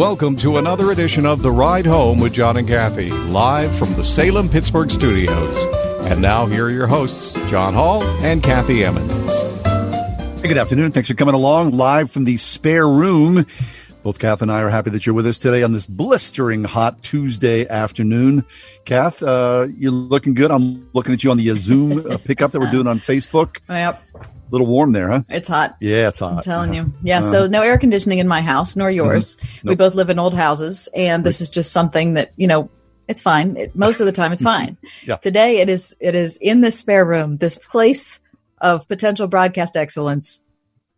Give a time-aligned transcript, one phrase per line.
[0.00, 4.02] Welcome to another edition of The Ride Home with John and Kathy, live from the
[4.02, 5.54] Salem Pittsburgh studios.
[6.06, 9.12] And now, here are your hosts, John Hall and Kathy Emmons.
[10.40, 10.92] Hey, good afternoon.
[10.92, 13.44] Thanks for coming along live from the spare room.
[14.02, 17.02] Both Kath and I are happy that you're with us today on this blistering hot
[17.02, 18.46] Tuesday afternoon.
[18.86, 20.50] Kath, uh, you're looking good.
[20.50, 23.58] I'm looking at you on the Zoom uh, pickup that we're doing on Facebook.
[23.68, 24.02] Yep.
[24.50, 25.22] A little warm there, huh?
[25.28, 25.76] It's hot.
[25.80, 26.38] Yeah, it's hot.
[26.38, 26.88] I'm telling uh-huh.
[26.88, 26.94] you.
[27.02, 27.20] Yeah.
[27.20, 27.46] So uh-huh.
[27.48, 28.96] no air conditioning in my house, nor mm-hmm.
[28.96, 29.36] yours.
[29.62, 29.78] We Nope.
[29.78, 32.70] both live in old houses, and this is just something that you know.
[33.06, 33.56] It's fine.
[33.56, 34.76] It, most of the time, it's fine.
[35.04, 35.16] Yeah.
[35.16, 35.96] Today, it is.
[36.00, 38.20] It is in this spare room, this place
[38.60, 40.42] of potential broadcast excellence.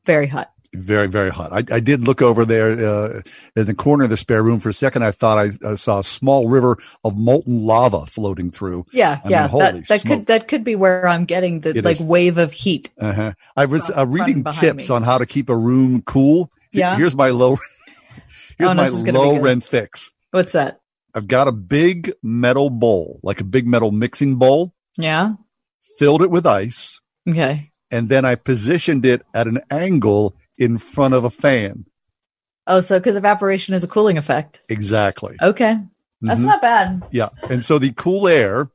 [0.05, 0.50] Very hot.
[0.75, 1.53] Very, very hot.
[1.53, 3.20] I, I did look over there uh,
[3.55, 5.05] in the corner of the spare room for a second.
[5.05, 8.87] I thought I uh, saw a small river of molten lava floating through.
[8.91, 9.48] Yeah, I mean, yeah.
[9.48, 12.06] holy that that could that could be where I'm getting the It like is.
[12.06, 12.89] wave of heat.
[12.98, 13.34] Uh-huh.
[13.55, 14.95] I was uh, reading tips me.
[14.95, 16.51] on how to keep a room cool.
[16.73, 16.97] Yeah.
[16.97, 17.59] Here's my low.
[18.59, 20.11] Here's Oh, no, my this is gonna be low rent fix.
[20.31, 20.81] What's that?
[21.14, 25.33] I've got a big metal bowl, like a big metal mixing bowl, Yeah.
[25.98, 26.98] filled it with ice,
[27.29, 27.70] Okay.
[27.91, 31.86] and then I positioned it at an angle in front of a fan.
[32.67, 34.61] Oh, so because evaporation is a cooling effect.
[34.69, 35.36] Exactly.
[35.42, 35.78] Okay,
[36.20, 36.45] that's Mhm.
[36.47, 37.03] not bad.
[37.11, 37.31] Yeah.
[37.50, 38.70] And so the cool air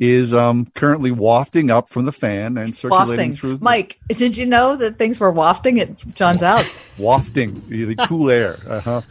[0.00, 3.34] is um, currently wafting up from the fan and circulating Wafting.
[3.36, 3.58] through.
[3.60, 6.78] Mike, did you know that things were wafting at John's house?
[6.98, 8.58] wafting the cool air.
[8.66, 9.02] Uh-huh.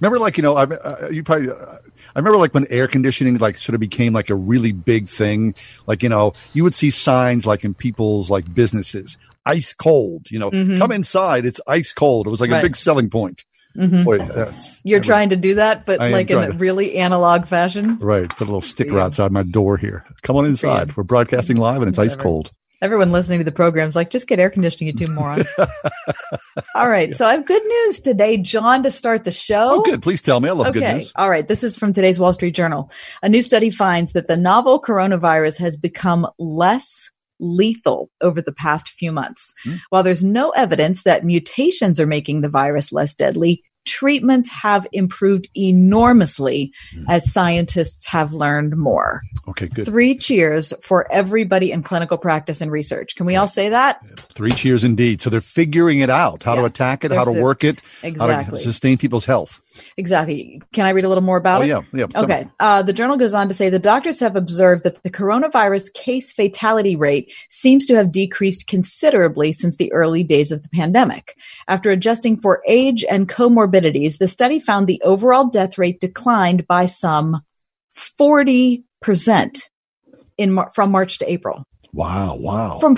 [0.00, 1.50] Remember, like you know, I, uh, you probably.
[1.50, 1.78] Uh,
[2.14, 5.54] I remember like when air conditioning like sort of became like a really big thing.
[5.86, 10.30] Like you know, you would see signs like in people's like businesses, ice cold.
[10.30, 12.26] You know, come inside, it's ice cold.
[12.26, 12.62] It was like a Mm-hmm.
[12.62, 13.44] Big selling point.
[13.76, 16.52] Boy, that's, You're I would- trying to do that, but I like in a to.
[16.54, 17.98] really analog fashion.
[18.00, 18.28] right.
[18.30, 19.04] Put a little sticker Yeah.
[19.04, 20.04] outside my door here.
[20.22, 20.96] Come on inside.
[20.96, 22.52] We're broadcasting live and it's ice cold.
[22.82, 25.48] Everyone listening to the program's like, just get air conditioning, you two morons.
[26.74, 27.14] All right.
[27.14, 29.76] So I have good news today, John, to start the show.
[29.76, 30.02] Oh, good.
[30.02, 30.48] Please tell me.
[30.48, 31.12] I love good news.
[31.16, 31.46] All right.
[31.46, 32.90] This is from today's Wall Street Journal.
[33.22, 38.88] A new study finds that the novel coronavirus has become less lethal over the past
[38.88, 39.54] few months.
[39.64, 39.74] Hmm.
[39.90, 45.48] While there's no evidence that mutations are making the virus less deadly, treatments have improved
[45.56, 47.04] enormously Hmm.
[47.08, 49.20] as scientists have learned more.
[49.48, 49.86] Okay, good.
[49.86, 53.14] Three cheers for everybody in clinical practice and research.
[53.14, 54.00] Can we all say that?
[54.34, 55.22] Three cheers indeed.
[55.22, 58.08] So they're figuring it out how to attack it, They're- how to work it, how
[58.08, 58.58] Exactly.
[58.58, 59.60] to sustain people's health.
[59.96, 60.60] Exactly.
[60.72, 61.68] Can I read a little more about Oh, it?
[61.68, 61.80] yeah.
[61.92, 62.06] Yeah.
[62.14, 62.46] Okay.
[62.60, 66.32] Uh, the journal goes on to say the doctors have observed that the coronavirus case
[66.32, 71.36] fatality rate seems to have decreased considerably since the early days of the pandemic.
[71.68, 76.86] After adjusting for age and comorbidities, the study found the overall death rate declined by
[76.86, 77.42] some
[77.96, 78.82] 40%
[80.38, 82.36] in Mar- from March to April Wow.
[82.36, 82.78] Wow.
[82.78, 82.96] from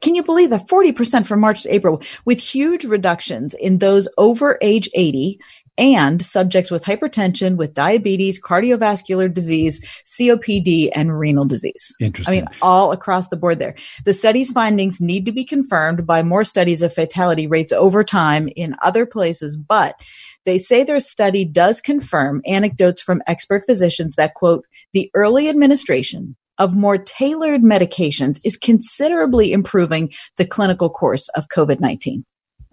[0.00, 4.56] can you believe that 40% from March to April with huge reductions in those over
[4.62, 5.38] age 80
[5.78, 11.94] and subjects with hypertension, with diabetes, cardiovascular disease, COPD, and renal disease.
[12.00, 12.32] Interesting.
[12.32, 13.74] I mean, all across the board there.
[14.04, 18.48] The study's findings need to be confirmed by more studies of fatality rates over time
[18.56, 19.96] in other places, but
[20.44, 26.36] they say their study does confirm anecdotes from expert physicians that quote, the early administration
[26.58, 32.22] of more tailored medications is considerably improving the clinical course of COVID-19.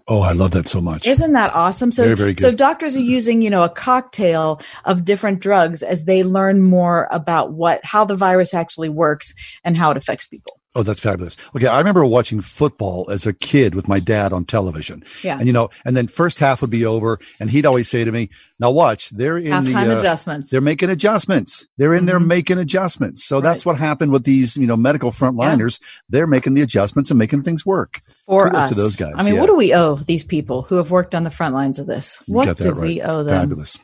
[0.06, 1.06] Oh, I love that so much.
[1.06, 1.92] Isn't that awesome?
[1.92, 6.04] So, Very, very so doctors are using, you know, a cocktail of different drugs as
[6.04, 9.34] they learn more about what, how the virus actually works
[9.64, 10.60] and how it affects people.
[10.76, 11.36] Oh, that's fabulous.
[11.54, 15.04] Okay, I remember watching football as a kid with my dad on television.
[15.22, 15.38] Yeah.
[15.38, 18.10] And you know, and then first half would be over, and he'd always say to
[18.10, 18.28] me,
[18.58, 20.50] "Now watch, they're in Halftime the uh, adjustments.
[20.50, 21.66] They're making adjustments.
[21.78, 22.26] They're in there Mhm.
[22.26, 23.24] making adjustments.
[23.24, 25.78] So that's what happened with these, you know, medical frontliners.
[26.08, 28.00] They're making the adjustments and making things work.
[28.26, 28.68] for Kudos us.
[28.70, 29.40] to those guys, I mean, yeah.
[29.40, 32.22] what do we owe these people who have worked on the front lines of this?
[32.26, 32.80] What do right.
[32.80, 33.38] we owe them?
[33.38, 33.76] Fabulous.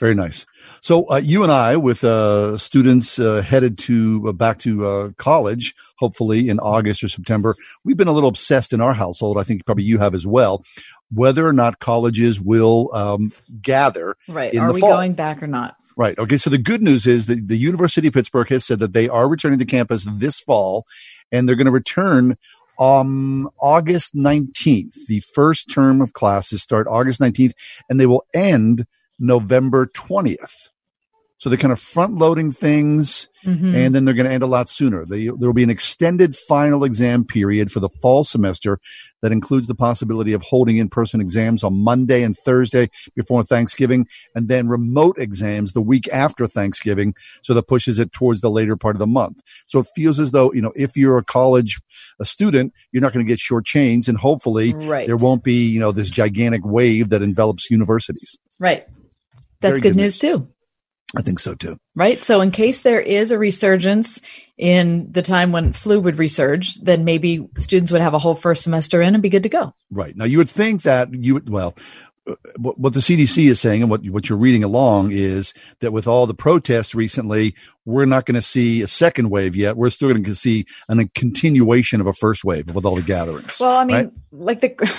[0.00, 0.44] Very nice.
[0.84, 5.10] So uh, you and I, with uh, students uh, headed to uh, back to uh,
[5.16, 9.38] college, hopefully in August or September, we've been a little obsessed in our household.
[9.38, 10.62] I think probably you have as well.
[11.10, 13.32] Whether or not colleges will um,
[13.62, 14.52] gather, Right.
[14.52, 14.90] In Are we fall.
[14.90, 15.74] going back or not?
[15.96, 16.18] Right.
[16.18, 16.36] Okay.
[16.36, 19.26] So the good news is that the University of Pittsburgh has said that they are
[19.26, 20.84] returning to campus this fall,
[21.32, 22.36] and they're going to return
[22.78, 25.06] um August 19th.
[25.08, 27.54] The first term of classes start August 19th,
[27.88, 28.84] and they will end
[29.18, 30.68] November 20th.
[31.44, 33.74] So they're kind of front loading things, Mhm.
[33.74, 35.04] and then they're going to end a lot sooner.
[35.04, 38.78] They, there will be an extended final exam period for the fall semester
[39.20, 44.06] that includes the possibility of holding in person exams on Monday and Thursday before Thanksgiving,
[44.34, 47.12] and then remote exams the week after Thanksgiving.
[47.42, 49.42] So that pushes it towards the later part of the month.
[49.66, 51.78] So it feels as though, you know, if you're a college
[52.18, 55.06] a student, you're not going to get short chains and hopefully Right.
[55.06, 58.38] there won't be, you know, this gigantic wave that envelops universities.
[58.58, 58.86] Right.
[59.60, 60.48] That's good, good news too.
[61.16, 61.78] I think so too.
[61.94, 62.22] Right.
[62.22, 64.20] So, in case there is a resurgence
[64.56, 68.62] in the time when flu would resurge, then maybe students would have a whole first
[68.62, 69.74] semester in and be good to go.
[69.90, 70.16] Right.
[70.16, 71.74] Now you would think that you would, well,
[72.26, 75.92] uh, what, what the CDC is saying and what, what you're reading along is that
[75.92, 77.54] with all the protests recently,
[77.84, 79.76] we're not going to see a second wave yet.
[79.76, 83.02] We're still going to see an, a continuation of a first wave with all the
[83.02, 83.58] gatherings.
[83.60, 84.10] Well, I mean, right?
[84.32, 84.96] like the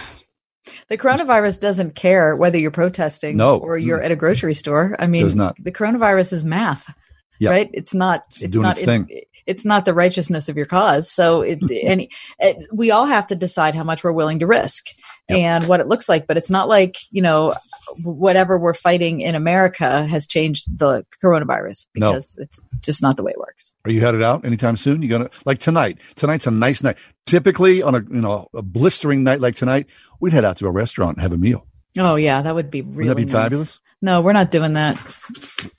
[0.90, 3.58] the coronavirus doesn't care whether you're protesting No.
[3.58, 4.96] or you're at a grocery store.
[5.00, 6.94] I mean, the coronavirus is math,
[7.40, 7.50] Yeah.
[7.52, 7.70] right?
[7.74, 8.24] It's not.
[8.32, 8.78] It's It's, not.
[8.78, 8.88] its.
[9.12, 11.12] It, it's not the righteousness of your cause.
[11.12, 12.08] So, it, and
[12.40, 14.88] it, we all have to decide how much we're willing to risk
[15.30, 15.40] Yep.
[15.40, 16.28] and what it looks like.
[16.28, 17.54] But it's not like you know
[18.04, 22.12] whatever we're fighting in America has changed the coronavirus No.
[22.14, 23.74] because it's just not the way it works.
[23.86, 25.02] Are you headed out anytime soon?
[25.02, 26.00] You gonna like tonight?
[26.16, 26.98] Tonight's a nice night.
[27.26, 29.88] Typically on a you know a blistering night like tonight,
[30.20, 31.66] we'd head out to a restaurant and have a meal.
[31.98, 33.32] Oh yeah, that would be really Wouldn't that be nice.
[33.32, 33.80] fabulous?
[34.02, 34.98] No, we're not doing that.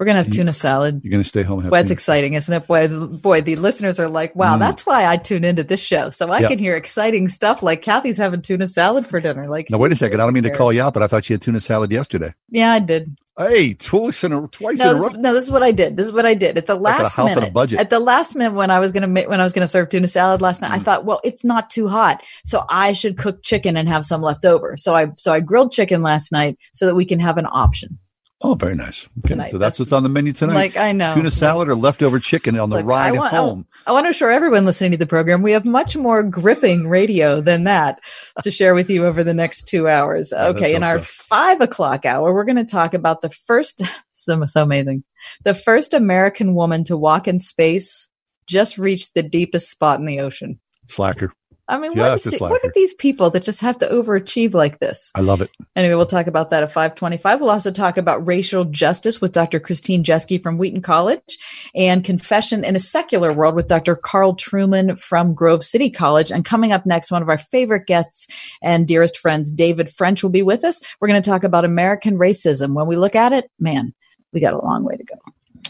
[0.00, 1.00] We're gonna have tuna salad.
[1.04, 1.64] You're gonna stay home.
[1.64, 2.66] And it's exciting, isn't it?
[2.66, 4.60] Boy, the- boy, the listeners are like, "Wow, Mm.
[4.60, 6.48] that's why I tune into this show, so I Yeah.
[6.48, 9.96] can hear exciting stuff like Kathy's having tuna salad for dinner." Like, no, wait a
[9.96, 10.20] second.
[10.20, 12.34] I don't mean to call you out, but I thought you had tuna salad yesterday.
[12.50, 13.16] yeah, I did.
[13.38, 15.20] Hey, twice in a twice No in a this, row.
[15.20, 15.96] no, this is what I did.
[15.96, 17.54] This is what I did at the Like last a minute.
[17.78, 20.08] At the last minute, when I was gonna make, when I was gonna serve tuna
[20.08, 20.84] salad last night, I Mm.
[20.84, 24.46] thought, well, it's not too hot, so I should cook chicken and have some left
[24.46, 24.76] over.
[24.78, 27.98] So I so I grilled chicken last night so that we can have an option.
[28.48, 29.08] Oh, very nice.
[29.18, 29.50] Okay, Tonight.
[29.50, 30.54] so that's That's- what's on the menu tonight.
[30.54, 33.66] Like I know tuna salad or leftover chicken on the Look, I ride want- home.
[33.88, 37.40] I want to assure everyone listening to the program we have much more gripping radio
[37.40, 37.98] than that
[38.44, 40.32] to share with you over the next two hours.
[40.32, 41.02] Yeah, okay, in our so.
[41.06, 43.82] five o'clock hour, we're going to talk about the first,
[44.12, 45.02] so, so amazing,
[45.42, 48.10] the first American woman to walk in space
[48.48, 50.60] just reached the deepest spot in the ocean.
[50.88, 51.32] Slacker.
[51.68, 55.10] I mean, what, the- what are these people that just have to overachieve like this?
[55.16, 55.50] I love it.
[55.74, 57.40] Anyway, we'll talk about that at 525.
[57.40, 59.58] We'll also talk about racial justice with Dr.
[59.58, 61.38] Christine Jeske from Wheaton College
[61.74, 63.96] and confession in a secular world with Dr.
[63.96, 66.30] Carl Trueman from Grove City College.
[66.30, 68.28] And coming up next, one of our favorite guests
[68.62, 70.80] and dearest friends, David French, will be with us.
[71.00, 72.74] We're going to talk about American racism.
[72.74, 73.92] When we look at it, man,
[74.32, 75.16] we got a long way to go.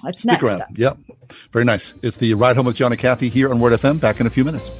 [0.02, 0.60] That's Stick next around.
[0.60, 0.68] up.
[0.74, 0.98] Yep.
[1.52, 1.94] Very nice.
[2.02, 3.98] It's the Ride Home with John and Kathy here on Word FM.
[3.98, 4.70] Back in a few minutes.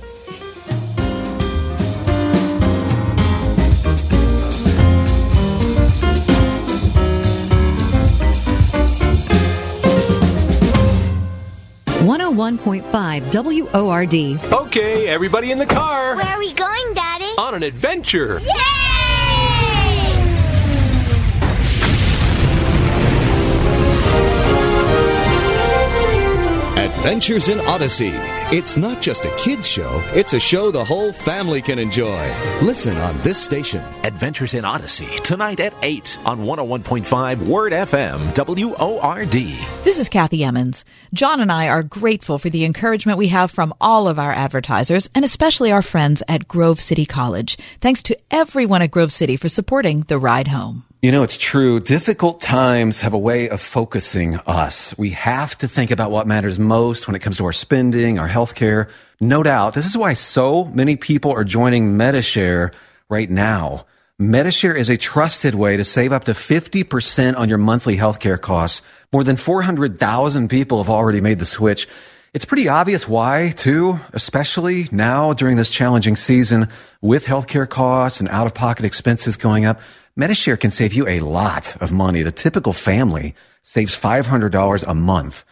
[12.02, 14.14] One hundred one point five WORD.
[14.14, 16.14] Okay, everybody in the car.
[16.16, 17.25] Where are we going, Daddy?
[17.38, 18.38] On an adventure.
[18.40, 18.52] Yay!
[26.76, 28.12] Adventures in Odyssey.
[28.52, 32.32] It's not just a kid's show, it's a show the whole family can enjoy.
[32.62, 33.82] Listen on this station.
[34.04, 39.32] Adventures in Odyssey, tonight at 8 on 101.5 Word FM, WORD.
[39.82, 40.85] This is Kathy Emmons.
[41.12, 45.11] John and I are grateful for the encouragement we have from all of our advertisers
[45.12, 47.56] and especially our friends at Grove City College.
[47.80, 50.85] Thanks to everyone at Grove City for supporting the ride home.
[51.06, 51.78] You know, it's true.
[51.78, 54.92] Difficult times have a way of focusing us.
[54.98, 58.28] We have to think about what matters most when it comes to our spending, our
[58.28, 58.88] healthcare.
[59.20, 59.75] No doubt.
[59.75, 62.72] This is why so many people are joining Medi-Share
[63.08, 63.86] right now.
[64.18, 68.82] Medi-Share is a trusted way to save up to 50% on your monthly healthcare costs.
[69.12, 71.86] More than 400,000 people have already made the switch.
[72.34, 76.68] It's pretty obvious why, too, especially now during this challenging season
[77.00, 79.80] with healthcare costs and out of pocket expenses going up.
[80.18, 82.23] Medi-Share can save you a lot of money.
[82.23, 85.44] The typical family saves $500 a month.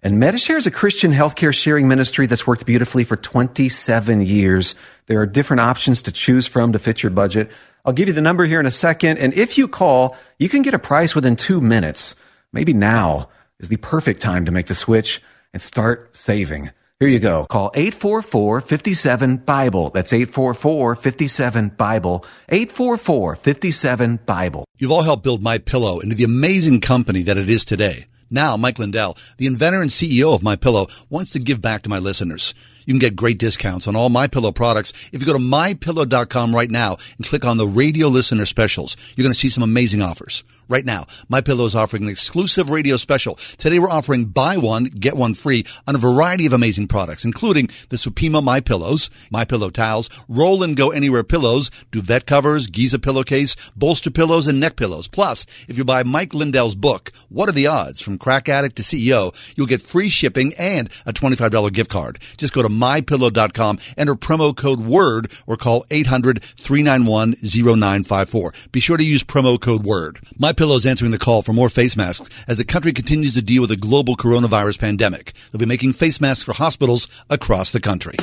[0.00, 4.76] And Medi-Share is a Christian healthcare sharing ministry that's worked beautifully for 27 years.
[5.06, 7.50] There are different options to choose from to fit your budget.
[7.84, 9.18] I'll give you the number here in a second.
[9.18, 12.14] And if you call, you can get a price within two minutes.
[12.52, 13.28] Maybe now.
[13.58, 15.20] is the perfect time to make the switch
[15.52, 16.70] and start saving.
[17.02, 17.46] Here you go.
[17.46, 19.90] Call 844-57-BIBLE.
[19.90, 22.24] That's 844-57-BIBLE.
[22.48, 24.64] 844-57-BIBLE.
[24.78, 28.06] You've all helped build My Pillow into the amazing company that it is today.
[28.30, 31.90] Now, Mike Lindell, the inventor and CEO of My Pillow, wants to give back to
[31.90, 32.54] my listeners.
[32.86, 36.54] You can get great discounts on all My Pillow products if you go to mypillow.com
[36.54, 38.96] right now and click on the radio listener specials.
[39.16, 40.44] You're going to see some amazing offers.
[40.68, 43.34] Right now, My Pillow is offering an exclusive radio special.
[43.34, 47.66] Today we're offering buy one, get one free on a variety of amazing products, including
[47.90, 52.98] the Supima My Pillows, My Pillow towels, roll and go anywhere pillows, duvet covers, Giza
[52.98, 55.08] pillowcase, bolster pillows, and neck pillows.
[55.08, 58.00] Plus, if you buy Mike Lindell's book, What Are the Odds?
[58.00, 62.18] From Crack Addict to CEO, you'll get free shipping and a $25 gift card.
[62.38, 68.72] Just go to mypillow.com, enter promo code WORD or call 800-391-0954.
[68.72, 70.20] Be sure to use promo code WORD.
[70.38, 73.42] My Pillow is answering the call for more face masks as the country continues to
[73.42, 75.32] deal with a global coronavirus pandemic.
[75.50, 78.16] They'll be making face masks for hospitals across the country.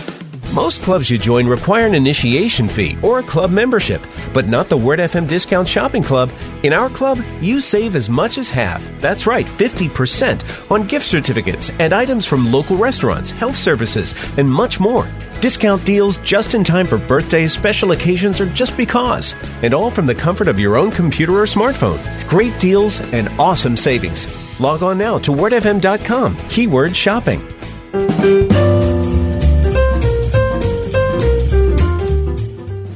[0.60, 4.76] Most clubs you join require an initiation fee or a club membership, but not the
[4.76, 6.34] Word FM Discount Shopping Club.
[6.64, 8.84] In our club, you save as much as half.
[9.00, 14.82] That's right, 50% on gift certificates and items from local restaurants, health services, and much
[14.82, 15.08] more.
[15.40, 19.36] Discount deals just in time for birthdays, special occasions, or just because.
[19.64, 22.02] And all from the comfort of your own computer or smartphone.
[22.28, 24.28] Great deals and awesome savings.
[24.60, 28.59] Log on now to wordfm.com, keyword shopping.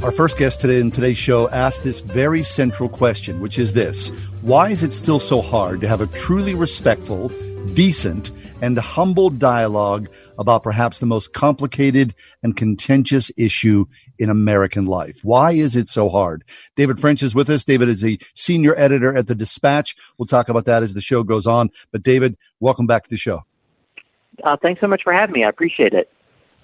[0.03, 4.09] Our first guest today in today's show asked this very central question, which is this
[4.41, 7.29] Why is it still so hard to have a truly respectful,
[7.73, 8.29] decent,
[8.61, 13.85] and humble dialogue about perhaps the most complicated and contentious issue
[14.19, 15.21] in American life?
[15.23, 16.43] Why is it so hard?
[16.75, 17.63] David French is with us.
[17.63, 19.95] David is a senior editor at the Dispatch.
[20.17, 21.69] We'll talk about that as the show goes on.
[21.93, 23.45] But, David, welcome back to the show.
[24.43, 25.45] Uh, thanks so much for having me.
[25.45, 26.09] I appreciate it.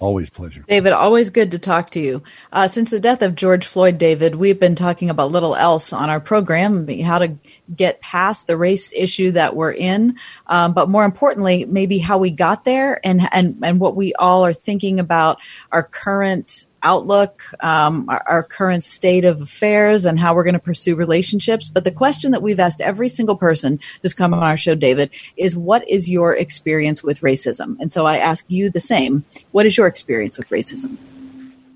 [0.00, 0.64] Always pleasure.
[0.66, 2.22] David, always good to talk to you.
[2.50, 6.08] Uh, since the death of George Floyd, David, we've been talking about little else on
[6.08, 7.36] our program, how to
[7.76, 10.16] get past the race issue that we're in,
[10.46, 14.46] um, but more importantly, maybe how we got there and, and, and what we all
[14.46, 15.38] are thinking about
[15.70, 20.58] our current outlook, um, our, our, current state of affairs, and how we're going to
[20.58, 21.68] pursue relationships.
[21.68, 25.10] But the question that we've asked every single person who's come on our show, David,
[25.36, 27.76] is what is your experience with racism?
[27.80, 29.24] And so I ask you the same.
[29.52, 30.96] What is your experience with racism?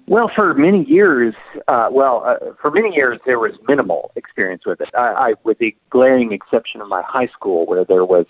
[0.06, 1.34] Well, for many years,
[1.66, 4.90] uh, well, uh, for many years there was minimal experience with it.
[4.94, 8.26] I, I, with the glaring exception of my high school, where there was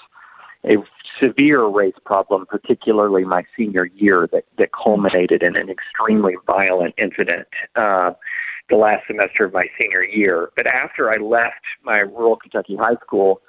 [0.64, 0.76] a
[1.20, 7.48] severe race problem, particularly my senior year, that, that culminated in an extremely violent incident
[7.76, 8.12] uh,
[8.70, 10.50] the last semester of my senior year.
[10.56, 13.40] But after I left my rural Kentucky high school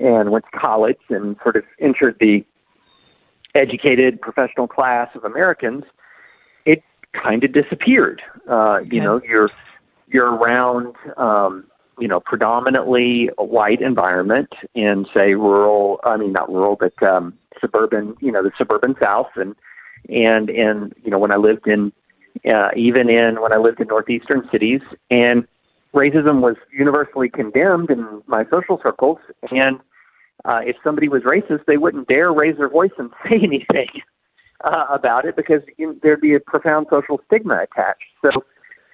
[0.00, 2.44] and went to college and sort of entered the
[3.54, 5.84] educated professional class of Americans,
[6.64, 8.22] it kind of disappeared.
[8.48, 8.96] Uh, okay.
[8.96, 9.48] You know, you're
[10.08, 11.64] you're around um,
[12.00, 18.16] you know, predominantly white environment in, say, rural, I mean, not rural, but um, suburban,
[18.20, 19.28] you know, the suburban South.
[19.36, 19.54] And,
[20.08, 21.92] and, and, you know, when I lived in,
[22.50, 24.80] uh, even in, when I lived in northeastern cities,
[25.10, 25.46] and
[25.94, 29.18] racism was universally condemned in my social circles.
[29.50, 29.78] And
[30.44, 33.88] uh, if somebody was racist, they wouldn't dare raise their voice and say anything
[34.64, 38.04] uh, about it because you there'd be a profound social stigma attached.
[38.22, 38.44] So,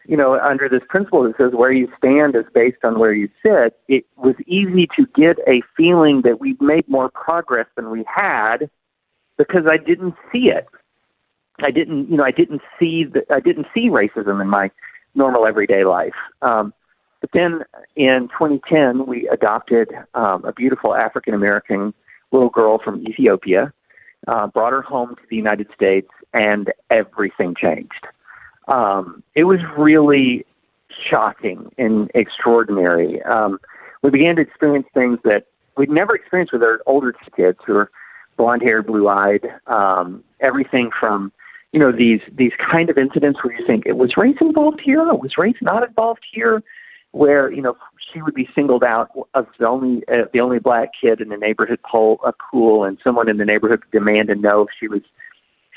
[0.09, 3.29] you know, under this principle that says where you stand is based on where you
[3.43, 8.05] sit, it was easy to get a feeling that we'd made more progress than we
[8.13, 8.71] had
[9.37, 10.67] because I didn't see it.
[11.63, 14.71] I didn't, you know, I didn't see the, I didn't see racism in my
[15.15, 16.15] normal everyday life.
[16.43, 16.73] Um,
[17.21, 17.63] but then
[17.97, 21.95] in 2010, we adopted um, a beautiful African American
[22.31, 23.73] little girl from Ethiopia,
[24.29, 28.07] uh, brought her home to the United States, and everything changed
[28.69, 30.45] um, it was really
[31.11, 33.23] shocking and extraordinary.
[33.23, 33.59] Um,
[34.03, 35.47] we began to experience things that
[35.77, 37.91] we'd never experienced with our older kids who are
[38.37, 41.33] blonde haired, blue eyed, um, everything from
[41.73, 45.03] you know these these kind of incidents where you think it was race involved here,
[45.15, 46.63] was race not involved here,
[47.13, 47.77] where you know
[48.13, 51.37] she would be singled out as the only uh, the only black kid in the
[51.37, 54.89] neighborhood pool, a pool, and someone in the neighborhood could demand to know if she
[54.89, 55.03] was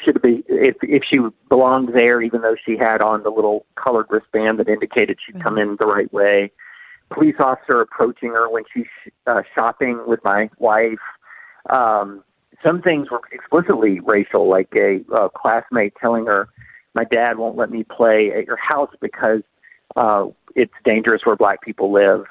[0.03, 4.07] should be if if she belonged there, even though she had on the little colored
[4.09, 5.43] wristband that indicated she'd mm-hmm.
[5.43, 6.51] come in the right way.
[7.09, 8.85] Police officer approaching her when she's
[9.25, 10.99] uh, shopping with my wife.
[11.69, 12.23] Um,
[12.63, 16.49] some things were explicitly racial, like a uh, classmate telling her,
[16.93, 19.41] "My dad won't let me play at your house because
[19.95, 22.25] uh, it's dangerous where black people live."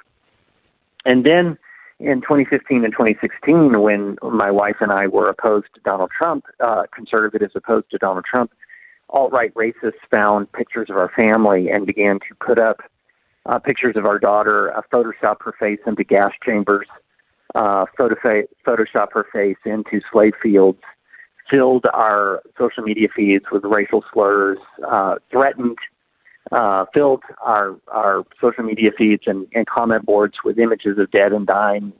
[1.04, 1.58] And then
[2.00, 6.84] in 2015 and 2016, when my wife and I were opposed to Donald Trump, uh,
[6.94, 8.52] conservatives opposed to Donald Trump,
[9.10, 12.82] alt right racists found pictures of our family and began to put up
[13.46, 16.86] uh, pictures of our daughter, uh, Photoshop her face into gas chambers,
[17.54, 20.82] uh, Photoshop her face into slave fields,
[21.50, 25.78] filled our social media feeds with racial slurs, uh, threatened,
[26.52, 31.32] uh, filled our our social media feeds and, and comment boards with images of dead
[31.32, 31.92] and dying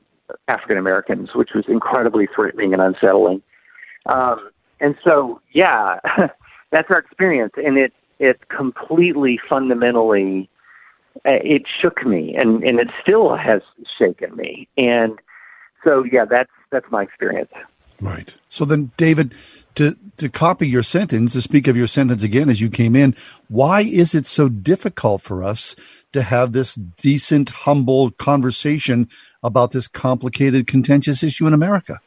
[0.46, 3.42] African Americans, which was incredibly threatening and unsettling.
[4.06, 4.38] Um,
[4.80, 6.00] and so, yeah,
[6.70, 10.48] that's our experience, and it it completely fundamentally
[11.26, 13.62] uh, it shook me, and and it still has
[13.98, 15.18] shaken me, and
[15.84, 17.50] so yeah, that's that's my experience.
[18.00, 18.34] Right.
[18.48, 19.34] So then, David,
[19.74, 23.14] to to copy your sentence, to speak of your sentence again as you came in,
[23.48, 25.76] why is it so difficult for us
[26.12, 29.08] to have this decent, humble conversation
[29.42, 32.00] about this complicated, contentious issue in America?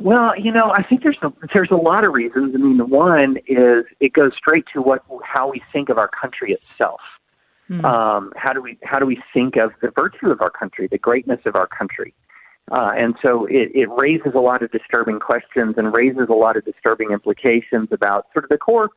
[0.00, 2.54] Well, you know, I think there's a, there's a lot of reasons.
[2.54, 6.08] I mean, the one is it goes straight to what how we think of our
[6.08, 7.00] country itself.
[7.70, 7.84] Mm.
[7.84, 10.98] Um, how do we how do we think of the virtue of our country, the
[10.98, 12.14] greatness of our country?
[12.70, 16.56] Uh, and so it, it raises a lot of disturbing questions and raises a lot
[16.56, 18.88] of disturbing implications about sort of the core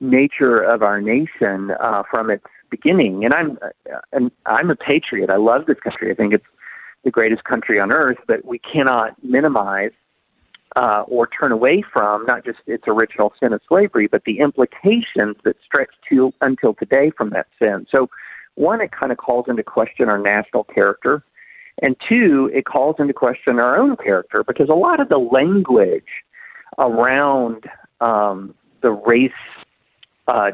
[0.00, 3.24] nature of our nation uh, from its beginning.
[3.24, 5.30] And I'm uh, and I'm a patriot.
[5.30, 6.10] I love this country.
[6.10, 6.44] I think it's
[7.02, 8.18] the greatest country on earth.
[8.26, 9.92] But we cannot minimize
[10.76, 15.36] uh, or turn away from not just its original sin of slavery, but the implications
[15.44, 17.86] that stretch to until today from that sin.
[17.90, 18.08] So,
[18.56, 21.24] one, it kind of calls into question our national character,
[21.82, 26.08] and two, it calls into question our own character because a lot of the language
[26.78, 27.64] around
[28.00, 29.32] um, the race,
[30.28, 30.50] uh,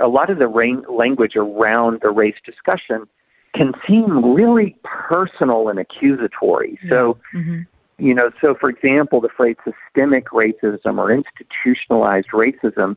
[0.00, 3.06] a lot of the language around the race discussion
[3.54, 6.78] can seem really personal and accusatory.
[6.88, 7.18] So.
[7.34, 7.62] Mm-hmm
[7.98, 12.96] you know, so for example, the phrase systemic racism or institutionalized racism,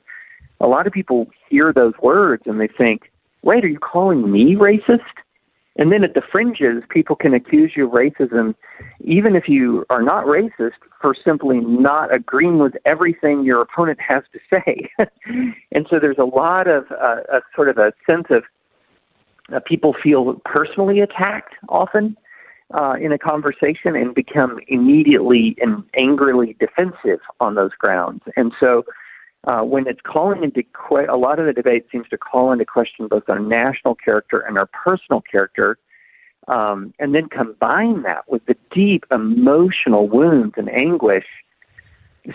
[0.59, 3.11] a lot of people hear those words and they think,
[3.41, 4.99] wait, are you calling me racist?
[5.77, 8.55] And then at the fringes, people can accuse you of racism,
[9.01, 14.23] even if you are not racist, for simply not agreeing with everything your opponent has
[14.33, 14.89] to say.
[15.71, 18.43] and so there's a lot of uh, a sort of a sense of
[19.53, 22.17] uh, people feel personally attacked often
[22.73, 28.21] uh, in a conversation and become immediately and angrily defensive on those grounds.
[28.35, 28.83] And so
[29.45, 32.65] uh, when it's calling into que- a lot of the debate seems to call into
[32.65, 35.77] question both our national character and our personal character,
[36.47, 41.25] um, and then combine that with the deep emotional wounds and anguish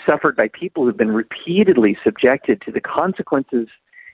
[0.06, 3.68] suffered by people who've been repeatedly subjected to the consequences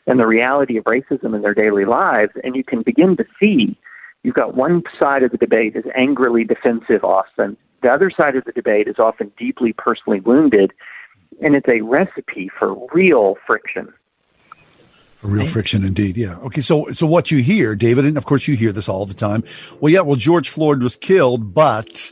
[0.06, 3.76] and the reality of racism in their daily lives, and you can begin to see
[4.22, 7.56] you've got one side of the debate is angrily defensive often.
[7.82, 10.72] The other side of the debate is often deeply personally wounded,
[11.40, 13.92] and it's a recipe for real friction.
[15.16, 16.16] For real friction, indeed.
[16.16, 16.38] Yeah.
[16.38, 16.62] Okay.
[16.62, 19.44] So, so what you hear, David, and of course you hear this all the time.
[19.78, 20.00] Well, yeah.
[20.00, 22.10] Well, George Floyd was killed, but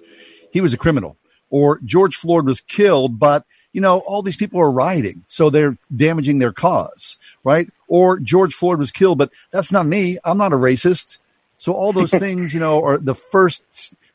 [0.51, 1.17] he was a criminal.
[1.49, 5.79] Or George Floyd was killed, but you know all these people are rioting, so they're
[5.95, 7.71] damaging their cause, right?
[7.87, 10.19] Or George Floyd was killed, but that's not me.
[10.23, 11.17] I'm not a racist.
[11.57, 13.63] So all those things, you know, are the first,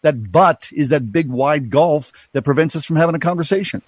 [0.03, 3.81] that but is that big wide gulf that prevents us from having a conversation.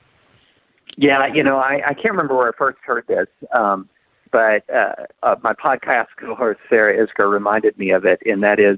[0.98, 3.90] Yeah, you know, I, I can't remember where I first heard this, um,
[4.32, 8.78] but uh, uh, my podcast co-host Sarah Isgur reminded me of it, and that is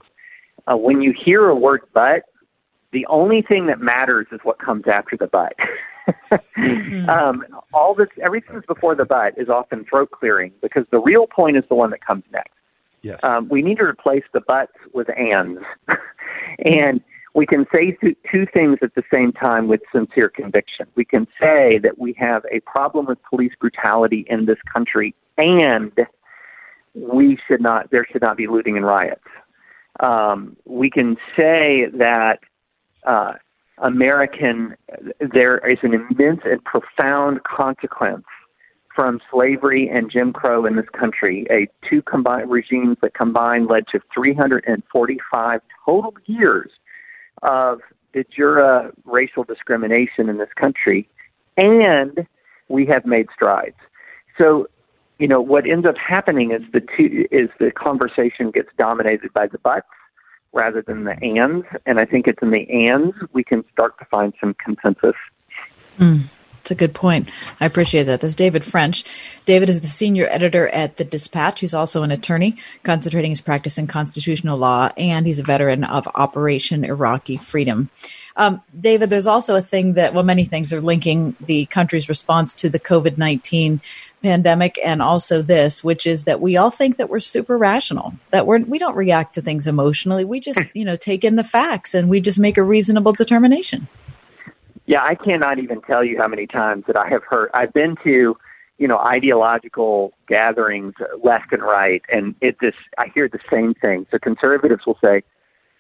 [0.68, 2.24] uh, when you hear a word "but,"
[2.92, 5.54] the only thing that matters is what comes after the "but."
[6.58, 7.10] mm-hmm.
[7.10, 11.56] um, all this, everything before the "but" is often throat clearing because the real point
[11.56, 12.52] is the one that comes next.
[13.02, 13.24] Yes.
[13.24, 15.62] Um, we need to replace the buts with ands.
[16.66, 17.02] and
[17.38, 20.88] we can say th- two things at the same time with sincere conviction.
[20.96, 25.92] We can say that we have a problem with police brutality in this country and
[26.96, 29.22] we should not, there should not be looting and riots.
[30.00, 32.40] Um, we can say that
[33.06, 33.34] uh,
[33.78, 34.76] American,
[35.20, 38.26] there is an immense and profound consequence
[38.96, 43.84] from slavery and Jim Crow in this country, a two combined regimes that combined led
[43.92, 46.72] to 345 total years
[47.42, 47.82] of
[48.14, 51.08] de jure racial discrimination in this country,
[51.56, 52.28] and
[52.70, 53.76] we have made strides.
[54.38, 54.68] So,
[55.20, 59.48] you know, what ends up happening is the two is the conversation gets dominated by
[59.48, 59.88] the buts
[60.54, 64.06] rather than the ands, and I think it's in the ands we can start to
[64.06, 65.16] find some consensus.
[66.00, 66.30] Mm.
[66.68, 67.30] It's a good point.
[67.62, 68.20] I appreciate that.
[68.20, 69.06] That's David French.
[69.46, 71.62] David is the senior editor at The Dispatch.
[71.62, 76.10] He's also an attorney, concentrating his practice in constitutional law, and he's a veteran of
[76.14, 77.90] Operation Iraqi Freedom.
[78.36, 82.54] Um, David, there's also a thing that, well, many things are linking the country's response
[82.56, 83.80] to the COVID 19
[84.22, 88.46] pandemic and also this, which is that we all think that we're super rational, that
[88.46, 90.26] we're, we don't react to things emotionally.
[90.26, 93.88] We just, you know, take in the facts and we just make a reasonable determination.
[94.88, 97.50] Yeah, I cannot even tell you how many times that I have heard.
[97.54, 98.38] I've been to,
[98.78, 104.08] you know, ideological gatherings left and right, and it this I hear the same thing.
[104.10, 105.24] So conservatives will say,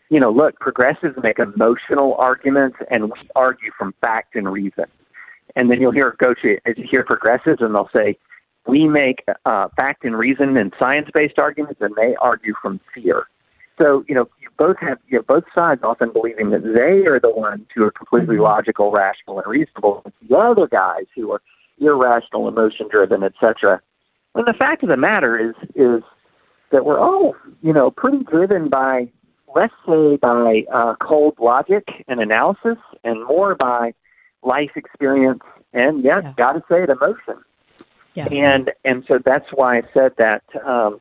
[0.10, 4.86] you know, look, progressives make emotional arguments, and we argue from fact and reason.
[5.56, 8.18] And then you'll hear go to as you hear progressives, and they'll say,
[8.68, 13.28] we make uh, fact and reason and science-based arguments, and they argue from fear.
[13.78, 17.32] So you know, both have you have both sides often believing that they are the
[17.32, 18.44] ones who are completely mm-hmm.
[18.44, 20.02] logical, rational, and reasonable.
[20.06, 21.42] It's the other guys who are
[21.80, 23.82] irrational, emotion-driven, etc.
[24.36, 26.04] And the fact of the matter is is
[26.72, 29.10] that we're all you know pretty driven by
[29.56, 33.94] let's say by uh, cold logic and analysis, and more by
[34.44, 35.42] life experience
[35.74, 36.34] and yes, yeah.
[36.38, 37.44] got to say it, emotion.
[38.14, 38.28] Yeah.
[38.32, 41.00] And and so that's why I said that um,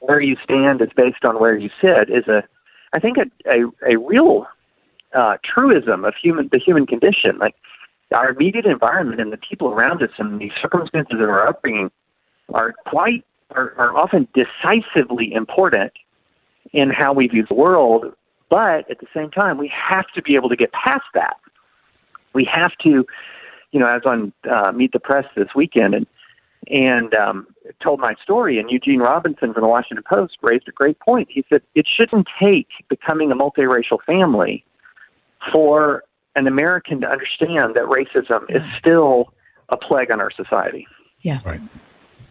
[0.00, 2.42] where you stand is based on where you sit is a,
[2.94, 4.46] I think a a, a real
[5.14, 7.38] uh, truism of human the human condition.
[7.38, 7.56] Like
[8.14, 11.90] our immediate environment and the people around us and the circumstances of our upbringing
[12.52, 15.92] are quite are, are often decisively important
[16.72, 18.12] in how we view the world.
[18.48, 21.36] But at the same time, we have to be able to get past that.
[22.34, 23.06] We have to,
[23.72, 26.06] you know, I was on uh, Meet the Press this weekend, and
[26.68, 27.46] and um,
[27.82, 28.58] told my story.
[28.58, 31.28] And Eugene Robinson from the Washington Post raised a great point.
[31.30, 34.64] He said it shouldn't take becoming a multiracial family
[35.52, 36.04] for
[36.36, 38.56] an American to understand that racism yeah.
[38.56, 39.32] is still
[39.68, 40.86] a plague on our society.
[41.22, 41.40] Yeah.
[41.44, 41.60] Right.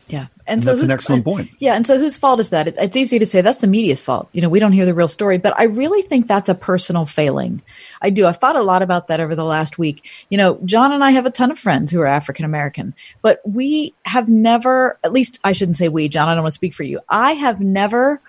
[0.08, 1.50] Yeah, and, and so that's an excellent point.
[1.60, 2.68] Yeah, and so whose fault is that?
[2.68, 4.28] It's easy to say that's the media's fault.
[4.34, 7.06] You know, we don't hear the real story, but I really think that's a personal
[7.06, 7.62] failing.
[8.02, 8.26] I do.
[8.26, 10.10] I've thought a lot about that over the last week.
[10.30, 13.40] You know, John and I have a ton of friends who are African American, but
[13.46, 16.28] we have never, at least I shouldn't say we, John.
[16.28, 17.00] I don't want to speak for you.
[17.08, 18.20] I have never,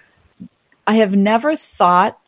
[0.86, 2.18] I have never thought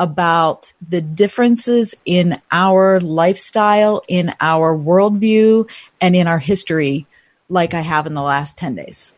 [0.00, 5.68] about the differences in our lifestyle, in our worldview,
[6.00, 7.06] and in our history
[7.48, 9.14] like I have in the last 10 days.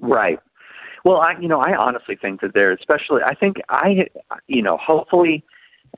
[0.00, 0.38] Right.
[1.04, 4.08] Well, I, you know, I honestly think that there, especially, I think I,
[4.46, 5.44] you know, hopefully,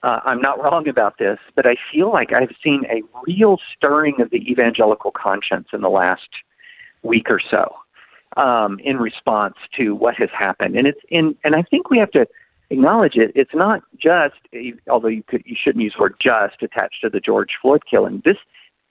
[0.03, 4.21] uh, I'm not wrong about this, but I feel like I've seen a real stirring
[4.21, 6.29] of the evangelical conscience in the last
[7.03, 7.75] week or so,
[8.41, 12.11] um, in response to what has happened, and it's in, and I think we have
[12.13, 12.27] to
[12.71, 13.31] acknowledge it.
[13.35, 14.37] It's not just,
[14.91, 18.23] although you could, you shouldn't use the word just attached to the George Floyd killing.
[18.25, 18.39] This,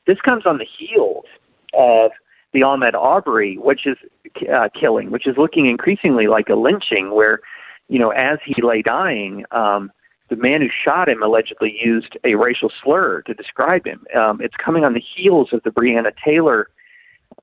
[0.07, 1.25] this comes on the heels
[1.73, 2.11] of
[2.53, 3.97] the Ahmaud Arbery, which is
[4.53, 7.39] uh, killing, which is looking increasingly like a lynching, where
[7.89, 9.91] you know as he lay dying, um,
[10.29, 14.05] the man who shot him allegedly used a racial slur to describe him.
[14.15, 16.69] Um, it's coming on the heels of the Breonna Taylor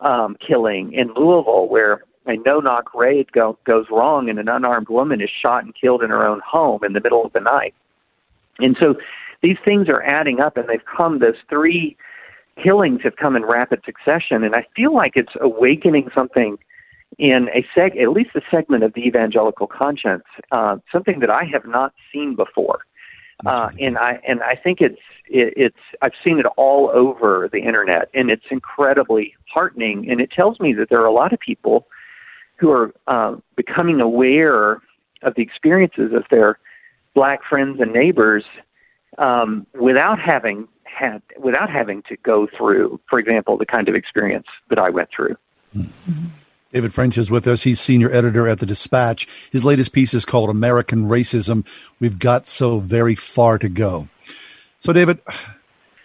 [0.01, 5.21] um, killing in Louisville, where a no-knock raid go, goes wrong and an unarmed woman
[5.21, 7.75] is shot and killed in her own home in the middle of the night.
[8.59, 8.95] And so
[9.43, 11.19] these things are adding up, and they've come.
[11.19, 11.97] Those three
[12.63, 16.59] killings have come in rapid succession, and I feel like it's awakening something
[17.19, 21.45] in a seg, at least a segment of the evangelical conscience, uh, something that I
[21.45, 22.81] have not seen before.
[23.47, 27.61] Uh, and I and I think it's it, it's I've seen it all over the
[27.61, 30.11] internet, and it's incredibly heartening.
[30.11, 31.87] And it tells me that there are a lot of people
[32.57, 34.83] who are uh, becoming aware
[35.23, 36.59] of the experiences of their
[37.15, 38.45] black friends and neighbors
[39.19, 44.47] um, without having had without having to go through, for example, the kind of experience
[44.69, 45.37] that I went through.
[45.77, 46.27] Mm-hmm.
[46.73, 47.63] David French is with us.
[47.63, 49.27] He's senior editor at the Dispatch.
[49.51, 51.67] His latest piece is called American Racism.
[51.99, 54.09] We've got so very far to go.
[54.79, 55.19] So, David,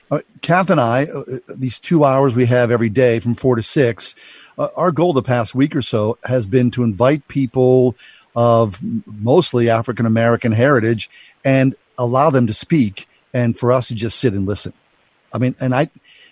[0.09, 3.61] uh, Kath and I, uh, these two hours we have every day from four to
[3.61, 4.15] six,
[4.57, 7.95] uh, our goal the past week or so has been to invite people
[8.35, 11.09] of mostly African American heritage
[11.43, 14.71] and allow them to speak and for us to just sit and listen.
[15.33, 15.89] I mean, and I,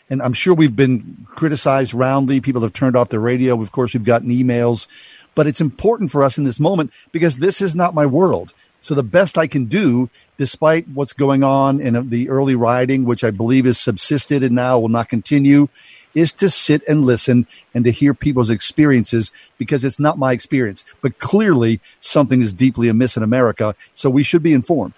[0.09, 2.39] and I'm sure we've been criticized roundly.
[2.39, 3.61] People have turned off the radio.
[3.61, 4.87] Of course, we've gotten emails,
[5.35, 8.53] but it's important for us in this moment because this is not my world.
[8.79, 13.25] So the best I can do, despite what's going on in the early rioting, which
[13.25, 15.67] I believe is subsisted and now will not continue,
[16.15, 20.85] is to sit and listen and to hear people's experiences because it's not my experience.
[21.01, 23.75] But clearly something is deeply amiss in America.
[23.93, 24.93] So we should be informed.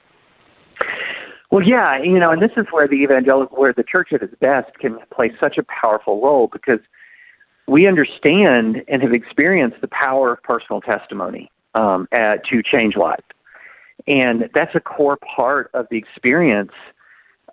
[1.56, 4.36] Well, yeah, you know, and this is where the evangelical, where the church at its
[4.42, 6.82] best can play such a powerful role because
[7.66, 13.24] we understand and have experienced the power of personal testimony um, uh, to change lives,
[14.06, 16.74] and that's a core part of the experience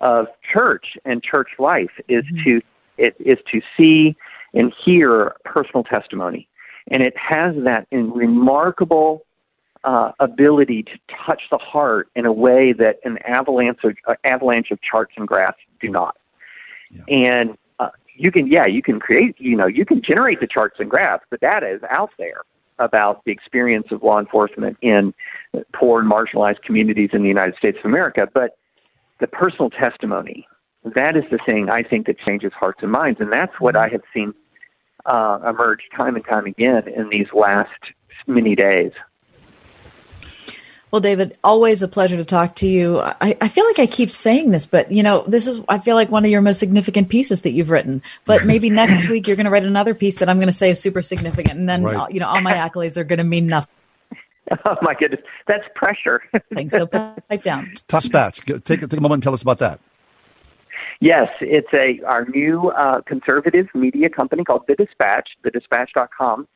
[0.01, 2.43] of church and church life is mm-hmm.
[2.43, 2.61] to
[2.97, 4.17] it is to see
[4.53, 6.45] and hear personal testimony,
[6.91, 9.23] and it has that in remarkable
[9.83, 14.71] uh, ability to touch the heart in a way that an avalanche of, uh, avalanche
[14.71, 16.15] of charts and graphs do not.
[16.91, 17.03] Yeah.
[17.07, 20.79] And uh, you can, yeah, you can create, you know, you can generate the charts
[20.79, 21.25] and graphs.
[21.29, 22.41] The data is out there
[22.79, 25.13] about the experience of law enforcement in
[25.73, 28.27] poor and marginalized communities in the United States of America.
[28.33, 28.57] But
[29.19, 30.47] the personal testimony,
[30.83, 33.19] that is the thing I think that changes hearts and minds.
[33.19, 34.33] And that's what I have seen
[35.05, 37.69] uh, emerge time and time again in these last
[38.27, 38.91] many days.
[40.93, 42.99] Well, David, always a pleasure to talk to you.
[42.99, 45.95] I, I, feel like I keep saying this, but you know, this is, I feel
[45.95, 48.03] like one of your most significant pieces that you've written.
[48.25, 50.69] But maybe next week you're going to write another piece that I'm going to say
[50.69, 51.57] is super significant.
[51.57, 52.11] And then, right.
[52.13, 53.73] you know, all my accolades are going to mean nothing.
[54.65, 55.21] Oh my goodness.
[55.47, 56.21] That's pressure.
[56.53, 56.75] Thanks.
[56.75, 57.73] So pipe down.
[57.87, 58.41] Dispatch.
[58.41, 59.79] Take, take a moment and tell us about that.
[60.99, 66.47] Yes, it's a, our new uh, conservative media company called The Dispatch, thedispatch.com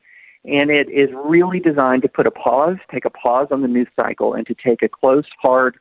[0.48, 3.88] and it is really designed to put a pause, take a pause on the news
[3.94, 5.76] cycle, and to take a close, hard,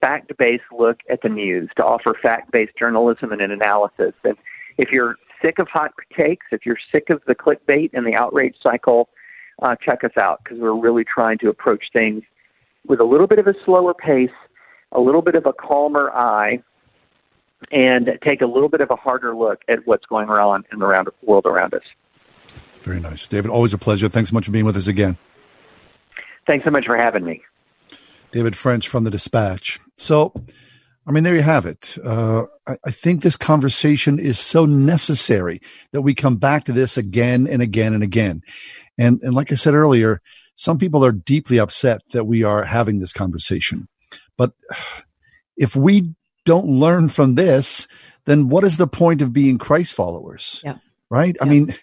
[0.00, 4.14] fact based look at the news, to offer fact based journalism and an analysis.
[4.22, 4.36] And
[4.78, 8.54] if you're sick of hot takes, if you're sick of the clickbait and the outrage
[8.62, 9.08] cycle,
[9.60, 12.22] uh, check us out because we're really trying to approach things
[12.86, 14.30] with a little bit of a slower pace,
[14.92, 16.62] a little bit of a calmer eye,
[17.70, 21.12] and take a little bit of a harder look at what's going on in the
[21.22, 21.82] world around us.
[22.82, 23.26] Very nice.
[23.26, 24.08] David, always a pleasure.
[24.08, 25.16] Thanks so much for being with us again.
[26.46, 27.42] Thanks so much for having me.
[28.32, 29.78] David French from the Dispatch.
[29.96, 30.32] So,
[31.06, 31.96] I mean, there you have it.
[32.04, 35.60] Uh, I, I, think this conversation is so necessary
[35.92, 38.42] that we come back to this again and again and again.
[38.98, 40.20] And, and like I said earlier,
[40.56, 43.88] some people are deeply upset that we are having this conversation.
[44.36, 44.52] But
[45.56, 46.14] if we
[46.44, 47.86] don't learn from this,
[48.24, 50.60] then what is the point of being Christ followers?
[50.64, 50.78] Yeah.
[51.10, 51.36] Right?
[51.36, 51.46] Yeah.
[51.46, 51.74] I mean,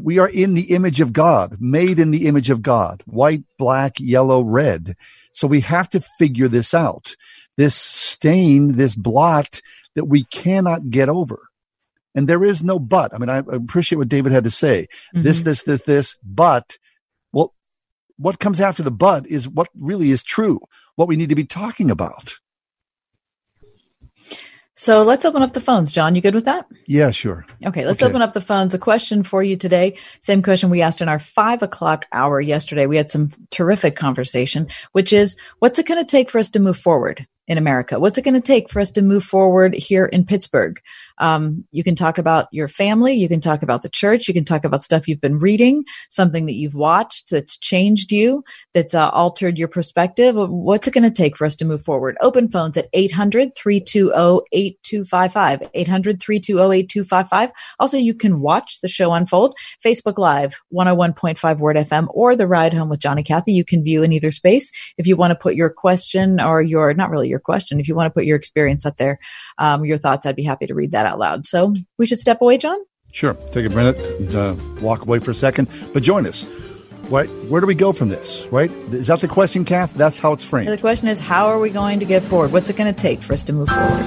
[0.00, 3.98] we are in the image of God, made in the image of God, white, black,
[3.98, 4.96] yellow, red.
[5.32, 7.16] So we have to figure this out.
[7.56, 9.60] This stain, this blot
[9.94, 11.48] that we cannot get over.
[12.14, 13.14] And there is no but.
[13.14, 14.88] I mean, I appreciate what David had to say.
[15.14, 15.22] Mm-hmm.
[15.22, 16.76] This, this, this, this, but,
[17.32, 17.54] well,
[18.16, 20.60] what comes after the but is what really is true,
[20.96, 22.34] what we need to be talking about.
[24.82, 25.92] So let's open up the phones.
[25.92, 26.66] John, you good with that?
[26.86, 27.46] Yeah, sure.
[27.64, 28.10] Okay, let's okay.
[28.10, 28.74] open up the phones.
[28.74, 29.96] A question for you today.
[30.18, 32.86] Same question we asked in our five o'clock hour yesterday.
[32.86, 36.58] We had some terrific conversation, which is what's it going to take for us to
[36.58, 37.28] move forward?
[37.48, 37.98] in America?
[37.98, 40.80] What's it going to take for us to move forward here in Pittsburgh?
[41.18, 43.14] Um, you can talk about your family.
[43.14, 44.28] You can talk about the church.
[44.28, 48.44] You can talk about stuff you've been reading, something that you've watched that's changed you,
[48.74, 50.36] that's uh, altered your perspective.
[50.36, 52.16] What's it going to take for us to move forward?
[52.20, 55.70] Open phones at 800 320 8255.
[55.72, 57.50] 800 320 8255.
[57.78, 59.54] Also, you can watch the show unfold.
[59.84, 63.52] Facebook Live, 101.5 Word FM, or The Ride Home with Johnny and Kathy.
[63.52, 64.70] You can view in either space.
[64.98, 67.80] If you want to put your question or your, not really your question.
[67.80, 69.18] If you want to put your experience up there,
[69.58, 71.46] um, your thoughts, I'd be happy to read that out loud.
[71.46, 72.78] So we should step away, John?
[73.12, 73.34] Sure.
[73.52, 76.46] Take a minute, and, uh, walk away for a second, but join us.
[77.10, 78.46] Right, where do we go from this?
[78.50, 78.70] Right?
[78.92, 79.92] Is that the question, Kath?
[79.94, 80.68] That's how it's framed.
[80.68, 82.52] The question is, how are we going to get forward?
[82.52, 84.06] What's it going to take for us to move forward?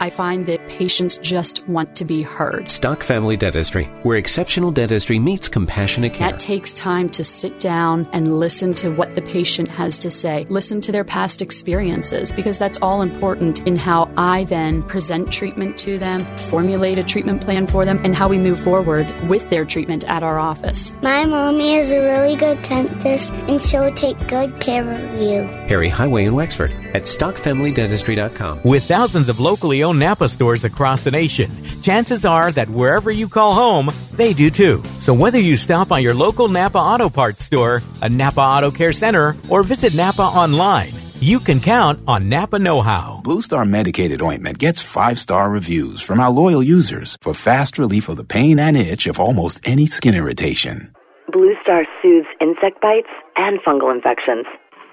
[0.00, 2.70] I find that patients just want to be heard.
[2.70, 6.30] Stock Family Dentistry, where exceptional dentistry meets compassionate care.
[6.30, 10.46] That takes time to sit down and listen to what the patient has to say,
[10.48, 15.78] listen to their past experiences, because that's all important in how I then present treatment
[15.78, 19.64] to them, formulate a treatment plan for them, and how we move forward with their
[19.64, 20.94] treatment at our office.
[21.02, 25.48] My mommy is a really good dentist, and she'll take good care of you.
[25.66, 28.62] Perry Highway in Wexford at stockfamilydentistry.com.
[28.64, 31.50] With thousands of locally owned Napa stores across the nation,
[31.82, 34.82] chances are that wherever you call home, they do too.
[34.98, 38.92] So whether you stop by your local Napa Auto Parts store, a Napa Auto Care
[38.92, 43.20] Center, or visit Napa online, you can count on Napa Know How.
[43.24, 48.08] Blue Star medicated ointment gets five star reviews from our loyal users for fast relief
[48.08, 50.94] of the pain and itch of almost any skin irritation.
[51.32, 54.46] Blue Star soothes insect bites and fungal infections.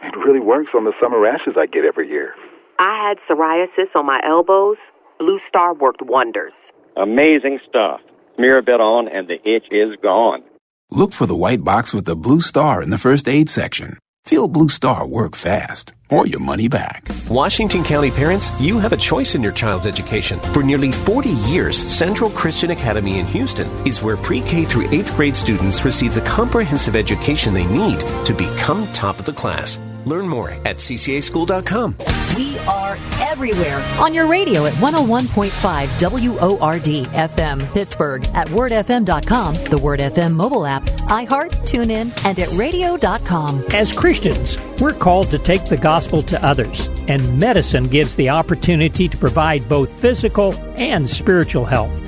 [0.05, 2.35] It really works on the summer rashes I get every year.
[2.79, 4.77] I had psoriasis on my elbows.
[5.19, 6.53] Blue Star worked wonders.
[6.95, 8.01] Amazing stuff.
[8.35, 10.43] Smear a bit on and the itch is gone.
[10.91, 13.97] Look for the white box with the blue star in the first aid section.
[14.25, 17.07] Feel Blue Star work fast or your money back.
[17.29, 20.39] Washington County parents, you have a choice in your child's education.
[20.53, 25.15] For nearly 40 years, Central Christian Academy in Houston is where pre K through 8th
[25.15, 29.79] grade students receive the comprehensive education they need to become top of the class.
[30.05, 31.95] Learn more at ccaschool.com.
[32.37, 39.99] We are everywhere on your radio at 101.5 WORD FM Pittsburgh, at wordfm.com, the Word
[39.99, 43.63] FM mobile app, iHeart, TuneIn, and at radio.com.
[43.73, 49.07] As Christians, we're called to take the gospel to others, and medicine gives the opportunity
[49.07, 52.01] to provide both physical and spiritual health.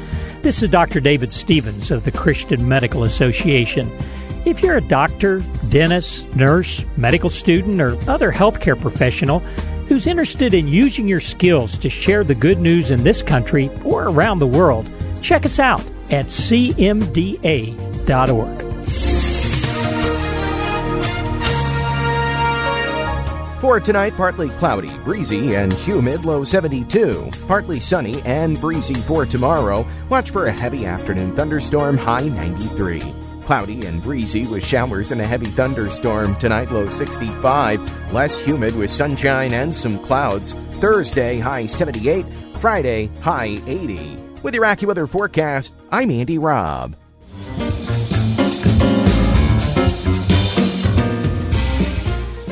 [0.43, 0.99] This is Dr.
[0.99, 3.91] David Stevens of the Christian Medical Association.
[4.47, 9.39] If you're a doctor, dentist, nurse, medical student, or other healthcare professional
[9.89, 14.03] who's interested in using your skills to share the good news in this country or
[14.07, 14.89] around the world,
[15.21, 16.87] check us out at cmda.org.
[23.59, 27.31] For tonight, partly cloudy, breezy, and humid, low 72.
[27.49, 29.85] Partly sunny and breezy for tomorrow.
[30.07, 33.26] Watch for a heavy afternoon thunderstorm, high 93.
[33.47, 36.35] Cloudy and breezy with showers and a heavy thunderstorm.
[36.35, 38.11] Tonight, low 65.
[38.11, 40.51] Less humid with sunshine and some clouds.
[40.81, 42.25] Thursday, high 78.
[42.59, 44.17] Friday, high 80.
[44.43, 46.97] With your AccuWeather forecast, I'm Andy Robb.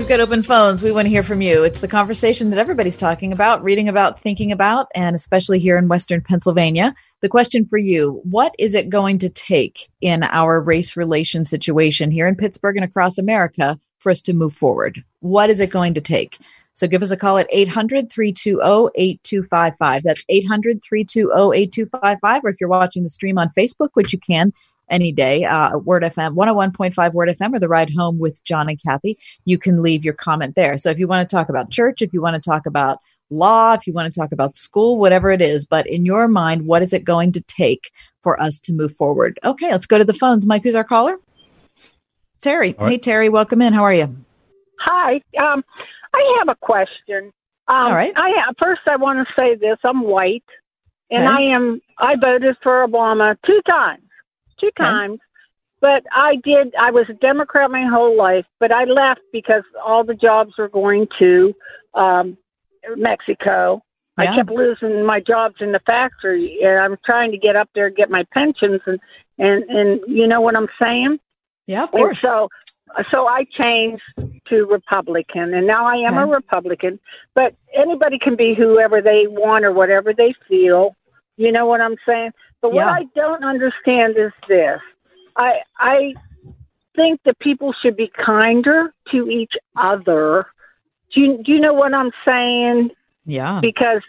[0.05, 0.83] We've got open phones.
[0.83, 1.63] We want to hear from you.
[1.63, 5.87] It's the conversation that everybody's talking about, reading about, thinking about, and especially here in
[5.87, 6.93] Western Pennsylvania.
[7.21, 12.11] The question for you What is it going to take in our race relation situation
[12.11, 15.03] here in Pittsburgh and across America for us to move forward?
[15.21, 16.37] What is it going to take?
[16.75, 20.03] So give us a call at 800 320 8255.
[20.03, 22.41] That's 800 320 8255.
[22.43, 24.53] Or if you're watching the stream on Facebook, which you can
[24.89, 28.81] any day, uh, Word FM, 101.5 Word FM, or the ride home with John and
[28.81, 30.77] Kathy, you can leave your comment there.
[30.77, 33.73] So if you want to talk about church, if you want to talk about law,
[33.73, 36.81] if you want to talk about school, whatever it is, but in your mind, what
[36.83, 39.39] is it going to take for us to move forward?
[39.43, 40.45] Okay, let's go to the phones.
[40.45, 41.17] Mike, who's our caller?
[42.41, 42.75] Terry.
[42.77, 42.91] All right.
[42.91, 43.73] Hey, Terry, welcome in.
[43.73, 44.15] How are you?
[44.79, 45.15] Hi.
[45.39, 45.63] Um,
[46.13, 47.31] I have a question.
[47.67, 48.13] Um, All right.
[48.15, 50.43] I have, first, I want to say this: I'm white,
[51.09, 51.35] and Okay.
[51.35, 51.81] I am.
[51.97, 54.03] I voted for Obama two times,
[54.59, 55.19] two times.
[55.81, 56.73] But I did.
[56.79, 60.69] I was a Democrat my whole life, but I left because all the jobs were
[60.69, 61.53] going to
[61.93, 62.37] um,
[62.95, 63.83] Mexico.
[64.17, 67.87] I kept losing my jobs in the factory, and I'm trying to get up there
[67.87, 68.99] and get my pensions, and
[69.37, 71.19] and and you know what I'm saying?
[71.67, 72.21] Yeah, of And course.
[72.21, 72.49] so,
[73.11, 74.03] so I changed
[74.47, 76.99] to Republican, and now I am a Republican.
[77.33, 80.95] But anybody can be whoever they want or whatever they feel.
[81.37, 82.31] You know what I'm saying?
[82.61, 82.85] But Yeah.
[82.85, 84.81] what I don't understand is this:
[85.35, 86.15] I I
[86.95, 90.45] think that people should be kinder to each other.
[91.13, 92.91] Do you, do you know what I'm saying?
[93.25, 93.59] Yeah.
[93.61, 94.01] Because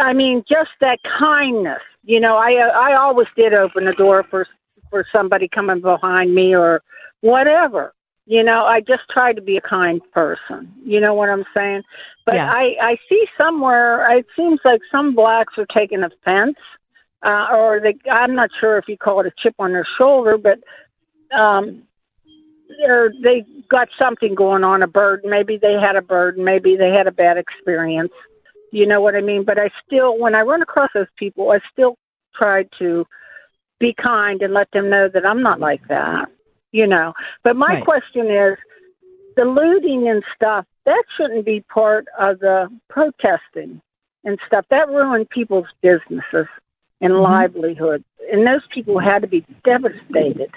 [0.00, 1.82] I mean, just that kindness.
[2.04, 4.46] You know, I I always did open the door for
[4.90, 6.82] for somebody coming behind me or
[7.20, 7.94] whatever.
[8.26, 10.72] You know, I just try to be a kind person.
[10.84, 11.82] You know what I'm saying?
[12.24, 12.50] But Yeah.
[12.52, 16.56] I I see somewhere it seems like some blacks are taking offense,
[17.24, 20.36] uh, or they I'm not sure if you call it a chip on their shoulder,
[20.36, 20.58] but
[21.36, 21.82] um,
[22.84, 25.30] or they got something going on a burden.
[25.30, 26.44] Maybe they had a burden.
[26.44, 28.12] Maybe they had a bad experience.
[28.72, 29.44] You know what I mean?
[29.44, 31.96] But I still, when I run across those people, I still
[32.34, 33.06] try to
[33.78, 36.26] be kind and let them know that I'm not like that.
[36.72, 37.12] You know.
[37.44, 37.84] But my Right.
[37.84, 38.58] question is,
[39.36, 43.80] the looting and stuff that shouldn't be part of the protesting.
[44.24, 44.64] and stuff.
[44.70, 46.46] That ruined people's businesses
[47.02, 47.22] and Mm-hmm.
[47.22, 48.02] livelihood.
[48.32, 50.50] And those people had to be devastated,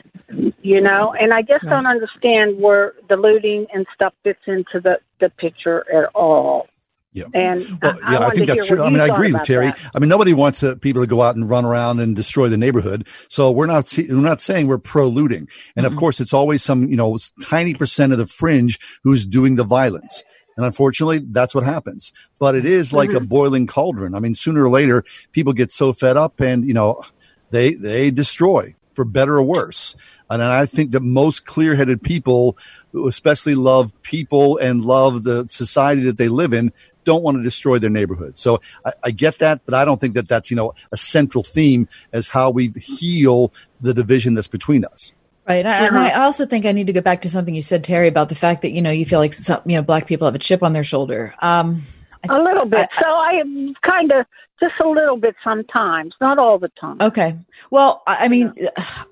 [0.61, 1.13] you know.
[1.19, 5.83] And I just don't understand where the looting and stuff fits into the the picture
[5.91, 6.67] at all.
[7.11, 7.23] Yeah.
[7.33, 8.83] And Well, I, yeah, I, wanted think that's true.
[8.83, 9.67] I mean, I agree with Terry.
[9.67, 9.91] that.
[9.95, 12.57] I mean, nobody wants uh, people to go out and run around and destroy the
[12.57, 13.07] neighborhood.
[13.29, 15.47] So we're not see, we're not saying we're pro looting.
[15.75, 15.93] And Mm-hmm.
[15.93, 19.63] of course, it's always some you know tiny percent of the fringe who's doing the
[19.63, 20.23] violence.
[20.57, 22.13] And unfortunately, that's what happens.
[22.39, 23.25] But it is like a Mm-hmm.
[23.25, 24.15] boiling cauldron.
[24.15, 27.03] I mean, sooner or later, people get so fed up, and you know,
[27.51, 29.95] they they destroy for better or worse.
[30.29, 32.57] And I think that most clear-headed people,
[32.93, 36.71] who especially love people and love the society that they live in,
[37.03, 38.39] don't want to destroy their neighborhood.
[38.39, 41.43] So I, I get that, but I don't think that that's you know a central
[41.43, 43.51] theme as how we heal
[43.81, 45.11] the division that's between us.
[45.47, 45.65] Right.
[45.65, 48.29] And I also think I need to go back to something you said, Terry, about
[48.29, 50.39] the fact that, you know, you feel like some, you know, black people have a
[50.39, 51.35] chip on their shoulder.
[51.41, 51.83] Um,
[52.27, 52.89] a little bit.
[52.99, 53.41] so I
[53.83, 54.25] kind of
[54.59, 56.97] just a little bit sometimes, not all the time.
[56.99, 57.37] Okay.
[57.69, 58.53] Well, I I mean,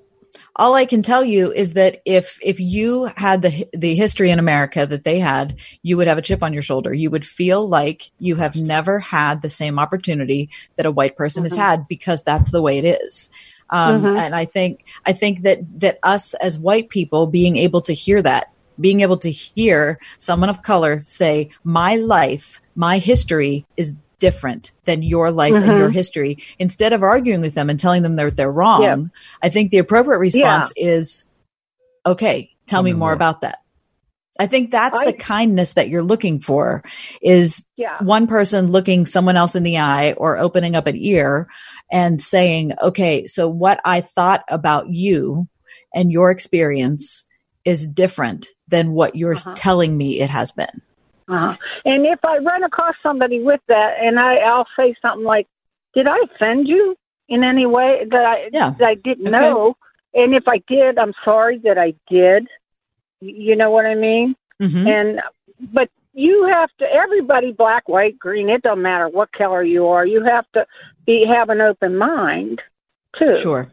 [0.55, 4.39] all I can tell you is that if if you had the the history in
[4.39, 6.93] America that they had, you would have a chip on your shoulder.
[6.93, 11.43] You would feel like you have never had the same opportunity that a white person
[11.43, 11.57] has Mhm.
[11.57, 13.29] had because that's the way it is.
[13.73, 14.17] Um, Mhm.
[14.17, 18.21] And I think I think that that us as white people being able to hear
[18.21, 24.71] that, being able to hear someone of color say, "My life, my history is." different
[24.85, 25.79] than your life and Mhm.
[25.79, 28.95] your history instead of arguing with them and telling them they're they're wrong Yeah.
[29.41, 31.25] i think the appropriate response is
[32.05, 33.59] okay tell, me, more, about that
[34.39, 36.83] i think that's the kindness that you're looking for
[37.21, 37.97] is Yeah.
[38.01, 41.47] one person looking someone else in the eye or opening up an ear
[41.91, 45.47] and saying okay so what i thought about you
[45.93, 47.25] and your experience
[47.65, 50.81] is different than what you're telling me it has been
[51.29, 51.55] Uh-huh.
[51.85, 55.47] And if I run across somebody with that, and I, I'll say something like,
[55.93, 56.95] "Did I offend you
[57.29, 59.39] in any way that I that I didn't Okay.
[59.39, 59.75] know?"
[60.13, 62.47] And if I did, I'm sorry that I did.
[63.23, 64.35] You know what I mean?
[64.61, 64.87] Mhm.
[64.87, 65.21] And
[65.73, 66.85] but you have to.
[66.85, 68.49] Everybody, black, white, green.
[68.49, 70.05] It doesn't matter what color you are.
[70.05, 70.65] You have to
[71.05, 72.61] be have an open mind
[73.17, 73.35] too.
[73.35, 73.69] Sure.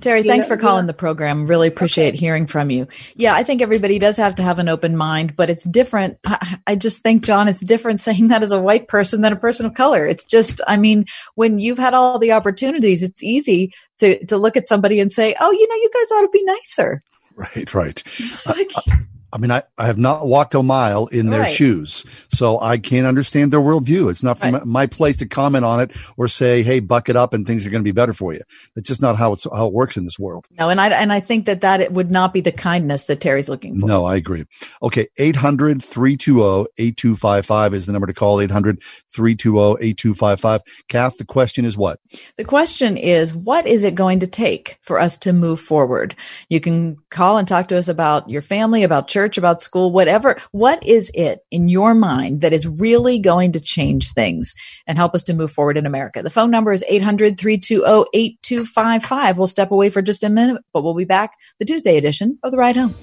[0.00, 1.46] Terry, You thanks know- for calling the program.
[1.46, 2.86] Really appreciate hearing from you.
[3.16, 6.18] Yeah, I think everybody does have to have an open mind, but it's different.
[6.26, 9.36] I, I just think, John, it's different saying that as a white person than a
[9.36, 10.06] person of color.
[10.06, 11.06] It's just, I mean,
[11.36, 15.34] when you've had all the opportunities, it's easy to, to look at somebody and say,
[15.40, 17.00] oh, you know, you guys ought to be nicer.
[17.36, 18.02] Right, right.
[18.46, 21.50] I, I mean, I, I have not walked a mile in their Right.
[21.50, 24.08] shoes, so I can't understand their worldview.
[24.08, 27.16] It's not from my, my place to comment on it or say, "Hey, buck it
[27.16, 28.42] up and things are going to be better for you."
[28.76, 30.44] That's just not how it's how it works in this world.
[30.56, 33.20] No, and I, and I think that that it would not be the kindness that
[33.20, 33.86] Terry's looking for.
[33.86, 34.44] No, I agree.
[34.84, 40.60] Okay, 800-320-8255 is the number to call, 800-320-8255.
[40.88, 41.98] Kath, the question is what?
[42.36, 46.14] The question is, what is it going to take for us to move forward?
[46.48, 50.36] You can call and talk to us about your family, about church, about school, whatever.
[50.52, 54.54] What is it in your mind that is really going to change things
[54.86, 56.22] and help us to move forward in America?
[56.22, 59.36] The phone number is 800-320-8255.
[59.36, 62.50] We'll step away for just a minute, but we'll be back the Tuesday edition of
[62.50, 62.94] The Ride Home.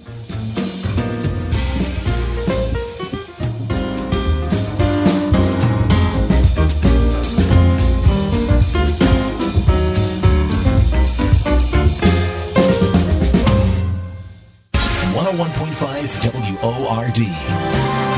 [16.22, 17.26] Point five W O R D.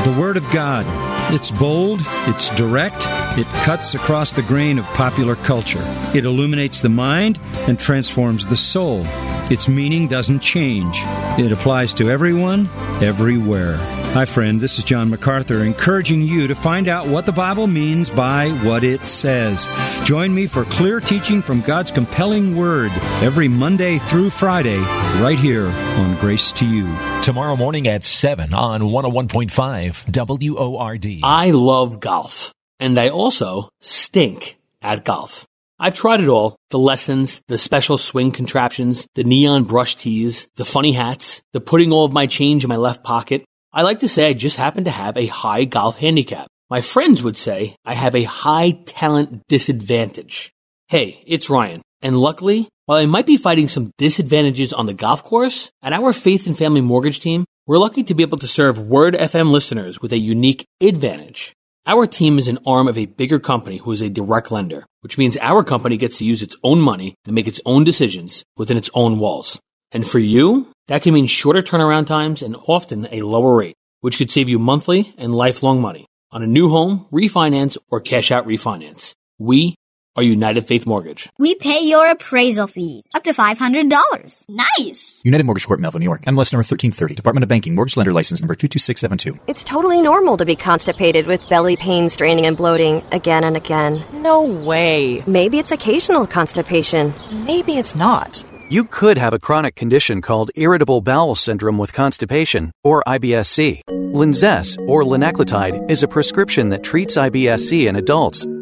[0.04, 0.84] The Word of God.
[1.32, 5.82] It's bold, it's direct, it cuts across the grain of popular culture.
[6.14, 9.02] It illuminates the mind and transforms the soul.
[9.50, 10.96] Its meaning doesn't change.
[11.38, 12.68] It applies to everyone,
[13.02, 13.76] everywhere.
[14.14, 14.60] Hi, friend.
[14.60, 18.84] This is John MacArthur, encouraging you to find out what the Bible means by what
[18.84, 19.68] it says.
[20.04, 24.78] Join me for clear teaching from God's compelling Word every Monday through Friday,
[25.20, 26.96] right here on Grace to You.
[27.22, 31.20] Tomorrow morning at 7 on 101.5 WORD.
[31.24, 32.54] I love golf,
[32.84, 35.46] and I also stink at golf.
[35.80, 40.66] I've tried it all the lessons, the special swing contraptions, the neon brush tees, the
[40.66, 43.42] funny hats, the putting all of my change in my left pocket.
[43.72, 46.46] I like to say I just happen to have a high golf handicap.
[46.68, 50.52] My friends would say I have a high talent disadvantage.
[50.88, 55.24] Hey, it's Ryan, and luckily, while I might be fighting some disadvantages on the golf
[55.24, 58.78] course, at our Faith and Family Mortgage team, we're lucky to be able to serve
[58.78, 61.54] Word FM listeners with a unique advantage.
[61.86, 65.18] Our team is an arm of a bigger company who is a direct lender, which
[65.18, 68.78] means our company gets to use its own money and make its own decisions within
[68.78, 69.60] its own walls.
[69.92, 74.16] And for you, that can mean shorter turnaround times and often a lower rate, which
[74.16, 76.06] could save you monthly and lifelong money.
[76.34, 79.12] on a new home, refinance, or cash out refinance.
[79.38, 79.76] We
[80.16, 81.28] are United Faith Mortgage.
[81.38, 84.48] We pay your appraisal fees up to $500.
[84.48, 85.20] Nice.
[85.24, 86.22] United Mortgage Corp, Melville, New York.
[86.22, 87.14] MLS number 1330.
[87.14, 87.74] Department of Banking.
[87.74, 89.38] Mortgage Lender License number 22672.
[89.46, 94.04] It's totally normal to be constipated with belly pain, straining, and bloating again and again.
[94.12, 95.22] No way.
[95.26, 97.12] Maybe it's occasional constipation.
[97.32, 98.44] Maybe it's not.
[98.70, 103.82] You could have a chronic condition called irritable bowel syndrome with constipation, or IBSC.
[103.88, 108.46] Linzess, or linaclotide, is a prescription that treats IBSC in adults.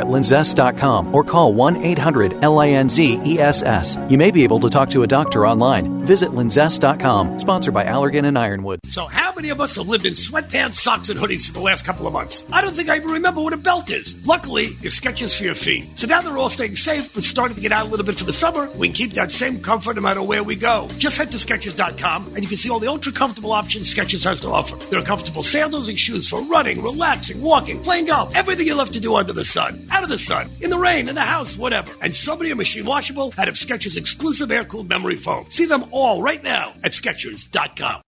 [0.00, 4.10] at linzess.com or call 1 800 LINZESS.
[4.10, 6.04] You may be able to talk to a doctor online.
[6.04, 8.80] Visit linzess.com, sponsored by Allergan and Ironwood.
[8.88, 11.84] So, how many of us have lived in sweatpants, socks, and hoodies for the last
[11.84, 12.44] couple of months?
[12.52, 14.16] I don't think I even remember what a belt is.
[14.26, 15.86] Luckily, it's Skechers for your feet.
[15.98, 18.24] So now they're all staying safe, but starting to get out a little bit for
[18.24, 18.68] the summer.
[18.70, 20.88] We can keep that same comfort no matter where we go.
[20.98, 24.40] Just head to Skechers.com and you can see all the ultra comfortable options Skechers has
[24.40, 24.76] to offer.
[24.90, 28.90] There are comfortable sandals and shoes for running, relaxing, walking, playing golf, everything you love
[28.90, 31.56] to do under the sun, out of the sun, in the rain, in the house,
[31.56, 31.92] whatever.
[32.00, 35.46] And so many are machine washable out of Skechers exclusive air cooled memory foam.
[35.50, 38.02] See them all right now at Skechers.com.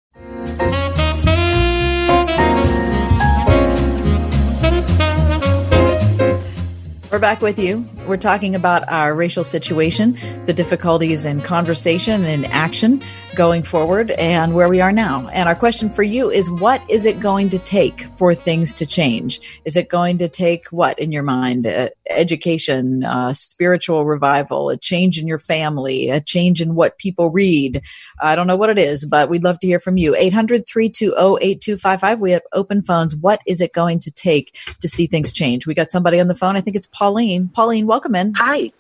[7.11, 7.89] We're back with you.
[8.07, 10.17] We're talking about our racial situation,
[10.47, 13.03] the difficulties in conversation and action
[13.35, 15.29] going forward, and where we are now.
[15.29, 18.87] And our question for you is what is it going to take for things to
[18.87, 19.61] change?
[19.65, 21.67] Is it going to take what in your mind?
[21.67, 27.31] Uh, education, uh, spiritual revival, a change in your family, a change in what people
[27.31, 27.83] read?
[28.21, 30.15] I don't know what it is, but we'd love to hear from you.
[30.17, 32.21] 800 320 8255.
[32.21, 33.15] We have open phones.
[33.17, 35.67] What is it going to take to see things change?
[35.67, 36.57] We got somebody on the phone.
[36.57, 37.49] I think it's Pauline.
[37.49, 38.35] Pauline, welcome in.
[38.35, 38.73] Hi.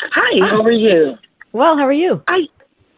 [0.00, 1.14] Hi, how are you?
[1.52, 2.22] Well, how are you?
[2.28, 2.46] I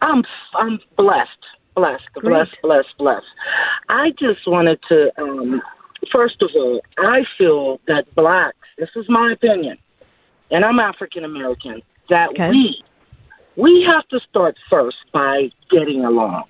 [0.03, 0.23] I'm
[0.55, 1.31] I'm blessed.
[1.77, 2.33] Blessed, Great.
[2.33, 3.27] blessed, blessed, blessed.
[3.89, 5.63] I just wanted to um
[6.13, 9.79] first of all, I feel that blacks, this is my opinion,
[10.51, 12.51] and I'm African American, that Okay.
[12.51, 12.83] we
[13.57, 16.45] we have to start first by getting along.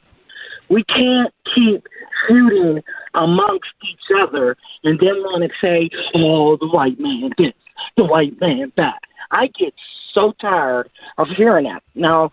[0.69, 1.85] We can't keep
[2.29, 2.83] shooting
[3.15, 7.53] amongst each other and then want to say, oh, the white man this,
[7.97, 9.01] the white man that.
[9.33, 9.75] I get
[10.15, 11.83] so tired of hearing that.
[11.95, 12.31] Now,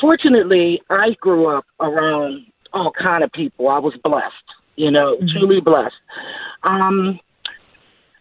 [0.00, 3.68] fortunately, I grew up around all kind of people.
[3.68, 4.34] I was blessed,
[4.76, 5.38] you know, mm-hmm.
[5.38, 5.94] truly blessed.
[6.62, 7.18] Um,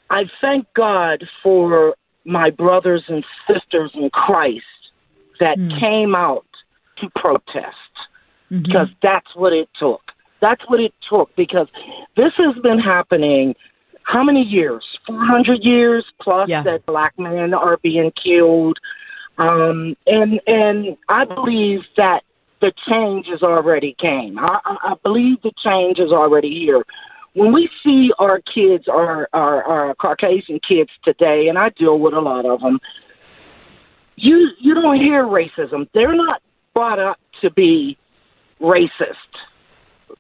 [0.09, 4.63] I thank God for my brothers and sisters in Christ
[5.39, 5.79] that mm.
[5.79, 6.45] came out
[6.97, 7.75] to protest
[8.51, 8.61] mm-hmm.
[8.63, 10.01] because that's what it took.
[10.39, 11.67] That's what it took because
[12.15, 13.55] this has been happening
[14.07, 14.85] how many years?
[15.05, 16.63] 400 years plus Yeah.
[16.63, 18.77] that black men are being killed.
[19.37, 22.23] Um, and, and I believe that
[22.59, 24.39] the change has already came.
[24.39, 26.83] I, I, believe the change is already here.
[27.33, 32.15] When we see our kids, our, our, our Caucasian kids today, and I deal with
[32.15, 32.79] a lot of them,
[34.15, 35.87] you you don't hear racism.
[35.93, 36.41] They're not
[36.73, 37.95] brought up to be
[38.59, 39.13] racist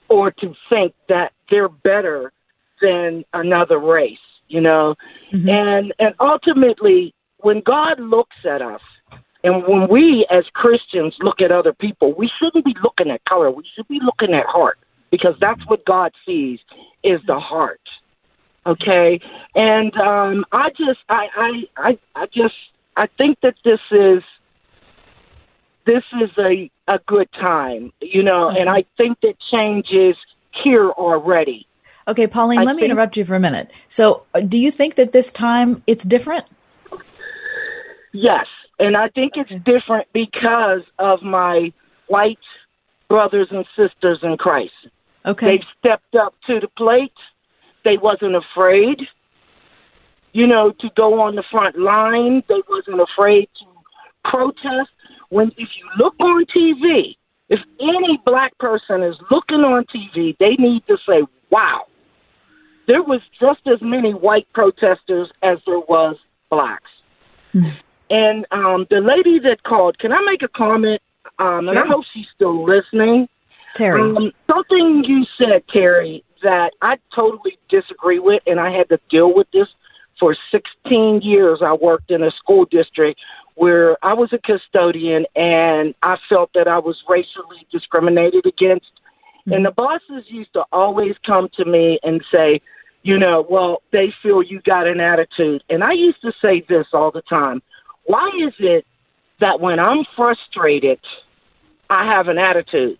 [0.07, 2.31] or to think that they're better
[2.79, 4.93] than another race, you know.
[5.31, 8.81] And and ultimately when God looks at us
[9.47, 13.49] and when we as Christians look at other people, we shouldn't be looking at color.
[13.49, 14.77] We should be looking at heart
[15.09, 16.59] because that's what God sees
[17.01, 17.79] is the heart.
[18.65, 19.21] Okay?
[19.55, 22.55] And um I just I I I, I just
[22.97, 24.21] I think that this is
[25.85, 30.17] this is a a good time, you know, and I think that change is
[30.61, 31.67] here already.
[32.05, 33.71] Okay, Pauline, I let me interrupt you for a minute.
[33.87, 36.45] So, uh, do you think that this time it's different?
[38.13, 38.47] Yes,
[38.79, 41.71] and I think it's different because of my
[42.07, 42.39] white
[43.09, 44.73] brothers and sisters in Christ.
[45.25, 45.45] Okay.
[45.47, 47.13] They've stepped up to the plate.
[47.83, 48.99] They wasn't afraid,
[50.33, 52.43] you know, to go on the front line.
[52.47, 54.91] They wasn't afraid to protest.
[55.29, 57.15] When if you look on TV,
[57.49, 61.87] if any black person is looking on TV, they need to say, "Wow."
[62.87, 66.15] There was just as many white protesters as there was
[66.49, 66.91] blacks.
[67.51, 67.69] Hmm.
[68.09, 71.01] And um, the lady that called, can I make a comment?
[71.39, 73.27] Um, And I hope she's still listening.
[73.75, 74.01] Terry.
[74.01, 79.33] Um, something you said, Terry, that I totally disagree with, and I had to deal
[79.33, 79.67] with this
[80.19, 81.59] for 16 years.
[81.63, 83.19] I worked in a school district
[83.55, 88.87] where I was a custodian, and I felt that I was racially discriminated against.
[89.49, 92.61] And the bosses used to always come to me and say,
[93.03, 95.63] you know, well, they feel you got an attitude.
[95.69, 97.61] And I used to say this all the time.
[98.07, 98.85] Why is it
[99.39, 100.99] that when I'm frustrated,
[101.89, 102.97] I have an attitude?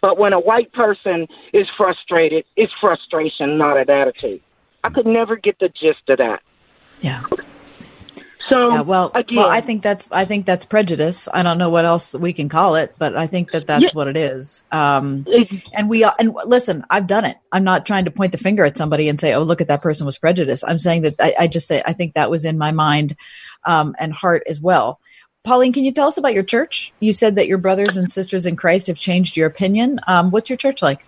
[0.00, 4.40] But when a white person is frustrated, it's frustration, not an attitude.
[4.84, 6.42] I could never get the gist of that.
[7.00, 7.22] Yeah.
[8.48, 11.28] So Yeah, well, again, well, I think that's I think that's prejudice.
[11.32, 13.94] I don't know what else that we can call it, but I think that that's
[13.94, 14.62] what it is.
[14.70, 15.26] Um,
[15.72, 17.36] and we and listen, I've done it.
[17.50, 19.82] I'm not trying to point the finger at somebody and say, "Oh, look at that
[19.82, 22.70] person was prejudiced." I'm saying that I, I just I think that was in my
[22.70, 23.16] mind
[23.66, 25.00] um, and heart as well.
[25.44, 26.92] Pauline, can you tell us about your church?
[26.98, 30.00] You said that your brothers and sisters in Christ have changed your opinion.
[30.08, 31.04] Um, what's your church like?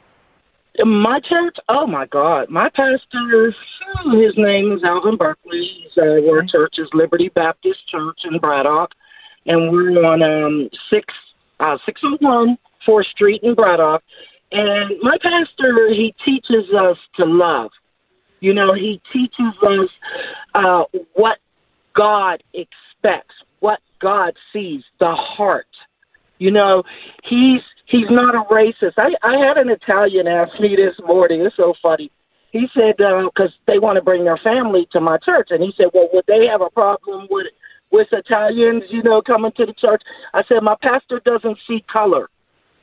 [0.85, 3.53] My church, oh my God, my pastor,
[4.13, 5.69] his name is Alvin Berkeley.
[5.83, 8.93] He's, uh, our church is Liberty Baptist Church in Braddock,
[9.47, 11.13] and we're on um, six
[11.59, 14.05] uh, six oh one Fourth Street in Braddock.
[14.53, 17.71] And my pastor, he teaches us to love.
[18.41, 19.89] You know, he teaches us
[20.55, 20.85] uh,
[21.15, 21.39] what
[21.99, 25.67] God expects, what God sees, the heart.
[26.39, 26.85] You know,
[27.25, 28.95] he's he's not a racist.
[28.97, 31.41] I I had an Italian ask me this morning.
[31.41, 32.13] It's so funny.
[32.53, 35.75] He said uh, because they want to bring their family to my church, and he
[35.77, 37.49] said, "Well, would they have a problem with
[37.91, 42.31] with Italians, you know, coming to the church?" I said, "My pastor doesn't see color;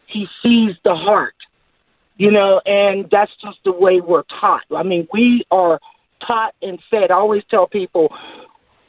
[0.07, 1.35] he sees the heart."
[2.17, 4.63] You know, and that's just the way we're taught.
[4.75, 5.79] I mean, we are
[6.25, 7.11] taught and fed.
[7.11, 8.13] I always tell people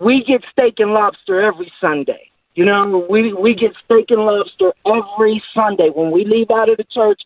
[0.01, 2.30] we get steak and lobster every Sunday.
[2.55, 5.90] You know, we we get steak and lobster every Sunday.
[5.90, 7.20] When we leave out of the church,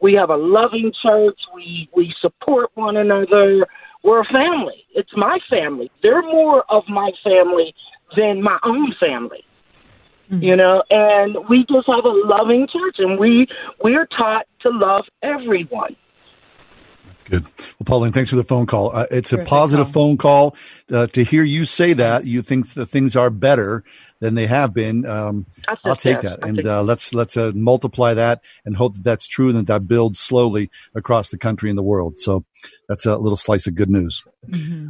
[0.00, 1.38] we have a loving church.
[1.54, 3.66] We we support one another.
[4.02, 4.86] We're a family.
[4.94, 5.90] It's my family.
[6.02, 7.74] They're more of my family
[8.16, 9.44] than my own family.
[10.30, 10.42] Mm-hmm.
[10.42, 13.48] You know, and we just have a loving church, and we
[13.82, 15.96] we're taught to love everyone.
[17.24, 17.44] Good.
[17.44, 18.94] Well, Pauline, thanks for the phone call.
[18.94, 19.92] Uh, it's a positive call.
[19.92, 20.56] phone call.
[20.90, 23.84] Uh, to hear you say that, you think the things are better
[24.20, 25.06] than they have been.
[25.06, 25.46] Um,
[25.84, 29.04] I'll take that, I'll and take uh, let's let's uh, multiply that and hope that
[29.04, 32.20] that's true and that that builds slowly across the country and the world.
[32.20, 32.44] So
[32.88, 34.22] that's a little slice of good news.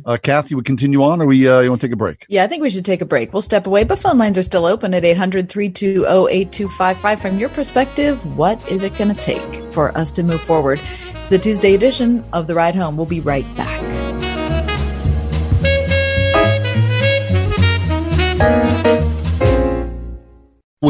[0.04, 2.26] Uh, Kathy, we continue on, or we uh, you want to take a break?
[2.28, 3.32] Yeah, I think we should take a break.
[3.32, 7.20] We'll step away, but phone lines are still open at 800 320 8255.
[7.20, 10.80] From your perspective, what is it going to take for us to move forward?
[11.16, 12.96] It's the Tuesday edition of The Ride Home.
[12.96, 13.89] We'll be right back.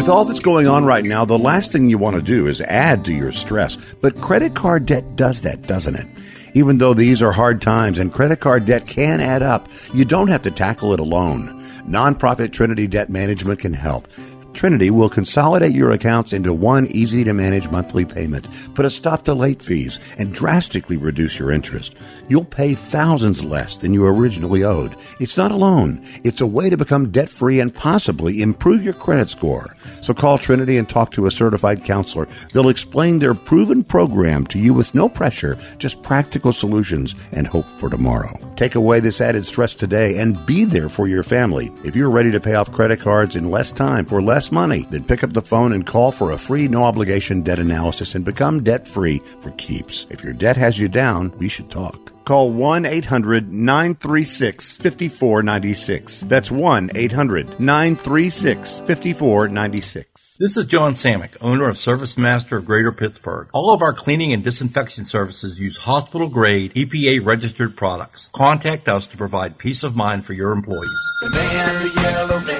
[0.00, 2.62] With all that's going on right now, the last thing you want to do is
[2.62, 3.76] add to your stress.
[4.00, 6.06] But credit card debt does that, doesn't it?
[6.54, 10.28] Even though these are hard times and credit card debt can add up, you don't
[10.28, 11.48] have to tackle it alone.
[11.86, 14.08] Nonprofit Trinity Debt Management can help.
[14.52, 19.24] Trinity will consolidate your accounts into one easy to manage monthly payment, put a stop
[19.24, 21.94] to late fees, and drastically reduce your interest.
[22.28, 24.94] You'll pay thousands less than you originally owed.
[25.18, 26.06] It's not a loan.
[26.24, 29.76] It's a way to become debt free and possibly improve your credit score.
[30.02, 32.28] So call Trinity and talk to a certified counselor.
[32.52, 37.66] They'll explain their proven program to you with no pressure, just practical solutions and hope
[37.78, 38.38] for tomorrow.
[38.56, 41.72] Take away this added stress today and be there for your family.
[41.84, 45.04] If you're ready to pay off credit cards in less time for less money, then
[45.04, 48.62] pick up the phone and call for a free no obligation debt analysis and become
[48.62, 50.06] debt free for keeps.
[50.08, 52.10] If your debt has you down, we should talk.
[52.24, 56.20] Call 1 800 936 5496.
[56.20, 60.36] That's 1 800 936 5496.
[60.40, 63.50] This is John Samick, owner of Service Master of Greater Pittsburgh.
[63.52, 68.30] All of our cleaning and disinfection services use hospital grade EPA registered products.
[68.32, 71.12] Contact us to provide peace of mind for your employees.
[71.20, 72.59] The man, the yellow van,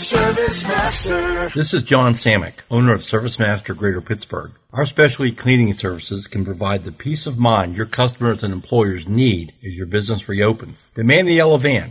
[0.00, 1.50] call Service Master.
[1.50, 4.52] This is John Samick, owner of Service Master Greater Pittsburgh.
[4.72, 9.52] Our specialty cleaning services can provide the peace of mind your customers and employers need
[9.64, 10.90] as your business reopens.
[10.94, 11.90] Demand the yellow van.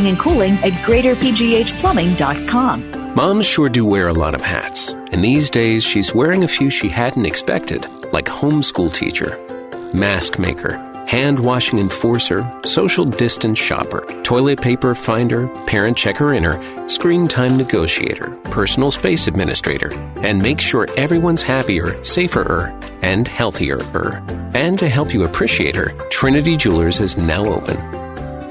[0.00, 3.14] and Cooling at greaterpghplumbing.com.
[3.14, 6.70] Moms sure do wear a lot of hats, and these days she's wearing a few
[6.70, 9.38] she hadn't expected, like homeschool teacher.
[9.94, 10.76] mask maker,
[11.06, 18.30] hand washing enforcer, social distance shopper, toilet paper finder, parent checker inner, screen time negotiator,
[18.44, 23.78] personal space administrator, and make sure everyone's happier, safer, and healthier.
[24.54, 28.01] And to help you appreciate her, Trinity Jewelers is now open.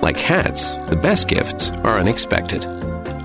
[0.01, 2.63] Like hats, the best gifts are unexpected.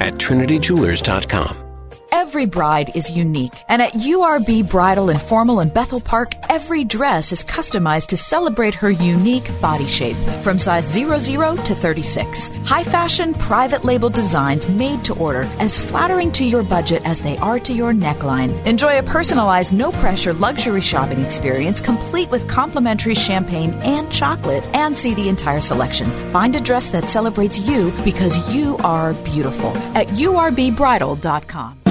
[0.01, 1.66] At trinityjewelers.com.
[2.13, 7.33] Every bride is unique, and at URB Bridal and Formal in Bethel Park, every dress
[7.33, 10.17] is customized to celebrate her unique body shape.
[10.43, 16.33] From size 00 to 36, high fashion, private label designs made to order, as flattering
[16.33, 18.65] to your budget as they are to your neckline.
[18.67, 24.97] Enjoy a personalized, no pressure luxury shopping experience complete with complimentary champagne and chocolate, and
[24.97, 26.11] see the entire selection.
[26.33, 31.86] Find a dress that celebrates you because you are beautiful at URBBridal.com.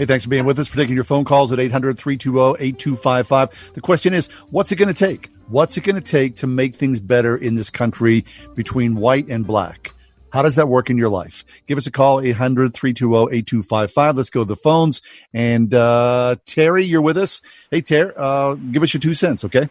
[0.00, 3.74] Hey, thanks for being with us, for taking your phone calls at 800 320 8255.
[3.74, 5.28] The question is, what's it going to take?
[5.48, 8.24] What's it going to take to make things better in this country
[8.54, 9.92] between white and black?
[10.32, 11.44] How does that work in your life?
[11.66, 14.16] Give us a call, 800 320 8255.
[14.16, 15.02] Let's go to the phones.
[15.34, 17.42] And uh, Terry, you're with us.
[17.70, 19.68] Hey, Terry, uh, give us your two cents, okay?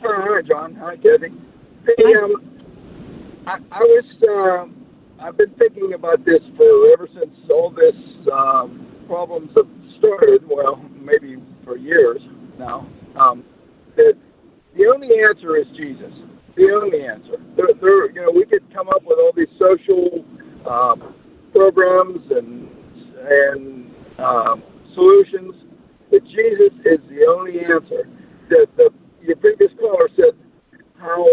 [0.00, 0.74] Hi, John.
[0.76, 1.30] Hi, Debbie.
[1.84, 2.55] Hey, um,
[3.46, 7.94] I, I was, uh, I've been thinking about this for ever since all this
[8.32, 9.68] um, problems have
[9.98, 10.46] started.
[10.48, 12.20] Well, maybe for years
[12.58, 12.86] now.
[13.14, 13.44] Um,
[13.96, 14.14] that
[14.76, 16.12] the only answer is Jesus.
[16.56, 17.36] The only answer.
[17.56, 20.24] There, there, you know, we could come up with all these social
[20.68, 21.14] um,
[21.52, 22.68] programs and
[23.28, 24.62] and um,
[24.94, 25.54] solutions,
[26.10, 28.08] but Jesus is the only answer.
[28.48, 28.90] The, the
[29.22, 30.34] your previous caller said
[30.98, 31.24] how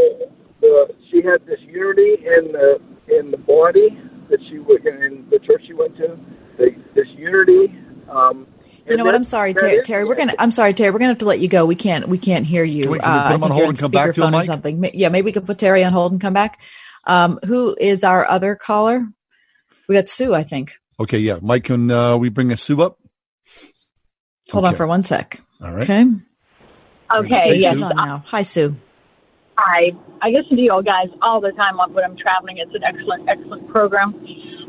[0.63, 2.79] the, she had this unity in the
[3.19, 3.89] in the body
[4.29, 6.17] that she would in the church she went to.
[6.57, 7.75] The, this unity.
[8.09, 8.47] Um,
[8.87, 9.15] You know what?
[9.15, 9.83] I'm sorry, Terry.
[9.83, 10.33] Terry we're gonna.
[10.39, 10.91] I'm sorry, Terry.
[10.91, 11.65] We're gonna have to let you go.
[11.65, 12.07] We can't.
[12.07, 12.83] We can't hear you.
[12.83, 14.27] Can we- can we Uh, put I him on hold and come back to him,
[14.27, 14.45] speakerphone or Mike?
[14.45, 14.89] something.
[14.93, 16.61] Yeah, maybe we could put Terry on hold and come back.
[17.05, 19.05] Um, who is our other caller?
[19.89, 20.73] We got Sue, I think.
[20.99, 21.39] Okay, yeah.
[21.41, 22.99] Mike, can uh, we bring a Sue up?
[24.51, 25.41] Hold on for one sec.
[25.61, 25.83] All right.
[25.83, 26.05] Okay.
[27.15, 27.81] Okay, She's yes.
[27.81, 28.23] on now.
[28.27, 28.75] Hi, Sue.
[29.65, 29.91] I
[30.21, 32.57] I listen to you all guys all the time when I'm traveling.
[32.57, 34.13] It's an excellent, excellent program.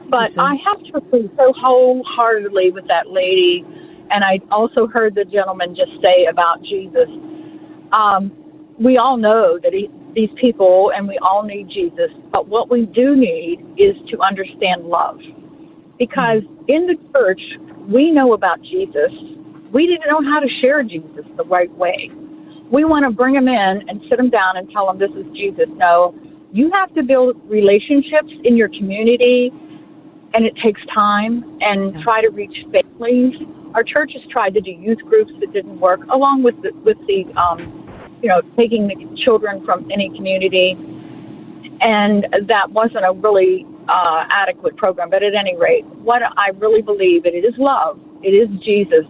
[0.08, 3.64] But I have to agree so wholeheartedly with that lady,
[4.10, 7.08] and I also heard the gentleman just say about Jesus.
[7.92, 8.32] Um,
[8.78, 12.10] we all know that he, these people, and we all need Jesus.
[12.30, 15.20] But what we do need is to understand love,
[15.98, 17.40] because in the church
[17.88, 19.12] we know about Jesus.
[19.72, 22.08] We didn't know how to share Jesus the right way
[22.74, 25.24] we want to bring them in and sit them down and tell them this is
[25.32, 25.66] Jesus.
[25.76, 26.12] No,
[26.52, 29.50] you have to build relationships in your community,
[30.34, 31.44] and it takes time.
[31.62, 33.34] And try to reach families.
[33.74, 36.98] Our church has tried to do youth groups that didn't work, along with the, with
[37.06, 37.58] the um,
[38.22, 40.76] you know taking the children from any community,
[41.80, 45.10] and that wasn't a really uh, adequate program.
[45.10, 48.00] But at any rate, what I really believe it is love.
[48.22, 49.06] It is Jesus,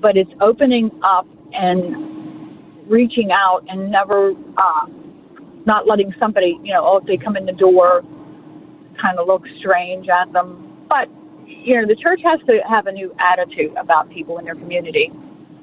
[0.00, 2.15] but it's opening up and
[2.86, 4.86] reaching out and never uh,
[5.66, 8.02] not letting somebody, you know, oh, if they come in the door,
[9.00, 10.86] kind of look strange at them.
[10.88, 11.08] But,
[11.46, 15.10] you know, the church has to have a new attitude about people in their community.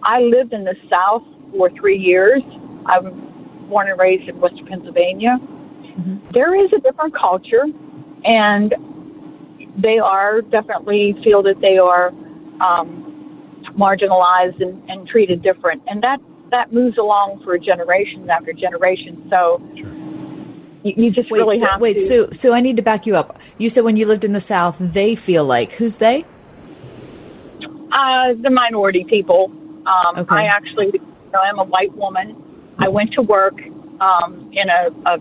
[0.03, 2.41] I lived in the South for three years.
[2.85, 5.37] I'm born and raised in Western Pennsylvania.
[6.33, 7.63] There is a different culture,
[8.25, 8.73] and
[9.81, 12.09] they are definitely feel that they are
[12.59, 15.81] um, marginalized and, and treated different.
[15.87, 16.19] And that
[16.53, 19.25] that moves along for generations after generation.
[19.29, 19.61] So
[20.83, 22.05] you, you just Wait, really Sue, have wait, to.
[22.05, 22.27] Sue.
[22.31, 23.39] Sue, I need to back you up.
[23.57, 26.25] You said when you lived in the South, they feel like who's they?
[27.91, 29.51] Uh, the minority people.
[29.85, 30.35] Um, Okay.
[30.35, 32.37] I actually, you know, I'm a white woman.
[32.79, 33.55] I went to work
[33.99, 35.17] um, in a, a,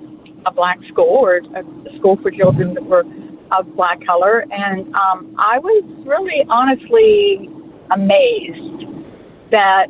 [0.46, 3.04] a black school or a, a school for children that were
[3.52, 7.50] of black color, and um, I was really honestly
[7.90, 8.88] amazed
[9.50, 9.88] that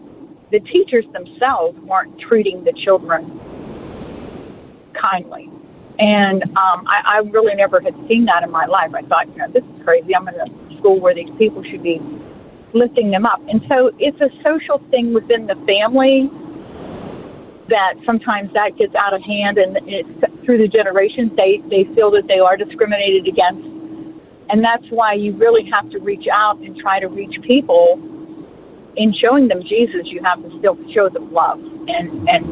[0.53, 3.25] the teachers themselves weren't treating the children
[4.93, 5.49] kindly.
[5.99, 8.93] And um, I, I really never had seen that in my life.
[8.95, 10.15] I thought, you know, this is crazy.
[10.15, 12.01] I'm in a school where these people should be
[12.75, 13.41] lifting them up.
[13.49, 16.29] And so it's a social thing within the family
[17.69, 22.11] that sometimes that gets out of hand and it's through the generations they, they feel
[22.13, 23.65] that they are discriminated against.
[24.51, 27.97] And that's why you really have to reach out and try to reach people
[28.97, 32.45] in showing them Jesus, you have to still show them love and, and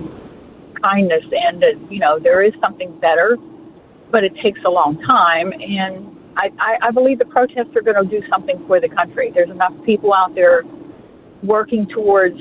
[0.83, 3.37] kindness and that, you know, there is something better,
[4.11, 5.53] but it takes a long time.
[5.53, 9.31] And I, I, I believe the protests are going to do something for the country.
[9.35, 10.63] There's enough people out there
[11.43, 12.37] working towards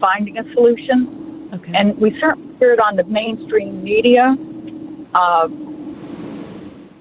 [0.00, 1.50] finding a solution.
[1.52, 1.72] Okay.
[1.74, 4.34] And we certainly hear it on the mainstream media
[5.14, 5.48] uh,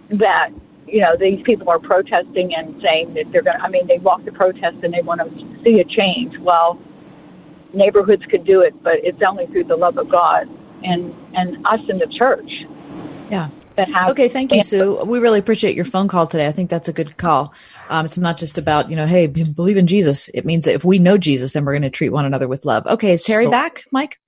[0.10, 0.51] that
[0.88, 3.58] you know these people are protesting and saying that they're going.
[3.58, 6.38] to I mean, they walk the protest and they want to see a change.
[6.40, 6.80] Well,
[7.74, 10.48] neighborhoods could do it, but it's only through the love of God
[10.84, 12.50] and and us in the church.
[13.32, 13.50] Yeah.
[13.76, 15.04] That have Okay, thank you, Sue.
[15.04, 16.46] We really appreciate your phone call today.
[16.46, 17.56] I think that's a good call.
[17.90, 20.30] Um, it's not just about, you know, hey, believe in Jesus.
[20.30, 22.66] It means that if we know Jesus, then we're going to treat one another with
[22.66, 22.86] love.
[22.86, 24.20] Okay, is Terry So- back, Mike?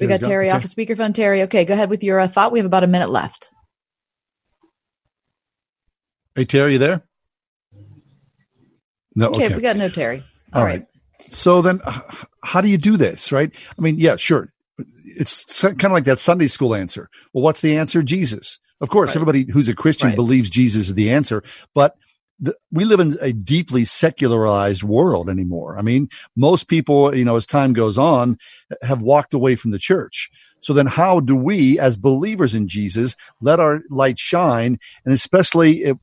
[0.00, 0.56] We got Terry's gone?
[0.56, 0.64] Okay.
[0.64, 1.14] off a speakerphone.
[1.14, 2.50] Terry, okay, go ahead with your uh, thought.
[2.52, 3.50] We have about a minute left.
[6.34, 7.02] Hey, Terry, you there?
[9.14, 9.28] No.
[9.28, 9.54] Okay, Okay.
[9.54, 10.24] we got no Terry.
[10.52, 10.84] All right.
[11.28, 11.80] So then,
[12.42, 13.54] how do you do this, right?
[13.78, 14.52] I mean, yeah, sure.
[15.04, 17.08] It's kind of like that Sunday school answer.
[17.32, 18.02] Well, what's the answer?
[18.02, 18.58] Jesus.
[18.80, 19.16] Of course, Right.
[19.16, 20.16] everybody who's a Christian Right.
[20.16, 21.42] believes Jesus is the answer,
[21.74, 21.94] but
[22.40, 25.78] the, we live in a deeply secularized world anymore.
[25.78, 28.36] I mean, most people, you know, as time goes on,
[28.82, 30.28] have walked away from the church.
[30.60, 34.78] So then how do we, as believers in Jesus, let our light shine?
[35.04, 35.96] And especially if,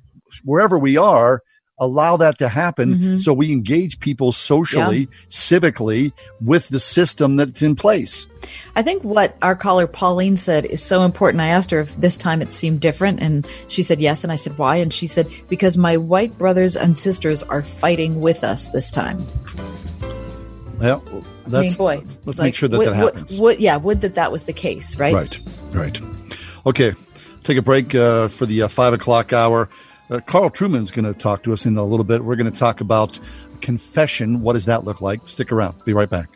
[0.44, 1.42] wherever we are,
[1.80, 3.20] allow that to happen Mhm.
[3.20, 8.28] so we engage people socially, civically with the system that's in place.
[8.76, 11.42] I think what our caller Pauline said is so important.
[11.42, 14.24] I asked her if this time it seemed different, and she said yes.
[14.24, 18.22] And I said why, and she said because my white brothers and sisters are fighting
[18.22, 19.26] with us this time.
[20.80, 21.04] Well,
[21.54, 23.40] I mean, boy, let's like, make sure that would, that happens.
[23.40, 25.14] would- yeah, would that that was the case, right?
[25.14, 25.40] Right,
[25.74, 26.00] right.
[26.66, 26.94] Okay,
[27.44, 29.70] take a break uh, for the uh, five o'clock hour.
[30.12, 32.24] Uh, Carl Trueman's going to talk to us in a little bit.
[32.24, 33.18] We're going to talk about
[33.62, 34.41] confession.
[34.41, 35.28] What does that look like?
[35.30, 35.84] Stick around.
[35.86, 36.30] Be right back.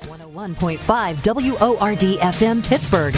[0.00, 3.16] 101.5 WORD FM Pittsburgh.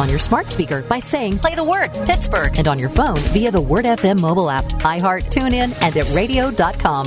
[0.00, 3.52] On your smart speaker by saying play the word Pittsburgh and on your phone via
[3.52, 7.06] the Word FM mobile app, iHeart, TuneIn, and at radio.com.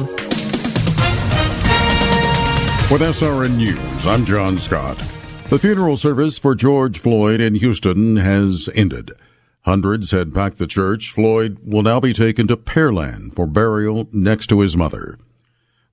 [2.89, 4.97] With SRN News, I'm John Scott.
[5.49, 9.11] The funeral service for George Floyd in Houston has ended.
[9.68, 11.11] Hundreds had packed the church.
[11.11, 15.20] Floyd will now be taken to Pearland for burial next to his mother.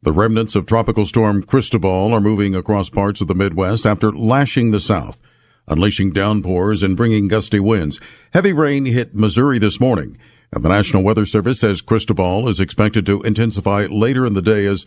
[0.00, 4.70] The remnants of Tropical Storm Cristobal are moving across parts of the Midwest after lashing
[4.70, 5.20] the South,
[5.66, 7.98] unleashing downpours and bringing gusty winds.
[8.32, 10.16] Heavy rain hit Missouri this morning,
[10.52, 14.66] and the National Weather Service says Cristobal is expected to intensify later in the day
[14.66, 14.86] as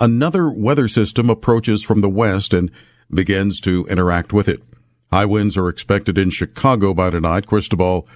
[0.00, 2.70] another weather system approaches from the west and
[3.10, 4.62] begins to interact with it.
[5.10, 7.46] High winds are expected in Chicago by tonight.
[7.46, 8.06] Cristobal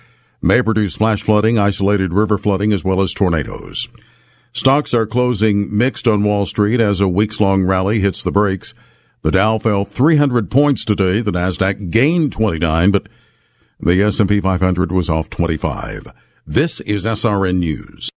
[0.42, 3.88] may produce flash flooding, isolated river flooding, as well as tornadoes.
[4.52, 8.74] Stocks are closing mixed on Wall Street as a weeks long rally hits the brakes.
[9.22, 11.22] The Dow fell 300 points today.
[11.22, 13.06] The Nasdaq gained 29, but
[13.80, 16.08] the S&P 500 was off 25.
[16.46, 18.10] This is SRN News.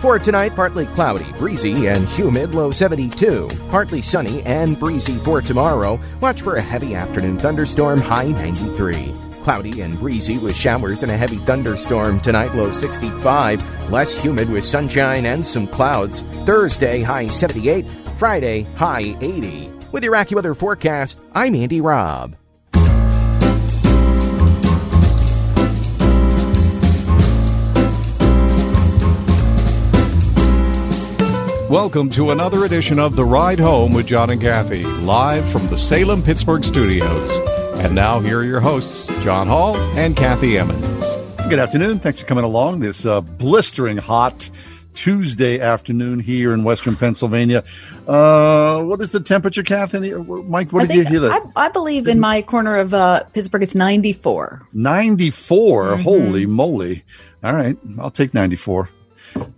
[0.06, 3.48] For tonight, partly cloudy, breezy, and humid, low 72.
[3.70, 5.98] Partly sunny and breezy for tomorrow.
[6.20, 9.12] Watch for a heavy afternoon thunderstorm, high 93.
[9.42, 13.90] Cloudy and breezy with showers and a heavy thunderstorm tonight, low 65.
[13.90, 16.22] Less humid with sunshine and some clouds.
[16.44, 17.84] Thursday, high 78.
[18.16, 19.72] Friday, high 80.
[19.90, 22.36] With your AccuWeather forecast, I'm Andy Robb.
[31.70, 35.76] Welcome to another edition of The Ride Home with John and Kathy, live from the
[35.76, 37.28] Salem Pittsburgh studios.
[37.80, 41.04] And now, here are your hosts, John Hall and Kathy Emmons.
[41.48, 41.98] Good afternoon.
[41.98, 44.48] Thanks for coming along this uh, blistering hot
[44.94, 47.64] Tuesday afternoon here in Western Pennsylvania.
[48.06, 50.14] Uh, what is the temperature, Kathy?
[50.14, 51.20] Mike, what I did you hear?
[51.28, 54.68] That I believe in my corner of uh, Pittsburgh, it's 94.
[54.72, 55.84] 94.
[55.86, 56.02] Mhm.
[56.02, 57.04] Holy moly!
[57.42, 58.88] All right, I'll take 94.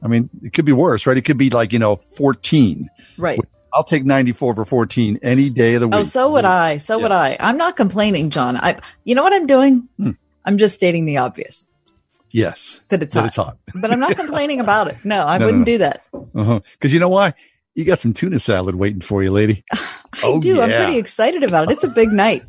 [0.02, 1.16] I mean, it could be worse, right?
[1.16, 2.88] It could be like you know 14.
[3.16, 3.38] Right.
[3.74, 5.96] I'll take 94 for 14 any day of the week.
[6.00, 6.78] Oh, so would I.
[6.78, 7.36] So would I.
[7.38, 8.56] I'm not complaining, John.
[8.56, 8.78] I.
[9.04, 9.88] You know what I'm doing?
[9.98, 10.12] Hmm.
[10.44, 11.68] I'm just stating the obvious
[12.30, 13.26] Yes, that it's that hot.
[13.26, 13.58] it's hot.
[13.74, 14.96] but I'm not complaining about it.
[15.04, 15.64] No, I No, no, wouldn't no.
[15.64, 16.06] do that.
[16.34, 16.60] Uh-huh.
[16.72, 17.34] Because you know why?
[17.74, 19.64] You got some tuna salad waiting for you, lady.
[19.72, 20.60] I do.
[20.60, 21.70] I'm pretty excited about it.
[21.72, 22.42] It's a big night.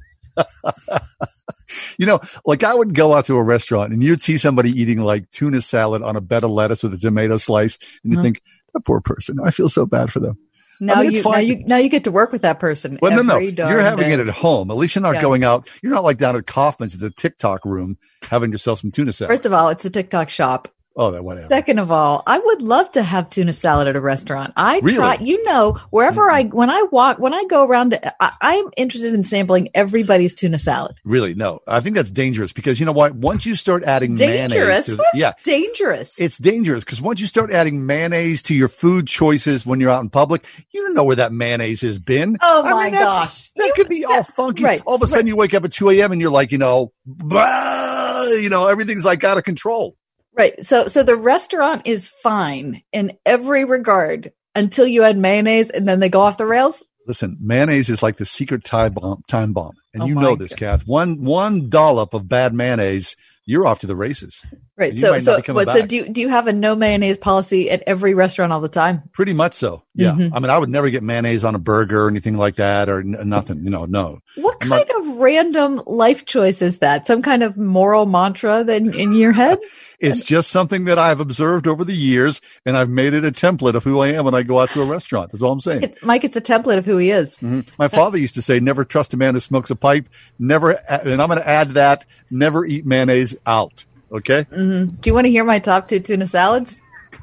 [1.99, 5.01] You know, like I would go out to a restaurant and you'd see somebody eating
[5.01, 8.23] like tuna salad on a bed of lettuce with a tomato slice, and you Mhm.
[8.23, 8.41] think,
[8.73, 9.37] "That poor person.
[9.43, 10.37] I feel so bad for them."
[10.81, 12.97] Now I mean, you, now you, now you get to work with that person.
[13.01, 14.13] Well, no, no, you're having day.
[14.13, 14.71] it at home.
[14.71, 15.21] At least you're not Yeah.
[15.21, 15.67] going out.
[15.83, 19.29] You're not like down at Kaufmann's the Tic Toc room having yourself some tuna salad.
[19.31, 20.69] First of all, it's a Tic Toc shop.
[20.99, 21.47] Oh, that whatever.
[21.47, 24.53] Second of all, I would love to have tuna salad at a restaurant.
[24.55, 24.97] I Really?
[24.97, 26.55] try, you know, wherever I, mm-hmm.
[26.57, 30.97] when I walk, when I go around, I, I'm interested in sampling everybody's tuna salad.
[31.03, 31.61] Really, no.
[31.67, 33.15] I think that's dangerous because you know what?
[33.15, 34.85] Once you start adding mayonnaise, Dangerous?
[34.87, 36.19] to, What's yeah, dangerous?
[36.19, 40.01] It's dangerous because once you start adding mayonnaise to your food choices when you're out
[40.03, 42.37] in public, you don't know where that mayonnaise has been.
[42.41, 43.49] Oh I my mean, that- gosh.
[43.55, 44.63] That could be all funky.
[44.63, 46.11] right, all of a sudden you wake up at 2 a.m.
[46.11, 49.95] and you're like, you know, blah, you know, everything's like out of control.
[50.37, 50.63] Right.
[50.63, 55.99] So, so the restaurant is fine in every regard until you add mayonnaise and then
[55.99, 56.85] they go off the rails.
[57.07, 59.73] Listen, mayonnaise is like the secret time bomb, time bomb.
[59.93, 60.83] And Oh you know this, Kath.
[60.85, 63.15] One, one dollop of bad mayonnaise,
[63.45, 64.45] you're off to the races.
[64.79, 64.97] Right.
[64.97, 68.13] So, so, what, so do you, do you have a no mayonnaise policy at every
[68.13, 69.03] restaurant all the time?
[69.11, 69.83] Pretty much so.
[69.93, 70.11] Yeah.
[70.11, 70.31] Mhm.
[70.33, 73.01] I mean, I would never get mayonnaise on a burger or anything like that or
[73.01, 74.19] n- nothing, you know, no.
[74.35, 77.05] What I'm kind of random life choice is that?
[77.07, 79.59] Some kind of moral mantra that in, in your head?
[80.01, 83.73] It's just something that I've observed over the years, and I've made it a template
[83.73, 85.33] of who I am when I go out to a restaurant.
[85.33, 85.83] That's all I'm saying.
[85.83, 87.37] It's, Mike, it's a template of who he is.
[87.39, 87.67] Mhm.
[87.77, 90.07] My father used to say, "Never trust a man who smokes a pipe."
[90.39, 93.83] Never, and I'm going to add that: never eat mayonnaise out.
[94.11, 94.43] Okay.
[94.43, 96.81] hmm Do you want to hear my top two tuna salads?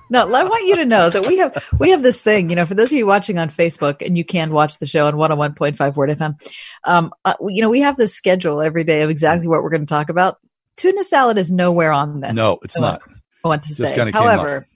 [0.09, 2.49] No, I want you to know that we have we have this thing.
[2.49, 5.07] You know, for those of you watching on Facebook, and you can watch the show
[5.09, 6.41] on one hundred one point five Word FM.
[6.85, 9.81] Um, uh, you know, we have this schedule every day of exactly what we're going
[9.81, 10.39] to talk about.
[10.77, 12.35] Tuna salad is nowhere on this.
[12.35, 13.17] No, it's I want- not.
[13.45, 14.11] I want to Just say.
[14.13, 14.67] However,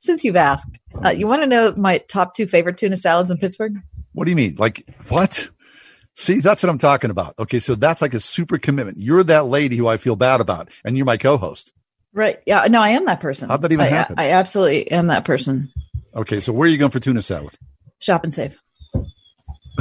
[0.00, 0.68] since you've asked,
[1.04, 3.74] uh, you want to know my top two favorite tuna salads in Pittsburgh?
[4.12, 4.56] What do you mean?
[4.58, 5.48] Like what?
[6.18, 7.34] See, that's what I'm talking about.
[7.38, 8.98] Okay, so that's like a super commitment.
[8.98, 11.72] You're that lady who I feel bad about, and you're my co-host.
[12.14, 12.40] Right.
[12.46, 12.64] Yeah.
[12.68, 13.50] No, I am that person.
[13.50, 14.14] How'd that even I, happen?
[14.18, 15.70] I absolutely am that person.
[16.14, 17.58] Okay, so where are you going for tuna salad?
[17.98, 18.58] Shop and save.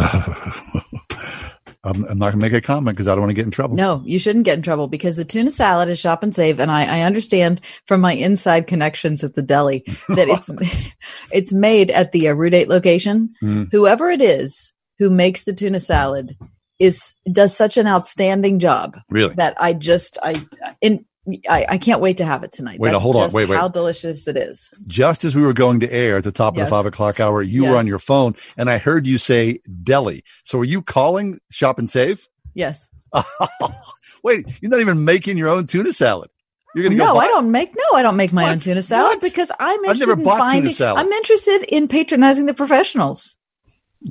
[1.85, 3.51] I'm, I'm not going to make a comment because I don't want to get in
[3.51, 3.77] trouble.
[3.77, 6.69] No, you shouldn't get in trouble because the tuna salad is shop and save, and
[6.69, 10.49] I, I understand from my inside connections at the deli that it's
[11.31, 13.29] it's made at the uh, Rue Date location.
[13.41, 13.69] Mm.
[13.71, 16.35] Whoever it is who makes the tuna salad
[16.79, 18.97] is does such an outstanding job.
[19.09, 19.33] Really?
[19.35, 20.45] that I just I
[20.81, 21.05] in
[21.49, 22.79] I, I can't wait to have it tonight.
[22.79, 23.31] Wait, That's hold on.
[23.31, 23.57] Wait, wait.
[23.57, 24.69] How delicious it is.
[24.85, 26.67] Just as we were going to air at the top of Yes.
[26.67, 30.23] the five o'clock hour, you were on your phone and I heard you say deli.
[30.43, 32.27] So were you calling Shop and Save?
[32.53, 32.89] Yes.
[34.23, 36.29] Wait, you're not even making your own tuna salad.
[36.73, 37.73] You're going to No, buy- I don't make.
[37.75, 40.37] No, I don't make my own tuna salad because I'm I've interested never in bought
[40.37, 40.73] tuna finding.
[40.73, 40.99] salad.
[41.05, 43.37] I'm interested in patronizing the professionals.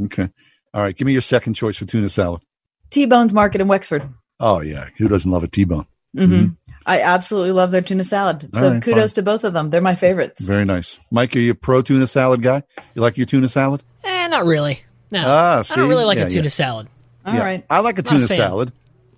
[0.05, 0.31] Okay.
[0.75, 0.95] All right.
[0.97, 2.43] Give me your second choice for tuna salad.
[2.91, 4.09] T Bones Market in Wexford.
[4.41, 4.89] Oh, yeah.
[4.99, 5.87] Who doesn't love a T-bone?
[6.17, 6.47] hmm
[6.87, 8.51] I absolutely love their tuna salad.
[8.55, 9.15] So right, kudos fine.
[9.15, 9.71] to both of them.
[9.71, 10.45] They're my favorites.
[10.45, 10.99] Very nice.
[11.11, 12.63] Mike, are you a pro tuna salad guy?
[12.95, 13.83] You like your tuna salad?
[14.03, 14.81] Eh, not really.
[15.11, 16.49] No, Ah, I don't really like Yeah, a tuna yeah.
[16.51, 16.89] salad.
[17.25, 17.65] All right.
[17.71, 18.37] I like a Not a tuna fan.
[18.37, 18.73] salad.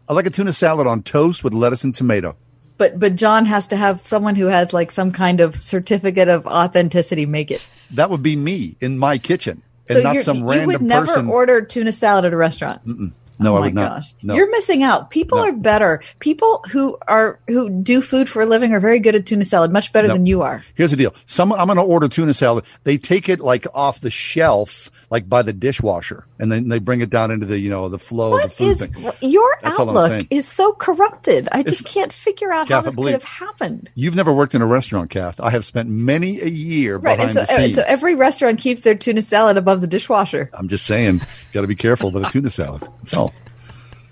[0.09, 2.37] I like a tuna salad on toast with lettuce and tomato.
[2.79, 6.47] But but John has to have someone who has like some kind of certificate of
[6.47, 7.63] authenticity make it.
[7.91, 11.07] That would be me in my kitchen and so not some you random would never
[11.07, 11.29] person.
[11.29, 12.85] order tuna salad at a restaurant.
[12.87, 13.13] Mm-mm.
[13.39, 13.97] Oh no, oh I would not.
[13.97, 14.15] gosh.
[14.23, 14.35] No.
[14.35, 15.11] You're missing out.
[15.11, 16.01] People are better.
[16.21, 19.71] People who are who do food for a living are very good at tuna salad,
[19.71, 20.15] much better No.
[20.15, 20.65] than you are.
[20.75, 21.15] Here's the deal.
[21.27, 22.65] Some I'm going to order tuna salad.
[22.85, 27.01] They take it like off the shelf, like by the dishwasher, and then they bring
[27.01, 29.13] it down into the you know the flow of the food Is thing.
[29.23, 31.49] your That's outlook is so corrupted.
[31.53, 33.91] I just can't figure out how Kath, I this could have happened.
[33.95, 35.41] You've never worked in a restaurant, Kath.
[35.41, 37.77] I have spent many a year Right, behind so, the scenes.
[37.77, 40.51] so every restaurant keeps their tuna salad above the dishwasher.
[40.53, 41.21] I'm just saying,
[41.53, 42.83] got to be careful with a tuna salad.
[42.99, 43.33] That's all.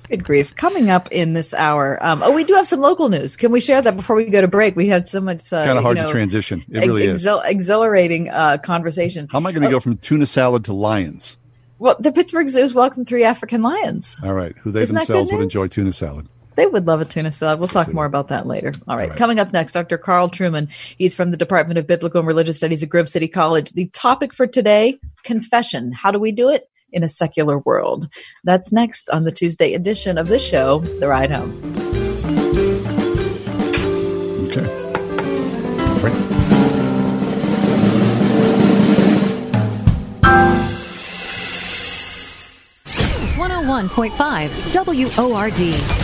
[0.09, 0.55] Good grief!
[0.55, 3.37] Coming up in this hour, um, oh, we do have some local news.
[3.37, 4.77] Can we share that before we go to break?
[4.77, 6.63] We had so much uh, Kind of hard you to transition.
[6.71, 7.27] It ex- really is.
[7.27, 9.29] exhilarating uh, conversation.
[9.31, 11.39] How am I going to Oh, go from tuna salad to lions?
[11.79, 14.21] Well, the Pittsburgh Zoo's welcomed three African lions.
[14.23, 16.29] All right, who they Isn't themselves would enjoy tuna salad.
[16.57, 17.59] They would love a tuna salad.
[17.59, 18.73] We'll talk more about that later.
[18.87, 19.15] All right.
[19.17, 19.99] Coming up next, Dr.
[19.99, 20.71] Carl Trueman.
[20.97, 23.73] He's from the Department of Biblical and Religious Studies at Grove City College.
[23.73, 25.91] The topic for today confession.
[25.91, 28.09] How do we do it in a secular world?
[28.45, 31.53] That's next on the Tuesday edition of this show, The Ride Home.
[34.49, 34.67] Okay.
[36.01, 36.15] Great.
[43.37, 44.75] 101.5
[45.17, 46.04] WORD.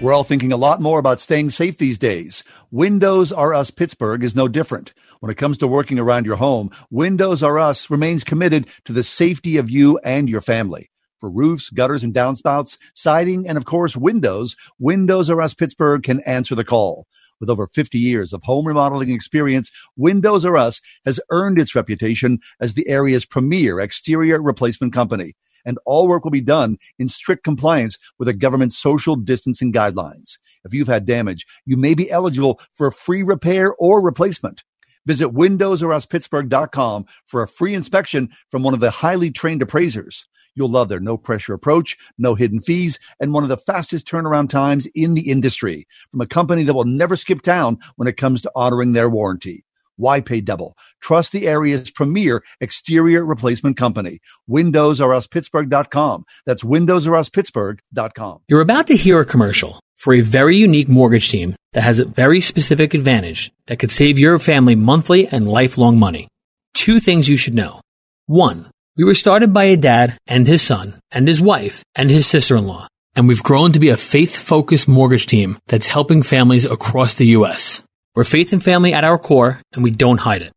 [0.00, 2.44] We're all thinking a lot more about staying safe these days.
[2.70, 4.94] Windows R Us Pittsburgh is no different.
[5.18, 9.02] When it comes to working around your home, Windows R Us remains committed to the
[9.02, 10.92] safety of you and your family.
[11.18, 16.20] For roofs, gutters, and downspouts, siding, and of course, windows, Windows R Us Pittsburgh can
[16.20, 17.08] answer the call.
[17.40, 22.38] With over 50 years of home remodeling experience, Windows R Us has earned its reputation
[22.60, 25.34] as the area's premier exterior replacement company
[25.68, 30.38] and all work will be done in strict compliance with the government's social distancing guidelines.
[30.64, 34.64] If you've had damage, you may be eligible for a free repair or replacement.
[35.06, 40.26] Visit windowsoruspittsburgh.com for a free inspection from one of the highly trained appraisers.
[40.54, 44.48] You'll love their no pressure approach, no hidden fees, and one of the fastest turnaround
[44.48, 48.42] times in the industry from a company that will never skip town when it comes
[48.42, 49.64] to honoring their warranty.
[49.98, 50.76] Why pay double?
[51.00, 54.20] Trust the area's premier exterior replacement company.
[54.48, 56.24] WindowsRUsPittsburgh.com.
[56.46, 58.38] That's WindowsRUsPittsburgh.com.
[58.48, 62.04] You're about to hear a commercial for a very unique mortgage team that has a
[62.04, 66.28] very specific advantage that could save your family monthly and lifelong money.
[66.74, 67.80] Two things you should know.
[68.26, 72.28] One, we were started by a dad and his son and his wife and his
[72.28, 72.86] sister-in-law,
[73.16, 77.82] and we've grown to be a faith-focused mortgage team that's helping families across the U.S.
[78.18, 80.52] We're faith and family at our core, and we don't hide it.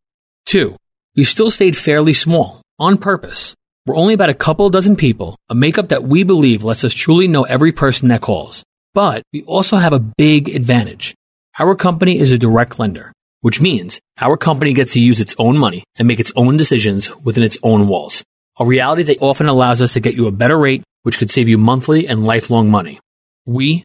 [0.48, 0.76] Two,
[1.16, 3.54] we've still stayed fairly small, on purpose.
[3.86, 7.28] We're only about a couple dozen people, a makeup that we believe lets us truly
[7.28, 8.64] know every person that calls.
[8.96, 11.14] But we also have a big advantage.
[11.60, 15.56] Our company is a direct lender, which means our company gets to use its own
[15.56, 18.24] money and make its own decisions within its own walls.
[18.60, 21.48] A reality that often allows us to get you a better rate, which could save
[21.48, 23.00] you monthly and lifelong money.
[23.46, 23.84] We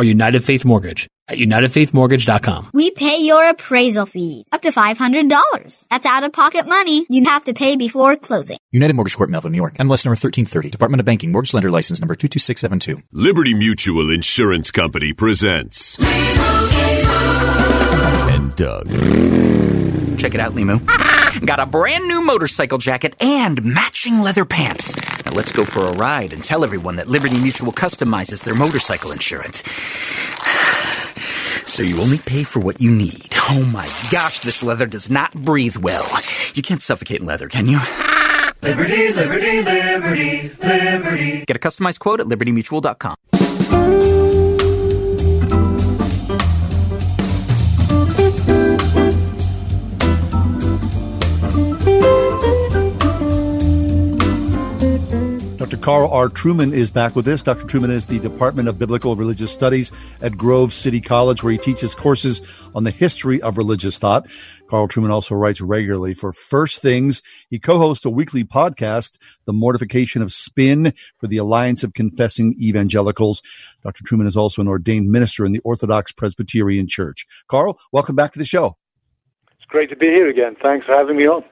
[0.00, 2.70] or United Faith Mortgage at UnitedFaithMortgage.com.
[2.72, 5.88] We pay your appraisal fees up to $500.
[5.88, 8.56] That's out of pocket money you have to pay before closing.
[8.72, 9.74] United Mortgage Corp, Melville, New York.
[9.74, 10.70] MLS number 1330.
[10.70, 11.32] Department of Banking.
[11.32, 13.02] Mortgage Lender License number 22672.
[13.12, 15.98] Liberty Mutual Insurance Company presents.
[18.32, 19.79] And Doug.
[20.20, 21.46] Check it out, Limu.
[21.46, 24.94] Got a brand new motorcycle jacket and matching leather pants.
[25.24, 29.12] Now let's go for a ride and tell everyone that Liberty Mutual customizes their motorcycle
[29.12, 29.62] insurance.
[31.66, 33.32] So you only pay for what you need.
[33.48, 36.04] Oh my gosh, this leather does not breathe well.
[36.54, 37.78] You can't suffocate in leather, can you?
[38.60, 41.44] Liberty, liberty, liberty, liberty.
[41.46, 43.14] Get a customized quote at libertymutual.com.
[55.80, 56.28] Carl R.
[56.28, 57.42] Trueman is back with us.
[57.42, 57.64] Dr.
[57.64, 59.90] Trueman is the Department of Biblical Religious Studies
[60.20, 62.42] at Grove City College, where he teaches courses
[62.74, 64.26] on the history of religious thought.
[64.68, 67.22] Carl Trueman also writes regularly for First Things.
[67.48, 69.16] He co-hosts a weekly podcast,
[69.46, 73.40] The Mortification of Spin, for the Alliance of Confessing Evangelicals.
[73.82, 74.04] Dr.
[74.04, 77.26] Trueman is also an ordained minister in the Orthodox Presbyterian Church.
[77.48, 78.76] Carl, welcome back to the show.
[79.56, 80.56] It's great to be here again.
[80.62, 81.42] Thanks for having me on.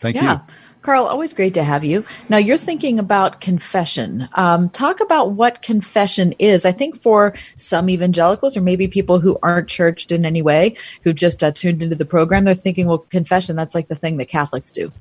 [0.00, 0.40] Thank yeah.
[0.46, 0.54] you.
[0.82, 2.04] Carl, always great to have you.
[2.28, 4.28] Now, you're thinking about confession.
[4.34, 6.64] Um, talk about what confession is.
[6.64, 11.12] I think for some evangelicals, or maybe people who aren't churched in any way, who
[11.12, 14.28] just uh, tuned into the program, they're thinking, well, confession, that's like the thing that
[14.28, 14.92] Catholics do.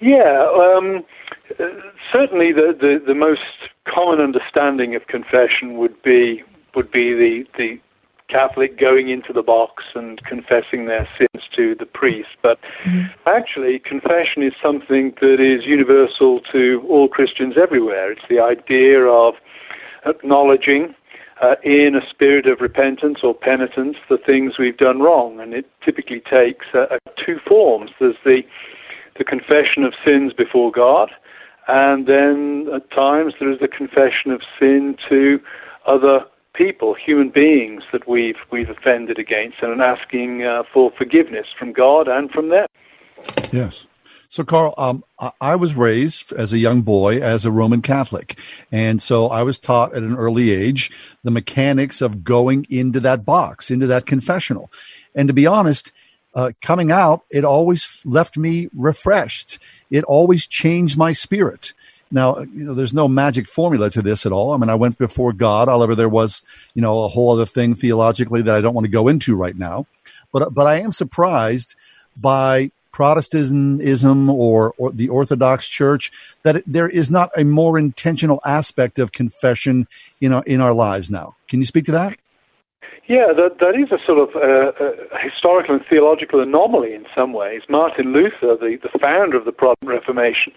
[0.00, 1.04] Yeah, um,
[2.12, 3.40] certainly the, the, the most
[3.86, 6.42] common understanding of confession would be
[6.74, 7.80] would be the, the
[8.28, 12.30] Catholic going into the box and confessing their sins to the priest.
[12.42, 12.58] But
[13.26, 18.12] actually, confession is something that is universal to all Christians everywhere.
[18.12, 19.34] It's the idea of
[20.06, 20.94] acknowledging
[21.42, 25.40] uh, in a spirit of repentance or penitence the things we've done wrong.
[25.40, 27.90] And it typically takes uh, uh, two forms.
[28.00, 28.42] There's the,
[29.18, 31.10] the confession of sins before God,
[31.68, 35.40] and then at times there is the confession of sin to
[35.86, 36.20] other
[36.54, 42.08] people, human beings that we've we've offended against, and asking uh, for forgiveness from God
[42.08, 42.66] and from them.
[43.52, 43.86] Yes.
[44.34, 45.04] So, Carl, um,
[45.40, 48.36] I, was raised as a young boy as a Roman Catholic.
[48.72, 50.90] And so I was taught at an early age
[51.22, 54.72] the mechanics of going into that box, into that confessional.
[55.14, 55.92] And to be honest,
[56.34, 59.60] uh, coming out, it always left me refreshed.
[59.88, 61.72] It always changed my spirit.
[62.14, 64.52] Now, you know, there's no magic formula to this at all.
[64.52, 67.74] I mean, I went before God, however, there was, you know, a whole other thing
[67.74, 69.86] theologically that I don't want to go into right now.
[70.32, 71.74] But, but I am surprised
[72.16, 76.12] by Protestantism or, or the Orthodox Church
[76.44, 79.88] that there is not a more intentional aspect of confession
[80.20, 81.34] in our, in our lives now.
[81.48, 82.16] Can you speak to that?
[83.06, 87.34] Yeah, that, that is a sort of uh, uh, historical and theological anomaly in some
[87.34, 87.60] ways.
[87.68, 90.54] Martin Luther, the, the founder of the Protestant Reformation,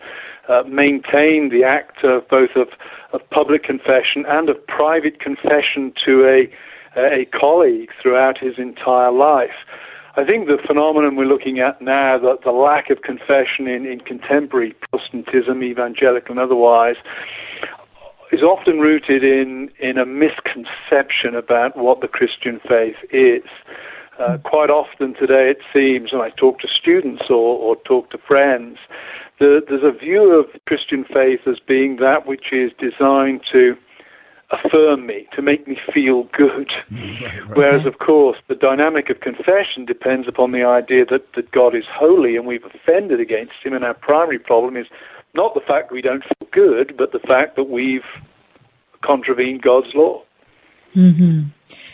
[0.47, 2.69] uh, maintained the act of both of,
[3.11, 6.49] of public confession and of private confession to a,
[6.97, 9.67] a colleague throughout his entire life.
[10.15, 13.99] I think the phenomenon we're looking at now, that the lack of confession in, in
[13.99, 16.95] contemporary Protestantism, evangelical and otherwise,
[18.31, 23.43] is often rooted in, in a misconception about what the Christian faith is.
[24.19, 28.17] Uh, quite often today, it seems, when I talk to students or, or talk to
[28.17, 28.79] friends,
[29.39, 33.77] that there's a view of Christian faith as being that which is designed to
[34.49, 36.71] affirm me, to make me feel good.
[37.53, 41.85] Whereas, of course, the dynamic of confession depends upon the idea that, that God is
[41.85, 44.87] holy and we've offended against Him, and our primary problem is
[45.37, 48.01] not the fact we don't feel good, but the fact that we've
[49.05, 50.23] contravened God's law.
[50.97, 51.41] Hmm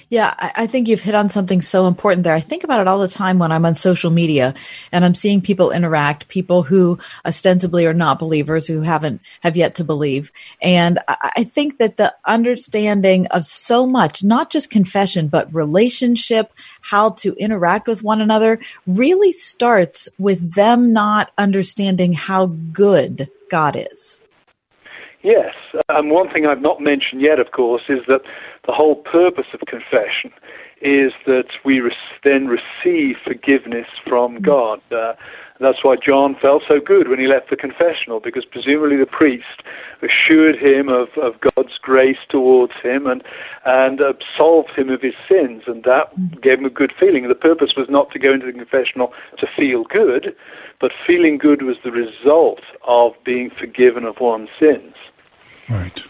[0.08, 2.34] Yeah, I, I think you've hit on something so important there.
[2.34, 4.54] I think about it all the time when I'm on social media
[4.94, 9.76] and I'm seeing people interact, people who ostensibly are not believers, who haven't have yet
[9.76, 10.32] to believe.
[10.62, 16.54] And I, I think that the understanding of so much, not just confession, but relationship,
[16.80, 23.76] how to interact with one another, really starts with them not understanding how good God
[23.76, 24.18] is.
[25.24, 25.56] Yes,
[25.88, 28.22] and one thing I've not mentioned yet, of course, is that
[28.66, 30.32] the whole purpose of confession
[30.82, 34.82] is that we re- then receive forgiveness from God.
[34.92, 35.14] Uh,
[35.60, 39.64] that's why John felt so good when he left the confessional, because presumably the priest
[40.02, 43.24] assured him of, of God's grace towards him and,
[43.66, 46.12] and absolved him of his sins, and that
[46.42, 47.28] gave him a good feeling.
[47.30, 50.36] The purpose was not to go into the confessional to feel good,
[50.82, 54.96] but feeling good was the result of being forgiven of one's sins.
[55.70, 56.06] Right.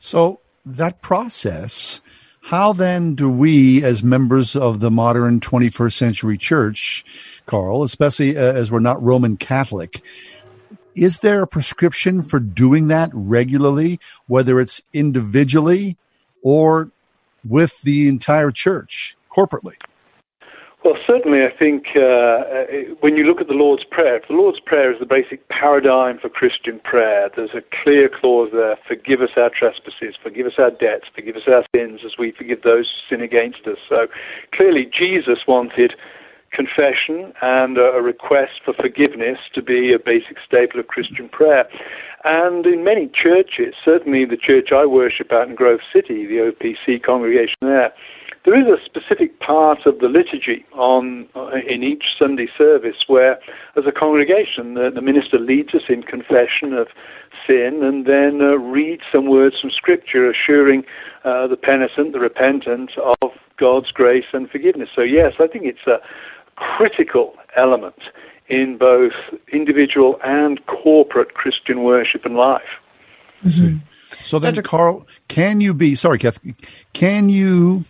[0.00, 2.00] So that process,
[2.42, 7.04] how then do we, as members of the modern 21st century church,
[7.46, 10.02] Carl, especially uh, as we're not Roman Catholic,
[10.94, 15.96] is there a prescription for doing that regularly, whether it's individually
[16.42, 16.90] or
[17.46, 19.74] with the entire church corporately?
[20.82, 22.64] Well, certainly, I think uh, uh,
[23.00, 26.30] when you look at the Lord's Prayer, the Lord's Prayer is the basic paradigm for
[26.30, 27.28] Christian prayer.
[27.36, 31.46] There's a clear clause there forgive us our trespasses, forgive us our debts, forgive us
[31.46, 33.76] our sins as we forgive those who sin against us.
[33.90, 34.06] So
[34.54, 35.92] clearly, Jesus wanted
[36.50, 41.68] confession and a request for forgiveness to be a basic staple of Christian prayer.
[42.24, 47.02] And in many churches, certainly the church I worship at in Grove City, the OPC
[47.02, 47.92] congregation there,
[48.44, 53.38] there is a specific part of the liturgy on uh, in each Sunday service where,
[53.76, 56.88] as a congregation, the, the minister leads us in confession of
[57.46, 60.84] sin and then uh, reads some words from Scripture assuring
[61.24, 62.92] uh, the penitent, the repentant,
[63.22, 64.88] of God's grace and forgiveness.
[64.96, 65.98] So, yes, I think it's a
[66.56, 68.00] critical element
[68.48, 69.12] in both
[69.52, 72.62] individual and corporate Christian worship and life.
[73.44, 73.78] Mm-hmm.
[74.22, 74.62] So then, Dr.
[74.62, 76.40] Carl, can you be sorry, Kath?
[76.92, 77.84] Can you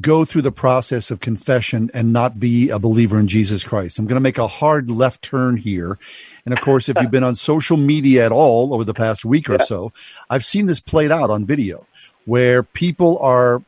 [0.00, 3.98] go through the process of confession and not be a believer in Jesus Christ.
[3.98, 5.98] I'm going to make a hard left turn here.
[6.44, 9.50] And of course, if you've been on social media at all over the past week
[9.50, 9.92] or so,
[10.30, 11.86] I've seen this played out on video
[12.24, 13.62] where people are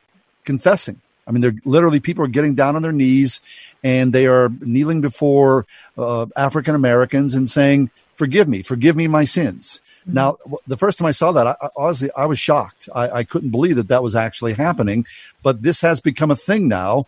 [0.45, 1.01] confessing.
[1.27, 3.41] I mean, they're literally people are getting down on their knees
[3.85, 5.67] and they are kneeling before
[5.99, 10.15] uh, African Americans and saying, "Forgive me, forgive me my sins." Mm-hmm.
[10.15, 10.37] Now,
[10.67, 12.89] the first time I saw that, I, I, honestly, I was shocked.
[12.95, 15.07] I, I couldn't believe that that was actually happening.
[15.43, 17.07] But this has become a thing now.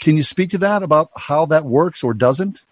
[0.00, 2.62] Can you speak to that about how that works or doesn't?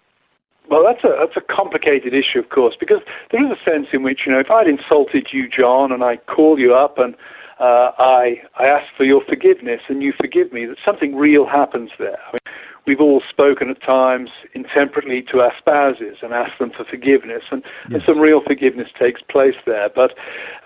[0.68, 4.02] Well, that's a that's a complicated issue, of course, because there is a sense in
[4.02, 7.14] which you know if I'd insulted you, John, and I call you up and
[7.60, 11.90] uh, I I ask for your forgiveness and you forgive me, that something real happens
[11.98, 12.18] there.
[12.26, 12.39] I mean,
[12.86, 17.62] we've all spoken at times intemperately to our spouses and asked them for forgiveness, and,
[17.88, 17.94] yes.
[17.94, 19.88] and some real forgiveness takes place there.
[19.88, 20.14] But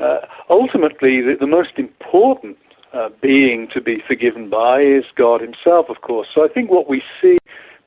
[0.00, 2.56] uh, ultimately, the, the, most important
[2.92, 6.28] uh, being to be forgiven by is God Himself, of course.
[6.34, 7.36] So I think what we see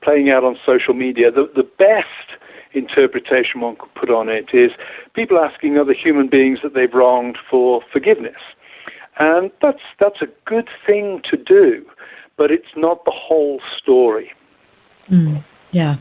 [0.02, 2.40] playing out on social media, the, the best
[2.72, 4.70] interpretation one could put on it is
[5.14, 8.36] people asking other human beings that they've wronged for forgiveness.
[9.18, 11.84] And that's, that's a good thing to do
[12.38, 14.32] but it's not the whole story.
[15.10, 15.96] Mm, yeah.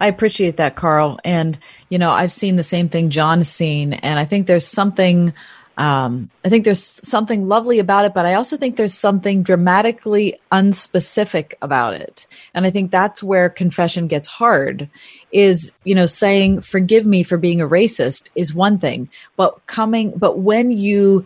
[0.00, 1.20] I appreciate that, Carl.
[1.24, 5.32] And, you know, I've seen the same thing John's seen, and I think there's something.
[5.78, 10.38] Um, I think there's something lovely about it, but I also think there's something dramatically
[10.52, 12.26] unspecific about it.
[12.52, 14.90] And I think that's where confession gets hard
[15.32, 20.12] is, you know, saying, forgive me for being a racist is one thing, but coming,
[20.18, 21.24] but when you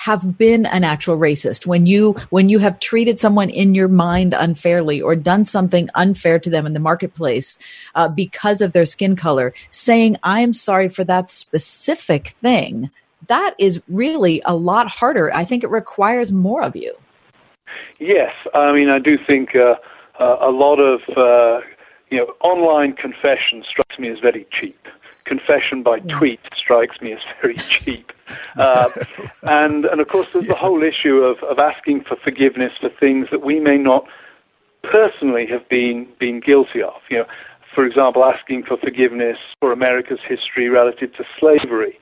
[0.00, 1.66] have been an actual racist.
[1.66, 6.38] When you when you have treated someone in your mind unfairly or done something unfair
[6.38, 7.58] to them in the marketplace
[7.94, 12.90] uh, because of their skin color saying i am sorry for that specific thing
[13.28, 15.32] that is really a lot harder.
[15.32, 16.94] I think it requires more of you.
[17.98, 18.32] Yes.
[18.54, 19.74] I mean i do think uh,
[20.18, 21.60] uh, a lot of uh,
[22.10, 24.80] you know online confession strikes me as very cheap
[25.30, 28.10] confession by tweet strikes me as very cheap.
[28.56, 28.90] Uh,
[29.44, 33.28] and, and of course, there's the whole issue of, of asking for forgiveness for things
[33.30, 34.08] that we may not
[34.82, 37.00] personally have been, been guilty of.
[37.08, 37.26] You know,
[37.72, 41.96] for example, asking for forgiveness for America's history relative to slavery.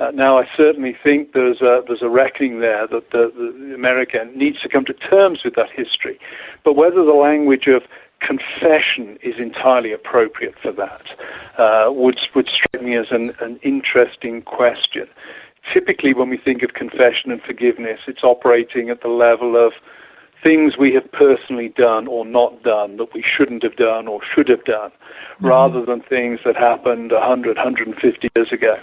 [0.00, 4.26] Uh, now, I certainly think there's a, there's a reckoning there that the, the America
[4.34, 6.18] needs to come to terms with that history.
[6.64, 7.82] But whether the language of
[8.26, 11.02] confession is entirely appropriate for that
[11.58, 15.06] uh, would would strike me as an, an interesting question.
[15.72, 19.72] Typically, when we think of confession and forgiveness, it's operating at the level of
[20.42, 24.48] things we have personally done or not done that we shouldn't have done or should
[24.48, 25.46] have done, mm-hmm.
[25.46, 28.76] rather than things that happened 100, 150 years ago.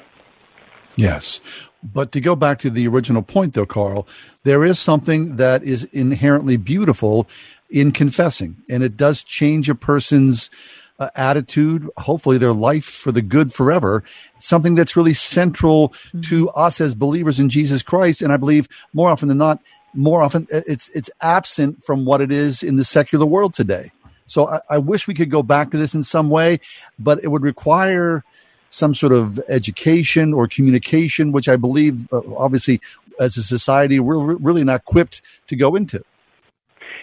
[0.95, 1.39] Yes.
[1.83, 4.07] But to go back to the original point, though, Carl,
[4.43, 7.27] there is something that is inherently beautiful
[7.71, 10.51] in confessing, and it does change a person's
[10.99, 14.03] uh, attitude, hopefully their life for the good forever.
[14.39, 16.21] Something that's really central mm-hmm.
[16.21, 19.59] to us as believers in Jesus Christ, and I believe more often than not,
[19.93, 23.91] more often uh, it's it's absent from what it is in the secular world today.
[24.27, 26.59] So I, I wish we could go back to this in some way,
[26.99, 28.23] but it would require
[28.69, 32.79] some sort of education or communication, which I believe, uh, obviously,
[33.19, 36.03] as a society, we're really not equipped to go into.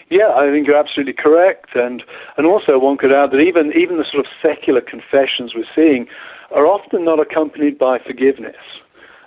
[0.09, 2.01] Yeah, I think you're absolutely correct, and
[2.37, 6.07] and also one could add that even even the sort of secular confessions we're seeing
[6.51, 8.57] are often not accompanied by forgiveness.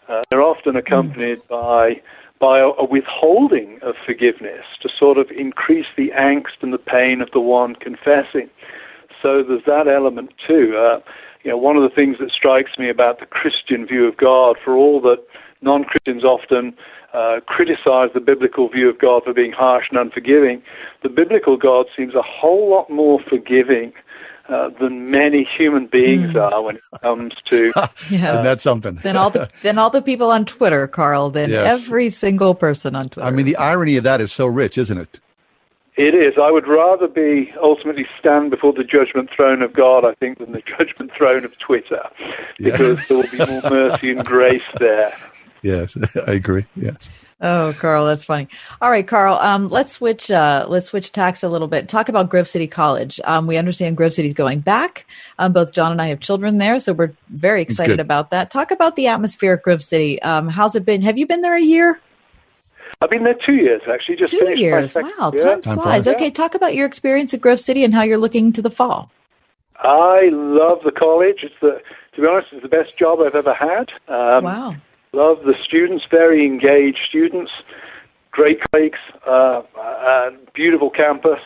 [0.08, 1.48] Uh, they're often accompanied mm.
[1.48, 2.00] by
[2.40, 7.20] by a, a withholding of forgiveness to sort of increase the angst and the pain
[7.20, 8.50] of the one confessing.
[9.22, 10.76] So there's that element too.
[10.76, 10.98] Uh,
[11.44, 14.56] you know, one of the things that strikes me about the Christian view of God,
[14.64, 15.24] for all that
[15.62, 16.74] non-Christians often
[17.14, 20.62] uh, criticize the biblical view of God for being harsh and unforgiving,
[21.02, 23.92] the biblical God seems a whole lot more forgiving
[24.48, 26.50] uh, than many human beings Mm.
[26.52, 27.72] are when it comes to.
[28.10, 28.36] Yeah.
[28.36, 28.96] and that's something.
[28.96, 31.30] then all the than all the people on Twitter, Carl.
[31.30, 31.80] Than Yes.
[31.84, 33.26] every single person on Twitter.
[33.28, 35.20] I mean, the irony of that is so rich, isn't it?
[35.96, 36.34] It is.
[36.40, 40.52] I would rather be ultimately stand before the judgment throne of God, I think, than
[40.52, 42.02] the judgment throne of Twitter,
[42.58, 42.72] Yeah.
[42.72, 45.10] because there will be more mercy and grace there.
[45.62, 45.96] Yes,
[46.26, 46.64] I agree.
[46.76, 47.10] Yes.
[47.44, 48.46] Oh, Carl, that's funny.
[48.80, 49.34] All right, Carl.
[49.36, 50.30] Um, let's switch.
[50.30, 51.88] Uh, let's switch tacks a little bit.
[51.88, 53.20] Talk about Grove City College.
[53.24, 55.06] Um, we understand Grove City's going back.
[55.40, 58.50] Um, both John and I have children there, so we're very excited about that.
[58.52, 60.22] Talk about the atmosphere at Grove City.
[60.22, 61.02] Um, how's it been?
[61.02, 62.00] Have you been there a year?
[63.02, 64.16] I've been there two years, actually.
[64.16, 64.92] Just Two finished years.
[64.92, 65.58] second Wow, year.
[65.60, 66.06] time flies.
[66.06, 69.10] Okay, talk about your experience at Grove City and how you're looking to the fall.
[69.76, 71.38] I love the college.
[71.42, 71.80] It's the,
[72.14, 73.90] to be honest, it's the best job I've ever had.
[74.06, 74.76] Um, wow.
[75.12, 77.50] Love the students, very engaged students,
[78.30, 81.40] great colleagues, uh, uh, beautiful campus.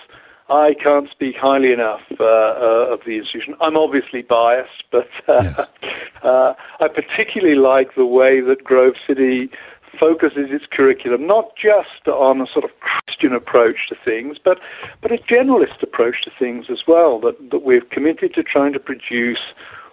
[0.49, 3.55] I can't speak highly enough uh, uh, of the institution.
[3.61, 5.65] I'm obviously biased, but uh,
[6.23, 9.51] uh, I particularly like the way that Grove City
[9.99, 14.59] focuses its curriculum not just on a sort of Christian approach to things, but
[15.03, 17.21] but a generalist approach to things as well.
[17.21, 19.39] That that we're committed to trying to produce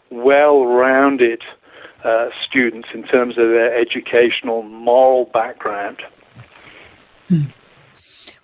[0.09, 1.41] well-rounded
[2.03, 6.01] uh, students in terms of their educational, moral background.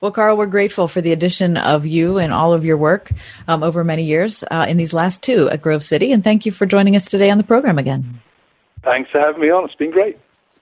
[0.02, 3.12] Well, Carl, we're grateful for the addition of you and all of your work
[3.48, 6.52] um, over many years uh, in these last two at Grove City, and thank you
[6.52, 8.22] for joining us today on the program again.
[8.84, 9.66] Thanks for having me on.
[9.66, 10.18] It's been great.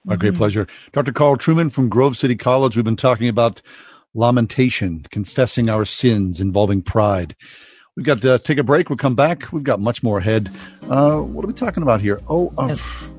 [0.08, 0.66] My great pleasure.
[0.92, 1.12] Dr.
[1.12, 2.76] Carl Trueman from Grove City College.
[2.76, 3.60] We've been talking about
[4.14, 7.36] lamentation, confessing our sins involving pride.
[7.94, 8.88] We've got to take a break.
[8.88, 9.52] We'll come back.
[9.52, 10.48] We've got much more ahead.
[10.88, 12.20] Uh, what are we talking about here?
[12.28, 12.74] Oh, uh,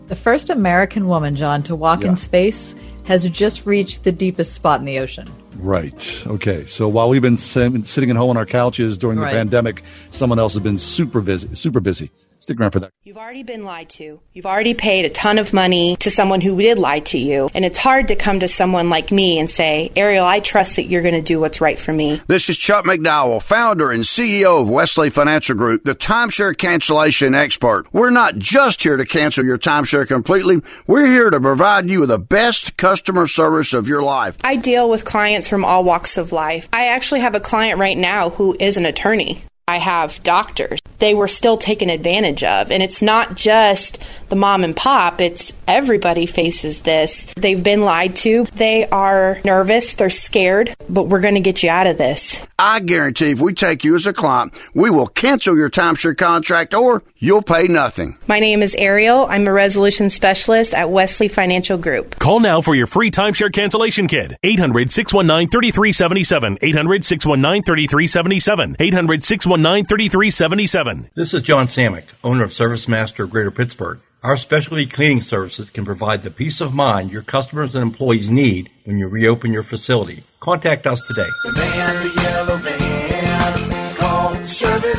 [0.08, 2.10] The first American woman, John, to walk Yeah.
[2.10, 5.28] in space has just reached the deepest spot in the ocean.
[5.58, 6.24] right.
[6.26, 6.66] Okay.
[6.68, 9.32] So while we've been sitting at home on our couches during Right.
[9.32, 11.54] the pandemic, someone else has been super busy.
[11.54, 12.10] Super busy.
[12.50, 12.92] Stick around for that.
[13.04, 14.22] You've already been lied to.
[14.34, 17.48] You've already paid a ton of money to someone who did lie to you.
[17.54, 20.86] And it's hard to come to someone like me and say, Ariel, I trust that
[20.86, 22.24] you're going to do what's right for me.
[22.26, 27.86] This is Chuck McDowell, founder and CEO of Wesley Financial Group, the timeshare cancellation expert.
[27.94, 30.64] We're not just here to cancel your timeshare completely.
[30.88, 34.40] We're here to provide you with the best customer service of your life.
[34.44, 36.68] I deal with clients from all walks of life.
[36.74, 39.44] I actually have a client right now who is an attorney.
[39.70, 40.80] I have doctors.
[40.98, 42.72] They were still taken advantage of.
[42.72, 47.26] And it's not just the mom and pop, it's everybody faces this.
[47.36, 48.46] They've been lied to.
[48.56, 52.42] They are nervous, they're scared, but we're going to get you out of this.
[52.58, 56.74] I guarantee if we take you as a client, we will cancel your timeshare contract
[56.74, 58.18] or you'll pay nothing.
[58.28, 59.28] My name is Ariel.
[59.28, 62.18] I'm a resolution specialist at Wesley Financial Group.
[62.20, 64.34] Call now for your free timeshare cancellation kit.
[64.44, 66.58] 800 619 3377.
[66.62, 68.76] 800 619 3377.
[68.80, 71.10] 800 619 3377.
[71.16, 74.00] This is John Samick, owner of Service Master of Greater Pittsburgh.
[74.22, 78.70] Our specialty cleaning services can provide the peace of mind your customers and employees need
[78.84, 80.24] when you reopen your facility.
[80.42, 81.30] Contact us today.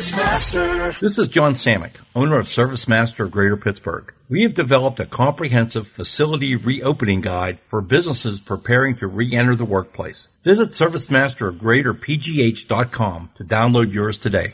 [0.01, 0.95] Service Master.
[0.99, 4.11] This is John Samick, owner of ServiceMaster of Greater Pittsburgh.
[4.29, 10.35] We have developed a comprehensive facility reopening guide for businesses preparing to re-enter the workplace.
[10.43, 14.53] Visit ServiceMasterofGreaterPGH.com to download yours today.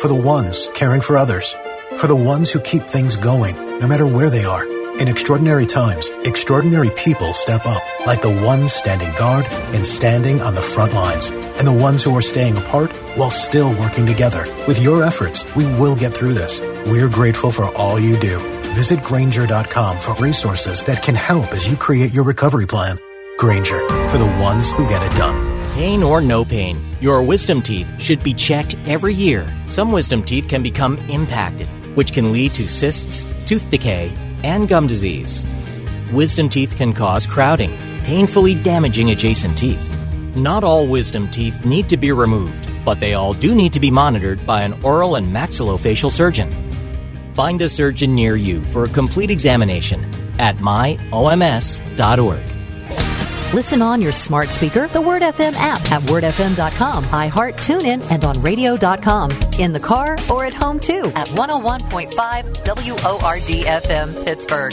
[0.00, 1.54] For the ones caring for others.
[1.98, 4.66] For the ones who keep things going, no matter where they are.
[4.98, 9.44] In extraordinary times, extraordinary people step up, like the ones standing guard
[9.74, 13.74] and standing on the front lines, and the ones who are staying apart while still
[13.74, 14.46] working together.
[14.66, 16.62] With your efforts, we will get through this.
[16.86, 18.38] We're grateful for all you do.
[18.72, 22.96] Visit Grainger.com for resources that can help as you create your recovery plan.
[23.36, 25.49] Granger, for the ones who get it done.
[25.80, 29.50] Pain or no pain, your wisdom teeth should be checked every year.
[29.66, 34.12] Some wisdom teeth can become impacted, which can lead to cysts, tooth decay,
[34.44, 35.46] and gum disease.
[36.12, 37.70] Wisdom teeth can cause crowding,
[38.00, 39.80] painfully damaging adjacent teeth.
[40.36, 43.90] Not all wisdom teeth need to be removed, but they all do need to be
[43.90, 46.50] monitored by an oral and maxillofacial surgeon.
[47.32, 50.04] Find a surgeon near you for a complete examination
[50.38, 51.00] at myoms.org.
[53.52, 58.40] Listen on your smart speaker, the Word FM app at wordfm.com, iHeart, TuneIn, and on
[58.40, 59.32] radio.com.
[59.58, 62.12] In the car or at home too at 101.5
[62.64, 64.72] WORD FM Pittsburgh.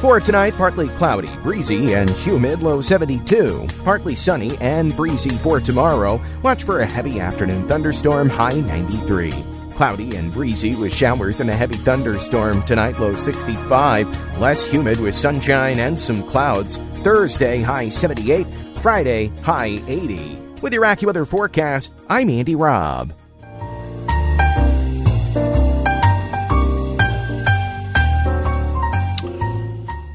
[0.00, 3.66] For tonight, partly cloudy, breezy, and humid, low 72.
[3.84, 6.18] Partly sunny and breezy for tomorrow.
[6.42, 9.59] Watch for a heavy afternoon thunderstorm, high 93.
[9.80, 14.38] Cloudy and breezy with showers and a heavy thunderstorm tonight, low 65.
[14.38, 16.76] Less humid with sunshine and some clouds.
[16.96, 18.46] Thursday, high 78.
[18.82, 20.36] Friday, high 80.
[20.60, 23.14] With your AccuWeather forecast, I'm Andy Robb.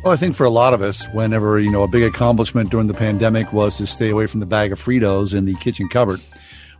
[0.04, 2.86] Well, I think for a lot of us, whenever, you know, a big accomplishment during
[2.86, 6.22] the pandemic was to stay away from the bag of Fritos in the kitchen cupboard,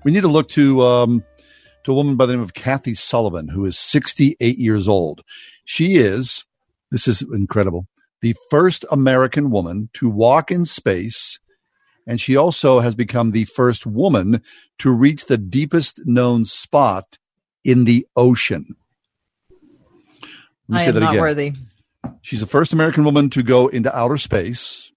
[0.04, 1.24] we need to look to, um,
[1.86, 5.22] to a woman by the name of Kathy Sullivan, who is 68 years old.
[5.64, 6.44] She is,
[6.92, 7.88] this is incredible,
[8.22, 11.40] the first American woman to walk in space.
[12.08, 14.42] And she also has become the first woman
[14.80, 17.18] to reach the deepest known spot
[17.64, 18.76] in the ocean.
[20.68, 21.22] Let me I say am that not again.
[21.22, 21.54] worthy.
[22.22, 24.92] She's the first American woman to go into outer space,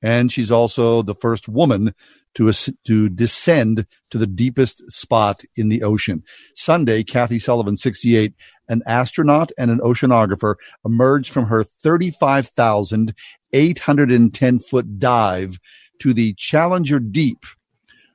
[0.00, 1.94] and she's also the first woman
[2.34, 6.22] to as- to descend to the deepest spot in the ocean.
[6.54, 8.34] Sunday, Kathy Sullivan, 68,
[8.68, 10.54] an astronaut and an oceanographer,
[10.84, 15.58] emerged from her 35,810 foot dive
[16.00, 17.44] to the Challenger Deep,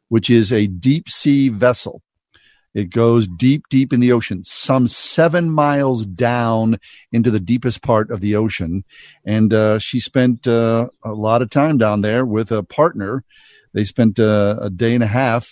[0.10, 2.02] which is a deep sea vessel.
[2.78, 6.78] It goes deep, deep in the ocean, some seven miles down
[7.12, 8.84] into the deepest part of the ocean.
[9.26, 13.24] And uh, she spent uh, a lot of time down there with a partner.
[13.78, 15.48] They spent uh, a day and a half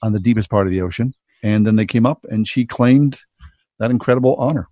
[0.00, 1.12] on the deepest part of the ocean.
[1.42, 3.18] And then they came up and she claimed
[3.78, 4.66] that incredible honor.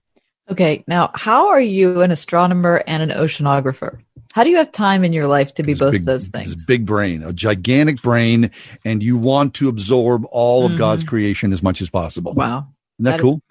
[0.50, 3.98] Okay, now how are you an astronomer and an oceanographer?
[4.32, 6.52] How do you have time in your life to be both big, of those things?
[6.52, 8.50] It's a big brain, a gigantic brain,
[8.86, 10.78] and you want to absorb all of Mhm.
[10.78, 12.32] God's creation as much as possible.
[12.32, 12.68] Wow.
[12.98, 13.42] Isn't that, That is- cool?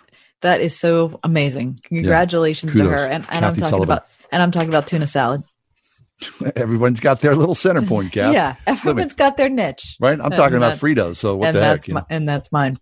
[0.42, 1.78] That is so amazing.
[1.84, 3.06] Congratulations to her.
[3.06, 3.84] And, and I'm talking Sullivan.
[3.84, 5.42] about and I'm talking about tuna salad.
[6.56, 8.34] Everyone's got their little center point, Kath.
[8.34, 9.98] Yeah, everyone's got their niche.
[10.00, 10.20] Right?
[10.20, 11.88] I'm And talking about Fritos, so what and the heck?
[11.88, 12.78] mi- and that's mine.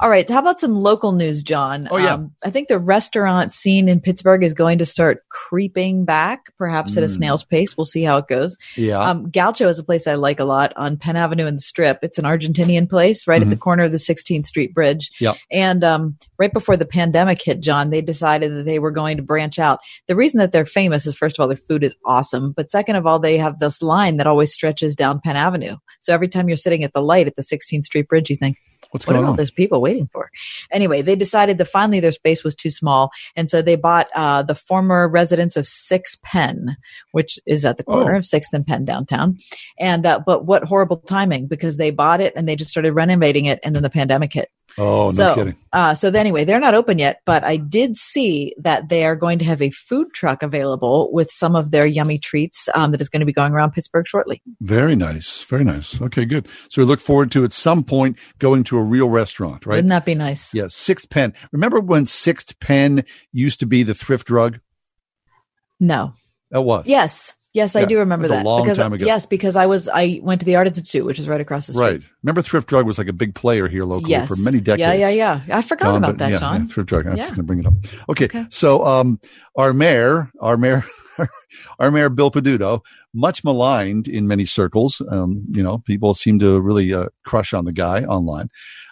[0.00, 0.28] All right.
[0.28, 1.82] How about some local news, John?
[1.82, 2.18] Um, Oh, yeah.
[2.44, 7.02] I think the restaurant scene in Pittsburgh is going to start creeping back, perhaps at
[7.02, 7.16] a Mm.
[7.16, 7.76] snail's pace.
[7.76, 8.56] We'll see how it goes.
[8.76, 8.98] Yeah.
[9.00, 11.98] Um, Gaucho is a place I like a lot on Penn Avenue in the Strip.
[12.02, 13.60] It's an Argentinian place right at the Mhm.
[13.60, 15.10] corner of the 16th Street Bridge.
[15.20, 15.36] Yep.
[15.50, 19.22] And um, right before the pandemic hit, John, they decided that they were going to
[19.22, 19.80] branch out.
[20.06, 22.52] The reason that they're famous is, first of all, their food is awesome.
[22.56, 25.76] But second of all, they have this line that always stretches down Penn Avenue.
[26.00, 28.56] So every time you're sitting at the light at the 16th Street Bridge, you think,
[28.90, 29.36] What's what going are all on?
[29.36, 30.30] those people waiting for?
[30.72, 33.10] Anyway, they decided that finally their space was too small.
[33.36, 36.74] And so they bought uh, the former residence of Six Penn,
[37.12, 38.18] which is at the corner Oh.
[38.18, 39.36] of Sixth and Penn downtown.
[39.78, 43.44] And, uh, but what horrible timing because they bought it and they just started renovating
[43.44, 44.48] it and then the pandemic hit.
[44.76, 45.56] Oh, no so, kidding.
[45.72, 49.38] Uh, so anyway, they're not open yet, but I did see that they are going
[49.38, 53.08] to have a food truck available with some of their yummy treats um, that is
[53.08, 54.42] going to be going around Pittsburgh shortly.
[54.60, 55.44] Very nice.
[55.44, 56.00] Very nice.
[56.00, 56.48] Okay, good.
[56.68, 59.76] So we look forward to at some point going to a real restaurant, right?
[59.76, 60.52] Wouldn't that be nice?
[60.52, 61.34] Yeah, Six Penn.
[61.52, 64.60] Remember when Six Penn used to be the thrift drug?
[65.80, 66.14] No.
[66.50, 66.86] That was.
[66.86, 67.34] Yes.
[67.54, 68.44] Yes, I do remember it was a that.
[68.44, 69.06] long because, time ago.
[69.06, 71.72] Yes, because I was I went to the Art Institute, which is right across the
[71.72, 71.84] street.
[71.84, 72.02] Right.
[72.22, 74.28] Remember thrift drug was like a big player here locally Yes.
[74.28, 74.80] for many decades.
[74.80, 75.56] Yeah, yeah, yeah.
[75.56, 76.60] I forgot Gone, about but that, yeah, John.
[76.62, 77.06] yeah, thrift drug.
[77.06, 77.22] I'm Yeah.
[77.22, 77.72] just going to bring it up.
[78.10, 78.46] Okay.
[78.50, 79.18] So, um,
[79.56, 80.84] our mayor, our mayor,
[81.78, 82.80] our mayor, Bill Peduto,
[83.14, 85.00] much maligned in many circles.
[85.10, 88.50] Um, you know, people seem to really uh, crush on the guy online,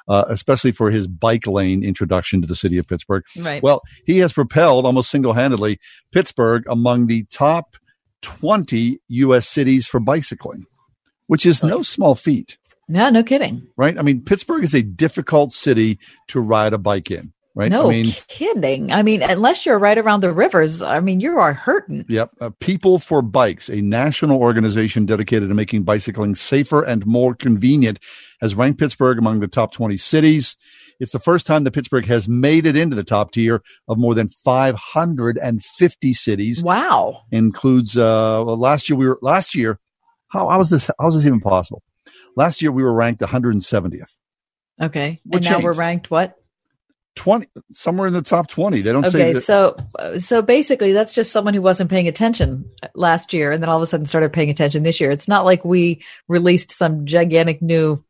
[0.09, 3.23] uh, especially for his bike lane introduction to the city of Pittsburgh.
[3.39, 3.63] Right.
[3.63, 5.79] Well, he has propelled almost single handedly
[6.11, 7.77] Pittsburgh among the top
[8.23, 9.49] 20 U.S.
[9.49, 10.67] cities for bicycling,
[11.27, 13.67] which is no small feat Yeah, no kidding.
[13.77, 13.99] right?
[13.99, 15.99] I mean, Pittsburgh is a difficult city
[16.29, 17.71] to ride a bike in, right?
[17.71, 18.93] No I mean, kidding.
[18.93, 22.05] I mean, unless you're right around the rivers, I mean, you are hurting.
[22.09, 22.31] yep.
[22.41, 27.99] Uh, People for Bikes, a national organization dedicated to making bicycling safer and more convenient,
[28.41, 30.57] has ranked Pittsburgh among the top 20 cities.
[30.99, 34.15] It's the first time that Pittsburgh has made it into the top tier of more
[34.15, 36.63] than 550 cities.
[36.63, 37.23] Wow.
[37.31, 39.79] Includes, uh, well, last year we were, last year,
[40.29, 41.83] how, how was this, how was this even possible?
[42.37, 44.17] Last year we were ranked 170th.
[44.81, 45.21] Okay.
[45.25, 46.39] What and now we're ranked what?
[47.17, 48.83] 20 somewhere in the top 20.
[48.83, 49.77] They don't say Okay, that, so
[50.19, 53.83] so basically, that's just someone who wasn't paying attention last year, and then all of
[53.83, 55.11] a sudden started paying attention this year.
[55.11, 58.05] It's not like we released some gigantic new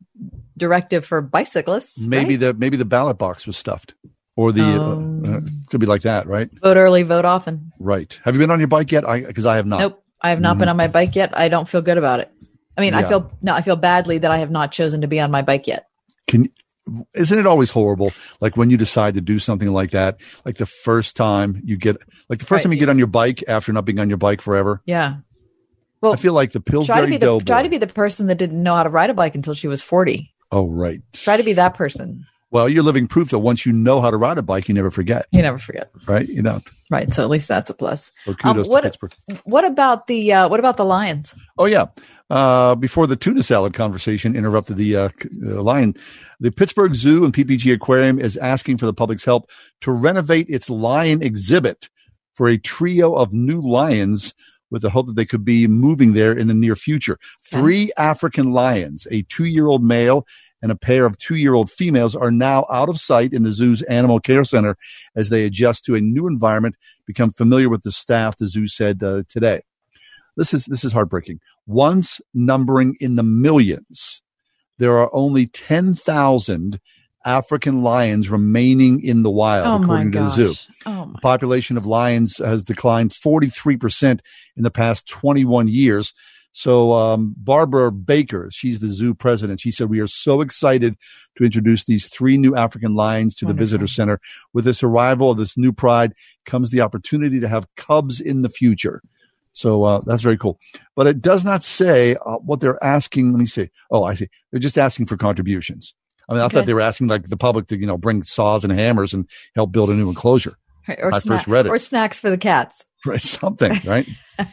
[0.57, 2.05] directive for bicyclists.
[2.05, 2.39] maybe right?
[2.39, 3.93] the maybe the ballot box was stuffed
[4.35, 5.23] or the Um.
[5.25, 6.49] uh, uh, could be like that, right?
[6.61, 7.71] vote early, vote often.
[7.79, 8.19] Right.
[8.23, 9.07] Have you been on your bike yet?
[9.07, 9.79] I because I have not.
[9.79, 10.71] Nope, I have not been Mhm.
[10.71, 11.37] on my bike yet.
[11.37, 12.31] I don't feel good about it.
[12.77, 15.19] I mean, I feel no, I feel badly that I have not chosen to be
[15.19, 15.85] on my bike yet.
[16.27, 16.49] Can
[17.13, 18.13] isn't it always horrible?
[18.39, 21.97] Like when you decide to do something like that, like the first time you get,
[22.29, 22.63] like the first Right.
[22.69, 24.81] time you get on your bike after not being on your bike forever.
[24.85, 25.15] Yeah.
[26.01, 28.27] Well, I feel like the Try to Pillsbury be the try to be the person
[28.27, 30.31] that didn't know how to ride a bike until she was forty.
[30.51, 31.01] Oh, right.
[31.13, 32.25] Try to be that person.
[32.49, 34.89] Well, you're living proof that once you know how to ride a bike, you never
[34.89, 35.91] forget, You never forget.
[36.07, 36.27] right?
[36.27, 36.61] You know.
[36.89, 37.13] Right.
[37.13, 38.13] So at least that's a plus.
[38.23, 38.97] So Um, what,
[39.43, 41.35] what about the uh, what about the Lions?
[41.57, 41.87] Oh yeah.
[42.29, 45.93] Uh, before the tuna salad conversation interrupted the uh, c- line,
[46.39, 49.49] the Pittsburgh Zoo and PPG Aquarium is asking for the public's help
[49.81, 51.89] to renovate its lion exhibit
[52.35, 54.33] for a trio of new lions
[54.69, 57.17] with the hope that they could be moving there in the near future.
[57.43, 60.25] Three African lions, a two-year-old male
[60.61, 64.19] and a pair of two-year-old females are now out of sight in the zoo's animal
[64.19, 64.75] care center
[65.15, 66.75] as they adjust to a new environment,
[67.05, 69.61] become familiar with the staff, the zoo said uh, today.
[70.35, 71.39] This is this is heartbreaking.
[71.65, 74.21] Once numbering in the millions,
[74.77, 76.79] there are only ten thousand
[77.27, 80.53] African lions remaining in the wild, Oh, according to the zoo.
[80.85, 84.21] Oh, the population of lions has declined forty three percent
[84.55, 86.13] in the past twenty one years.
[86.53, 89.61] So um, Barbara Baker, she's the zoo president.
[89.61, 90.95] She said, "We are so excited
[91.37, 94.19] to introduce these three new African lions to the visitor center.
[94.53, 96.13] With this arrival of this new pride
[96.45, 99.01] comes the opportunity to have cubs in the future."
[99.53, 100.59] So uh, that's very cool.
[100.95, 103.31] But it does not say uh, what they're asking.
[103.33, 103.69] Let me see.
[103.91, 104.27] Oh, I see.
[104.51, 105.93] They're just asking for contributions.
[106.29, 106.55] I mean, I Okay.
[106.55, 109.29] thought they were asking like the public to, you know, bring saws and hammers and
[109.55, 110.57] help build a new enclosure.
[110.87, 111.69] Right, Or, I sna- first read it.
[111.69, 112.85] or snacks for the cats.
[113.05, 114.07] Right, something, right?
[114.39, 114.45] I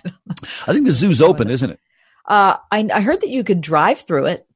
[0.72, 1.80] think the zoo's open, isn't it?
[2.26, 4.46] Uh, I, I heard that you could drive through it.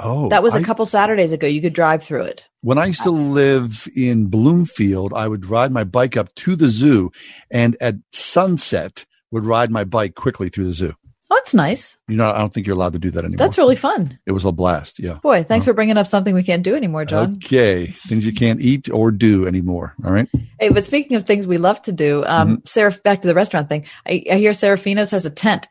[0.00, 1.46] Oh, that was a I- couple Saturdays ago.
[1.46, 2.44] You could drive through it.
[2.62, 6.68] When I used to live in Bloomfield, I would ride my bike up to the
[6.68, 7.10] zoo
[7.50, 10.94] and at sunset would ride my bike quickly through the zoo.
[11.32, 11.96] Oh, that's nice.
[12.08, 13.38] You know, I don't think you're allowed to do that anymore.
[13.38, 14.18] That's really fun.
[14.26, 14.98] it was a blast.
[14.98, 15.14] Yeah.
[15.22, 17.34] Boy, thanks for bringing up something we can't do anymore, John.
[17.44, 17.86] Okay.
[17.86, 19.94] Things you can't eat or do anymore.
[20.04, 20.28] All right.
[20.60, 22.66] Hey, but speaking of things we love to do, um, Mm-hmm.
[22.66, 23.86] Sarah, back to the restaurant thing.
[24.06, 25.68] I, I hear Serafino's has a tent.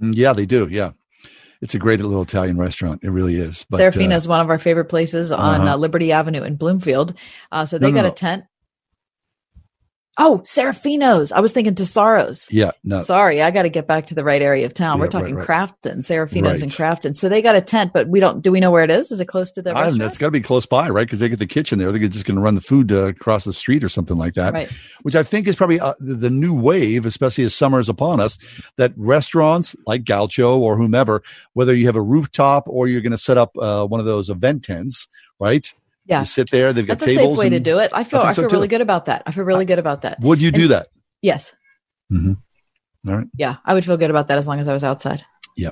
[0.00, 0.66] Mm, Yeah, they do.
[0.70, 0.92] Yeah.
[1.60, 3.04] It's a great little Italian restaurant.
[3.04, 3.64] It really is.
[3.70, 5.74] But, uh, Serafino's one of our favorite places on Uh-huh.
[5.74, 7.14] uh, Liberty Avenue in Bloomfield.
[7.52, 8.12] Uh, so they No, no, got no.
[8.12, 8.44] a tent.
[10.18, 11.32] Oh, Serafino's.
[11.32, 12.46] I was thinking Tessaro's.
[12.50, 13.00] yeah, no.
[13.00, 14.98] Sorry, I got to get back to the right area of town.
[14.98, 15.46] We're Yeah, right, talking right.
[15.48, 16.62] Crafton, Serafino's Right.
[16.62, 17.16] and Crafton.
[17.16, 18.42] So they got a tent, but we don't.
[18.42, 19.10] Do we know where it is?
[19.10, 19.86] Is it close to the I don't know.
[19.86, 20.10] restaurant?
[20.10, 21.06] It's got to be close by, right?
[21.06, 21.90] Because they get the kitchen there.
[21.92, 24.52] They're just going to run the food uh, across the street or something like that.
[24.52, 24.70] Right.
[25.00, 28.20] Which I think is probably uh, the the new wave, especially as summer is upon
[28.20, 28.36] us,
[28.76, 31.22] that restaurants like Gaucho or whomever,
[31.54, 34.28] whether you have a rooftop or you're going to set up uh, one of those
[34.28, 35.08] event tents,
[35.40, 35.72] right?
[36.06, 36.20] Yeah.
[36.20, 36.72] You sit there.
[36.72, 37.90] They've got That's a safe way to do it.
[37.94, 38.20] I feel.
[38.20, 38.56] I, so, feel too.
[38.56, 39.22] really good about that.
[39.26, 40.20] I feel really good about that.
[40.20, 40.88] Would you do that?
[41.22, 41.54] Yes.
[42.12, 42.32] Mm-hmm.
[43.08, 43.26] All right.
[43.36, 45.24] Yeah, I would feel good about that as long as I was outside.
[45.56, 45.70] Yeah.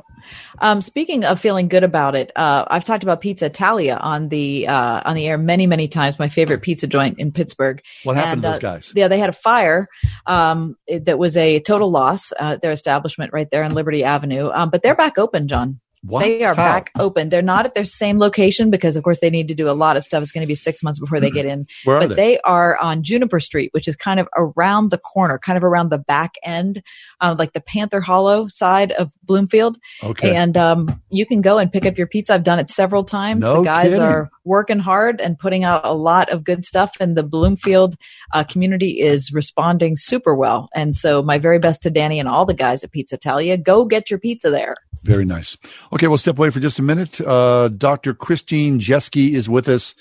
[0.59, 4.69] Um, speaking of feeling good about it, uh, I've talked about Pizza Italia on the
[4.69, 6.19] uh, on the air many, many times.
[6.19, 7.83] My favorite pizza joint in Pittsburgh.
[8.05, 8.93] What happened And, to those uh, guys?
[8.95, 9.89] Yeah, they had a fire
[10.27, 12.33] um, it- that was a total loss.
[12.39, 15.81] Uh, their establishment right there on Liberty Avenue, um, but they're back open, John.
[16.03, 16.21] What?
[16.21, 16.63] They are How?
[16.63, 17.29] back open.
[17.29, 19.99] They're not at their same location because, of course, they need to do a lot
[19.99, 20.23] of stuff.
[20.23, 21.67] It's going to be six months before they get in.
[21.85, 22.15] But they?
[22.15, 25.91] they are on Juniper Street, which is kind of around the corner, kind of around
[25.91, 26.83] the back end,
[27.21, 29.79] uh, like the Panther Hollow side of Bloomfield.
[30.03, 30.35] Okay.
[30.35, 32.33] And um, you can go and pick up your pizza.
[32.33, 33.41] I've done it several times.
[33.41, 34.01] No the guys kidding.
[34.01, 37.97] are working hard and putting out a lot of good stuff, and the Bloomfield
[38.33, 40.71] uh, community is responding super well.
[40.75, 43.59] And so, my very best to Danny and all the guys at Pizza Italia.
[43.59, 44.77] Go get your pizza there.
[45.03, 45.57] Very nice.
[45.93, 47.21] Okay, we'll step away for just a minute.
[47.21, 48.13] Uh, Dr.
[48.13, 49.95] Christine Jeske is with us.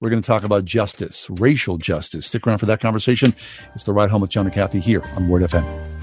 [0.00, 2.26] We're going to talk about justice, racial justice.
[2.26, 3.34] Stick around for that conversation.
[3.74, 6.01] It's the ride home with John and Kathy here on Word FM.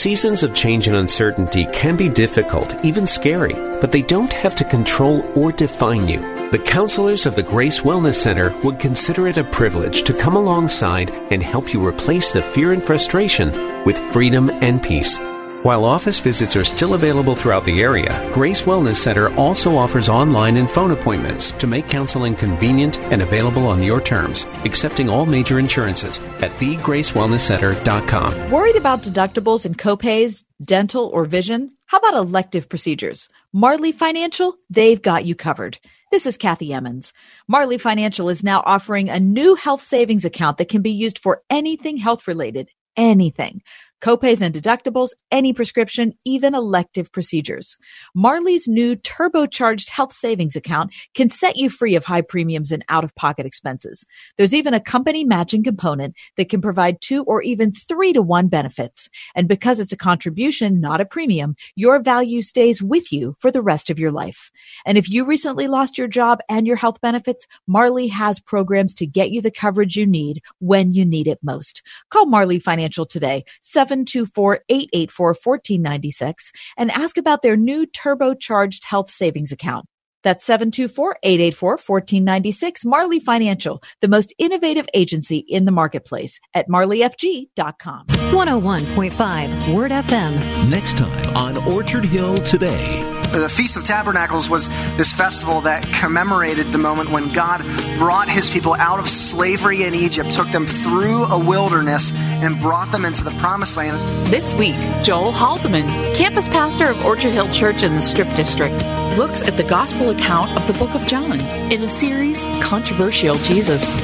[0.00, 3.52] Seasons of change and uncertainty can be difficult, even scary,
[3.82, 6.20] but they don't have to control or define you.
[6.52, 11.10] The counselors of the Grace Wellness Center would consider it a privilege to come alongside
[11.30, 13.50] and help you replace the fear and frustration
[13.84, 15.18] with freedom and peace.
[15.62, 20.56] While office visits are still available throughout the area, Grace Wellness Center also offers online
[20.56, 25.58] and phone appointments to make counseling convenient and available on your terms, accepting all major
[25.58, 28.50] insurances at thegracewellnesscenter.com.
[28.50, 31.76] Worried about deductibles and copays, dental or vision?
[31.84, 33.28] How about elective procedures?
[33.52, 35.76] Marley Financial, they've got you covered.
[36.10, 37.12] This is Kathy Emmons.
[37.46, 41.42] Marley Financial is now offering a new health savings account that can be used for
[41.50, 43.60] anything health related, anything.
[44.00, 47.76] Copays and deductibles, any prescription, even elective procedures.
[48.14, 53.04] Marley's new turbocharged health savings account can set you free of high premiums and out
[53.04, 54.06] of pocket expenses.
[54.38, 58.48] There's even a company matching component that can provide two or even three to one
[58.48, 59.08] benefits.
[59.34, 63.62] And because it's a contribution, not a premium, your value stays with you for the
[63.62, 64.50] rest of your life.
[64.86, 69.06] And if you recently lost your job and your health benefits, Marley has programs to
[69.06, 71.82] get you the coverage you need when you need it most.
[72.10, 73.44] Call Marley Financial today,
[73.90, 76.34] 724-884-1496
[76.76, 79.86] and ask about their new turbocharged health savings account.
[80.22, 88.06] That's 724-884-1496 Marley Financial, the most innovative agency in the marketplace at marleyfg.com.
[88.06, 90.70] 101.5 Word FM.
[90.70, 93.19] Next time on Orchard Hill Today.
[93.32, 97.62] The Feast of Tabernacles was this festival that commemorated the moment when God
[97.96, 102.12] brought his people out of slavery in Egypt, took them through a wilderness,
[102.42, 103.96] and brought them into the promised land.
[104.32, 104.74] This week,
[105.04, 105.86] Joel Haldeman,
[106.16, 108.74] campus pastor of Orchard Hill Church in the Strip District,
[109.16, 111.40] looks at the gospel account of the book of John
[111.70, 114.00] in the series Controversial Jesus.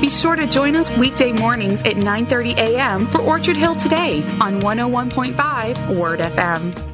[0.00, 3.06] Be sure to join us weekday mornings at 9:30 a.m.
[3.06, 6.93] for Orchard Hill Today on 101.5 Word FM.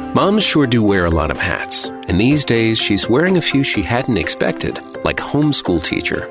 [0.13, 3.63] Moms sure do wear a lot of hats, and these days she's wearing a few
[3.63, 6.27] she hadn't expected, like homeschool teacher,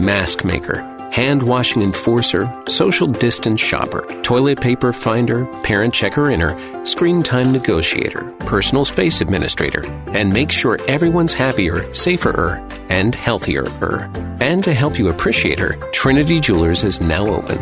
[0.00, 0.80] mask maker,
[1.12, 6.56] hand washing enforcer, social distance shopper, toilet paper finder, parent checker inner,
[6.86, 9.84] screen time negotiator, personal space administrator,
[10.14, 13.66] and make sure everyone's happier, safer, er, and healthier.
[13.82, 14.10] Er.
[14.40, 17.58] And to help you appreciate her, Trinity Jewelers is now open.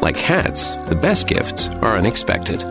[0.00, 2.64] Like hats, the best gifts are unexpected.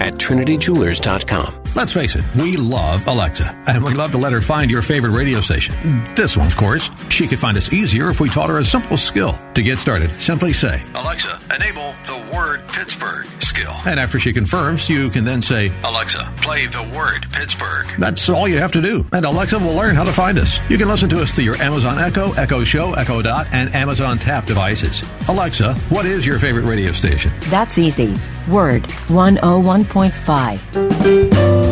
[0.00, 1.62] At trinityjewelers.com.
[1.76, 5.10] Let's face it, we love Alexa, and we'd love to let her find your favorite
[5.10, 5.74] radio station.
[6.14, 6.90] This one, of course.
[7.10, 9.36] She could find us easier if we taught her a simple skill.
[9.54, 13.74] To get started, simply say, Alexa, enable the word Pittsburgh skill.
[13.86, 17.86] And after she confirms, you can then say, Alexa, play the word Pittsburgh.
[17.98, 20.58] That's all you have to do, and Alexa will learn how to find us.
[20.70, 24.16] You can listen to us through your Amazon Echo, Echo Show, Echo Dot, and Amazon
[24.16, 25.02] Tap devices.
[25.28, 27.32] Alexa, what is your favorite radio station?
[27.50, 28.16] That's easy.
[28.48, 31.66] Word oh 101.5.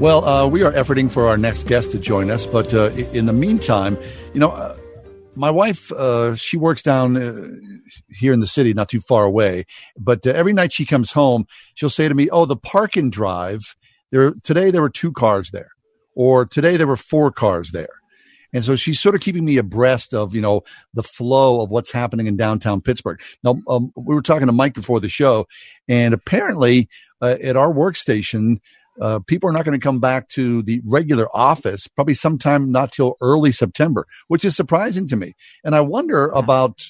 [0.00, 3.24] Well, uh, we are efforting for our next guest to join us, but uh, in
[3.24, 3.96] the meantime,
[4.34, 4.76] you know, uh,
[5.34, 7.48] my wife uh, she works down uh,
[8.10, 9.64] here in the city, not too far away.
[9.98, 13.10] But uh, every night she comes home, she'll say to me, "Oh, the park and
[13.10, 13.76] drive.
[14.12, 15.70] There today there were two cars there,
[16.14, 18.00] or today there were four cars there."
[18.52, 20.62] And so she's sort of keeping me abreast of, you know,
[20.94, 23.20] the flow of what's happening in downtown Pittsburgh.
[23.42, 25.46] Now, um, we were talking to Mike before the show,
[25.88, 26.88] and apparently
[27.20, 28.58] uh, at our workstation,
[29.00, 32.92] uh, people are not going to come back to the regular office probably sometime not
[32.92, 35.32] till early September, which is surprising to me.
[35.64, 36.86] And I wonder about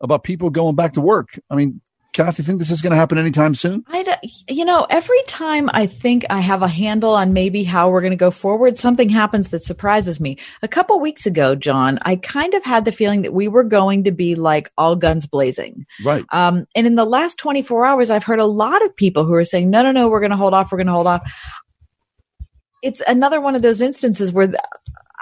[0.00, 1.38] about people going back to work.
[1.50, 1.80] I mean,
[2.14, 3.84] Kathy, you think this is going to happen anytime soon?
[3.88, 7.90] I, don't- you know, every time I think I have a handle on maybe how
[7.90, 10.38] we're going to go forward, something happens that surprises me.
[10.62, 14.04] A couple weeks ago, John, I kind of had the feeling that we were going
[14.04, 15.86] to be like all guns blazing.
[16.04, 16.24] Right.
[16.30, 19.44] Um, and in the last 24 hours, I've heard a lot of people who are
[19.44, 20.70] saying, no, no, no, we're going to hold off.
[20.70, 21.28] We're going to hold off.
[22.80, 24.52] It's another one of those instances where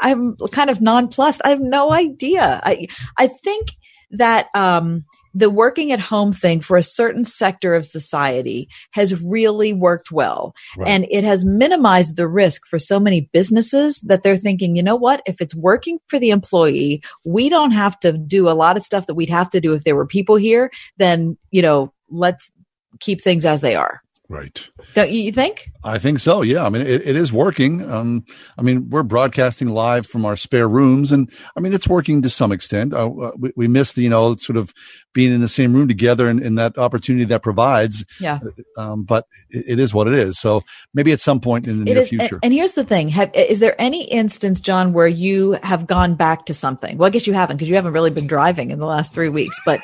[0.03, 1.41] I'm kind of nonplussed.
[1.43, 2.61] I have no idea.
[2.63, 2.87] I,
[3.17, 3.69] I think
[4.11, 9.73] that, um, the working at home thing for a certain sector of society has really
[9.73, 10.55] worked well.
[10.77, 10.89] Right.
[10.89, 14.97] And it has minimized the risk for so many businesses that they're thinking, you know
[14.97, 15.23] what?
[15.27, 19.07] If it's working for the employee, we don't have to do a lot of stuff
[19.07, 22.53] that we'd have to do if there were people here, then, you know, let's
[23.01, 24.03] keep things as they are.
[24.29, 24.67] Right.
[24.95, 25.69] Don't you you think?
[25.85, 26.41] I think so.
[26.41, 26.65] Yeah.
[26.65, 27.83] I mean, it, it is working.
[27.91, 28.25] Um,
[28.57, 32.31] I mean, we're broadcasting live from our spare rooms, and I mean, it's working to
[32.31, 32.95] some extent.
[32.95, 34.73] Uh, uh, we, we miss the, you know, sort of
[35.13, 38.05] being in the same room together and, and that opportunity that provides.
[38.21, 38.41] Yeah.
[38.77, 40.39] Um, but it, it is what it is.
[40.39, 40.63] So
[40.95, 42.37] maybe at some point in the It near is, future.
[42.37, 46.15] and, and here's the thing: have, is there any instance, John, where you have gone
[46.15, 46.99] back to something?
[46.99, 49.29] Well, I guess you haven't because you haven't really been driving in the last three
[49.29, 49.61] weeks.
[49.65, 49.81] But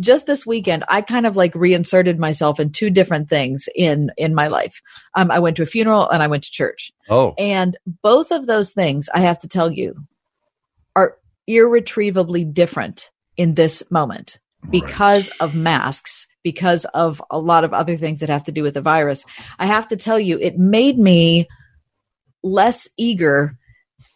[0.00, 4.34] just this weekend, I kind of like reinserted myself in two different things in in
[4.34, 4.80] my life.
[5.14, 6.92] Um, I went to a funeral and I went to church.
[7.08, 7.34] Oh.
[7.38, 9.96] and both of those things, I have to tell you,
[10.94, 11.16] are
[11.48, 18.20] irretrievably different in this moment because of masks, because of a lot of other things
[18.20, 19.24] that have to do with the virus.
[19.58, 21.46] I have to tell you, it made me
[22.42, 23.52] less eager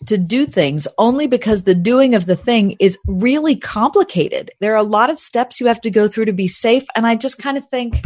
[0.07, 4.51] to do things only because the doing of the thing is really complicated.
[4.61, 6.85] There are a lot of steps you have to go through to be safe.
[6.97, 8.03] And I just kind of think,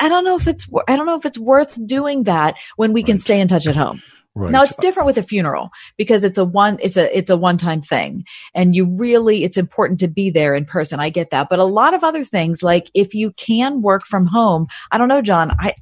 [0.00, 3.02] I don't know if it's, I don't know if it's worth doing that when we
[3.02, 4.02] can stay in touch at home.
[4.36, 4.50] Right.
[4.50, 7.56] Now it's different with a funeral because it's a one, it's a, it's a one
[7.56, 10.98] time thing and you really, it's important to be there in person.
[10.98, 11.48] I get that.
[11.48, 15.08] But a lot of other things, like if you can work from home, I don't
[15.08, 15.74] know, John, I,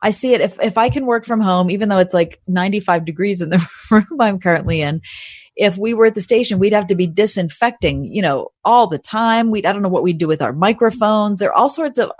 [0.00, 3.04] I see it if, if I can work from home, even though it's like 95
[3.04, 5.02] degrees in the room I'm currently in,
[5.56, 8.98] if we were at the station, we'd have to be disinfecting, you know, all the
[8.98, 9.50] time.
[9.50, 11.40] We'd, I don't know what we'd do with our microphones.
[11.40, 12.12] There are all sorts of,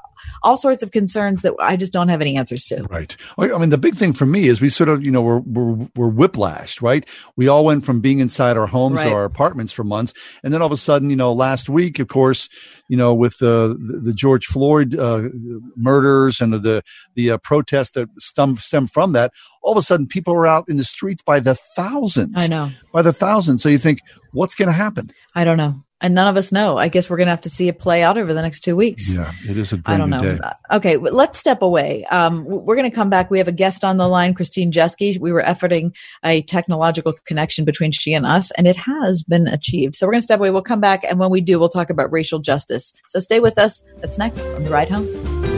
[0.42, 2.82] all sorts of concerns that I just don't have any answers to.
[2.90, 3.16] Right.
[3.36, 5.88] I mean, the big thing for me is we sort of, you know, we're, we're,
[5.96, 7.06] we're whiplashed, right?
[7.36, 9.12] We all went from being inside our homes Right.
[9.12, 10.14] or our apartments for months.
[10.42, 12.48] And then all of a sudden, you know, last week, of course,
[12.88, 15.28] you know, with the, the, the George Floyd uh,
[15.76, 16.82] murders and the,
[17.14, 19.32] the uh, protests that stem, stem from that,
[19.62, 22.32] all of a sudden people are out in the streets by the thousands.
[22.36, 22.70] I know.
[22.92, 23.62] By the thousands.
[23.62, 24.00] So you think,
[24.32, 25.10] what's going to happen?
[25.34, 25.84] I don't know.
[26.00, 26.76] And none of us know.
[26.76, 28.76] I guess we're going to have to see it play out over the next two
[28.76, 29.12] weeks.
[29.12, 30.22] Yeah, it is a great I don't know.
[30.22, 30.38] day.
[30.70, 32.04] Okay, let's step away.
[32.04, 33.30] Um, we're going to come back.
[33.30, 35.18] We have a guest on the line, Christine Jeske.
[35.18, 39.96] We were efforting a technological connection between she and us, and it has been achieved.
[39.96, 40.50] So we're going to step away.
[40.50, 42.94] We'll come back, and when we do, we'll talk about racial justice.
[43.08, 43.82] So stay with us.
[44.00, 45.57] That's next on the ride home.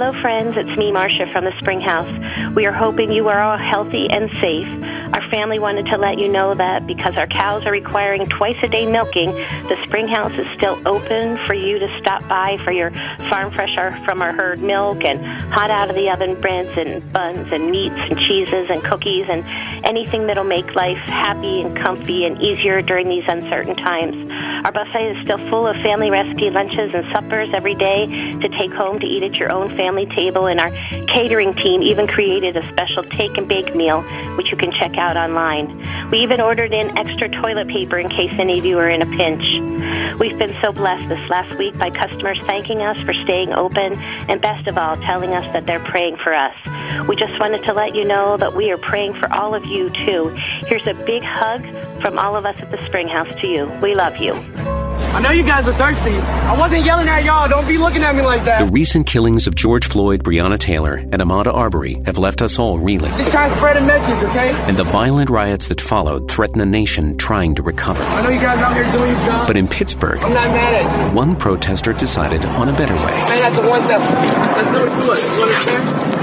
[0.00, 0.56] Hello, friends.
[0.56, 2.06] It's me, Marcia from the Spring House.
[2.54, 4.68] We are hoping you are all healthy and safe.
[5.12, 8.68] Our family wanted to let you know that because our cows are requiring twice a
[8.68, 12.92] day milking, the Spring House is still open for you to stop by for your
[13.28, 17.52] farm fresh from our herd milk and hot out of the oven breads and buns
[17.52, 19.44] and meats and cheeses and cookies and
[19.84, 24.30] anything that'll make life happy and comfy and easier during these uncertain times.
[24.64, 28.72] Our buffet is still full of family recipe lunches and suppers every day to take
[28.72, 30.70] home to eat at your own family table, and our
[31.06, 34.02] catering team even created a special take and bake meal,
[34.36, 36.10] which you can check out online.
[36.10, 39.06] We even ordered in extra toilet paper in case any of you are in a
[39.06, 39.44] pinch.
[40.18, 43.94] We've been so blessed this last week by customers thanking us for staying open,
[44.28, 46.54] and best of all, telling us that they're praying for us.
[47.06, 49.90] We just wanted to let you know that we are praying for all of you,
[49.90, 50.28] too.
[50.66, 51.62] Here's a big hug
[52.00, 53.66] from all of us at the Spring House to you.
[53.82, 54.34] We love you.
[55.10, 56.12] I know you guys are thirsty.
[56.12, 57.48] I wasn't yelling at y'all.
[57.48, 58.64] Don't be looking at me like that.
[58.64, 62.78] The recent killings of George Floyd, Breonna Taylor, and Ahmaud Arbery have left us all
[62.78, 63.10] reeling.
[63.12, 64.50] Just trying to spread a message, okay?
[64.68, 68.02] And the violent riots that followed threaten a nation trying to recover.
[68.02, 69.46] I know you guys out here doing your job.
[69.46, 71.16] But in Pittsburgh, I'm not mad at you.
[71.16, 73.10] one protester decided on a better way.
[73.10, 73.68] Man, at the.
[73.68, 75.36] Let's do it to it.
[75.36, 76.18] You understand?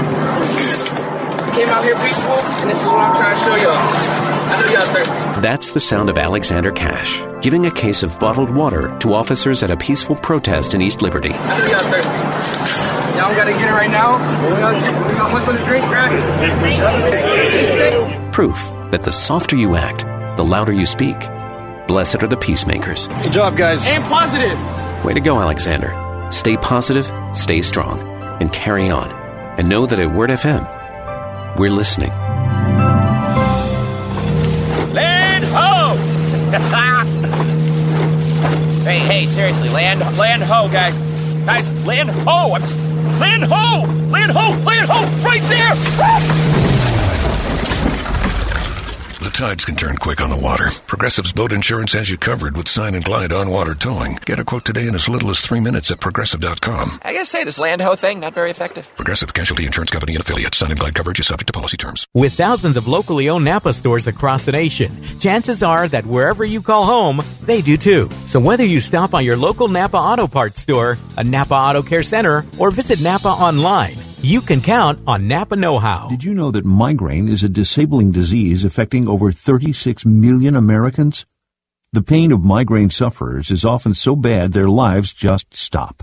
[1.54, 3.76] Came out here peaceful, and this is what I'm trying to show y'all.
[3.76, 5.25] I know y'all thirsty.
[5.42, 9.70] That's the sound of Alexander Cash giving a case of bottled water to officers at
[9.70, 11.30] a peaceful protest in East Liberty.
[11.32, 14.14] I y'all gotta get it right now.
[14.48, 16.10] We got we got one something to drink, grab.
[18.32, 18.56] Proof
[18.90, 20.06] that the softer you act,
[20.36, 21.18] the louder you speak.
[21.86, 23.06] Blessed are the peacemakers.
[23.06, 23.86] Good job, guys.
[23.86, 24.58] And positive.
[25.04, 25.92] Way to go, Alexander.
[26.32, 28.00] Stay positive, stay strong,
[28.40, 29.08] and carry on.
[29.58, 32.10] And know that at Word FM, we're listening.
[38.84, 40.96] hey, hey, seriously, land, land ho, guys,
[41.44, 42.54] guys, land ho!
[42.54, 42.62] I'm
[43.20, 45.74] land ho, land ho, land ho, right there.
[49.26, 50.70] The tides can turn quick on the water.
[50.86, 54.20] Progressive's boat insurance has you covered with Sign and Glide on water towing.
[54.24, 57.00] Get a quote today in as little as three minutes at progressive.com.
[57.02, 58.88] I gotta say, this land ho thing not very effective.
[58.94, 60.58] Progressive Casualty Insurance Company and affiliates.
[60.58, 62.06] Sign and Glide coverage is subject to policy terms.
[62.14, 66.62] With thousands of locally owned Napa stores across the nation, chances are that wherever you
[66.62, 68.08] call home, they do too.
[68.26, 72.04] So whether you stop by your local Napa Auto Parts store, a Napa Auto Care
[72.04, 73.96] Center, or visit Napa online,
[74.26, 76.08] you can count on Napa Know How.
[76.08, 81.24] Did you know that migraine is a disabling disease affecting over 36 million Americans?
[81.92, 86.02] The pain of migraine sufferers is often so bad their lives just stop.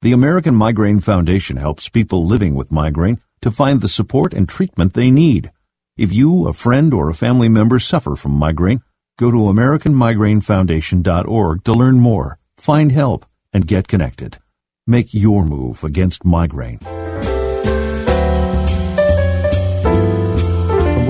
[0.00, 4.94] The American Migraine Foundation helps people living with migraine to find the support and treatment
[4.94, 5.50] they need.
[5.98, 8.80] If you, a friend, or a family member suffer from migraine,
[9.18, 14.38] go to AmericanMigraineFoundation.org to learn more, find help, and get connected.
[14.86, 16.80] Make your move against migraine.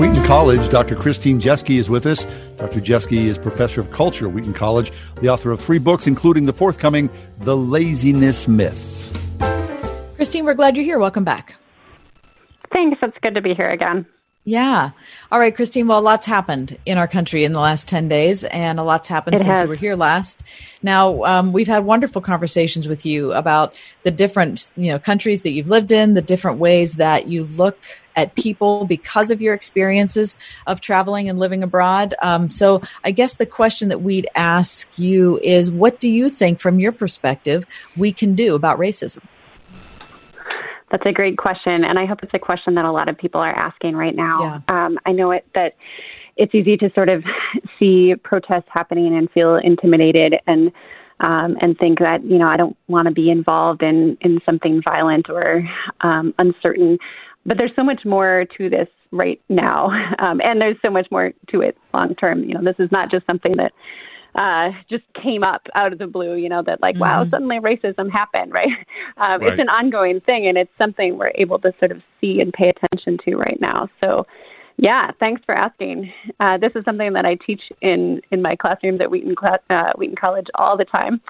[0.01, 0.95] Wheaton College, Dr.
[0.95, 2.25] Christine Jeske is with us.
[2.57, 2.81] Dr.
[2.81, 4.91] Jeske is professor of culture at Wheaton College,
[5.21, 7.07] the author of three books, including the forthcoming
[7.41, 9.15] The Laziness Myth.
[10.15, 10.97] Christine, we're glad you're here.
[10.97, 11.53] Welcome back.
[12.73, 12.97] Thanks.
[13.03, 14.07] It's good to be here again.
[14.43, 14.91] Yeah.
[15.31, 15.87] All right, Christine.
[15.87, 19.07] Well, a lot's happened in our country in the last 10 days, and a lot's
[19.07, 19.61] happened It since has.
[19.61, 20.41] you were here last.
[20.81, 25.51] Now, um, we've had wonderful conversations with you about the different, you know, countries that
[25.51, 27.77] you've lived in, the different ways that you look
[28.15, 32.15] at people because of your experiences of traveling and living abroad.
[32.23, 36.59] Um, so I guess the question that we'd ask you is, what do you think
[36.59, 39.21] from your perspective we can do about racism?
[40.91, 43.39] That's a great question, and I hope it's a question that a lot of people
[43.39, 44.61] are asking right now.
[44.67, 45.75] Um, I know it that
[46.37, 47.23] it's easy to sort of
[47.79, 50.71] see protests happening and feel intimidated and
[51.21, 54.81] um, and think that you know I don't want to be involved in in something
[54.83, 55.67] violent or
[56.01, 56.97] um, uncertain.
[57.45, 59.87] But there's so much more to this right now,
[60.19, 62.43] um, and there's so much more to it long term.
[62.43, 63.71] You know, this is not just something that
[64.35, 67.29] uh, just came up out of the blue, you know, that like, wow, Mhm.
[67.31, 68.69] suddenly racism happened, right?
[69.17, 69.51] Um, Right.
[69.53, 72.69] It's an ongoing thing, and it's something we're able to sort of see and pay
[72.69, 73.89] attention to right now.
[73.99, 74.25] So,
[74.77, 76.11] yeah, thanks for asking.
[76.39, 79.91] Uh, this is something that I teach in in my classrooms at Wheaton Cla- uh,
[79.97, 81.21] Wheaton College all the time.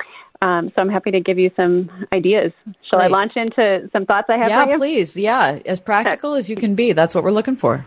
[0.44, 2.52] Um, so I'm happy to give you some ideas.
[2.90, 4.78] Shall I launch into some thoughts I have yeah, for you?
[4.78, 5.16] please.
[5.16, 6.94] Yeah, as practical as you can be.
[6.94, 7.86] That's what we're looking for.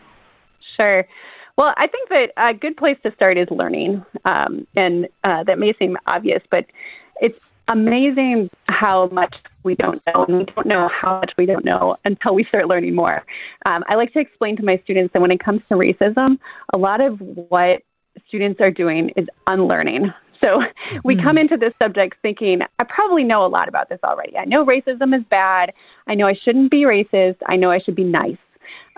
[0.76, 1.04] Sure.
[1.56, 4.04] Well, I think that a good place to start is learning.
[4.24, 6.66] Um, and uh, that may seem obvious, but
[7.20, 10.24] it's amazing how much we don't know.
[10.24, 13.24] And we don't know how much we don't know until we start learning more.
[13.66, 16.38] Um, I like to explain to my students that when it comes to racism,
[16.72, 17.82] a lot of what
[18.28, 20.12] students are doing is unlearning.
[20.40, 20.62] So
[21.04, 24.36] we come into this subject thinking, I probably know a lot about this already.
[24.36, 25.72] I know racism is bad.
[26.06, 27.36] I know I shouldn't be racist.
[27.46, 28.36] I know I should be nice.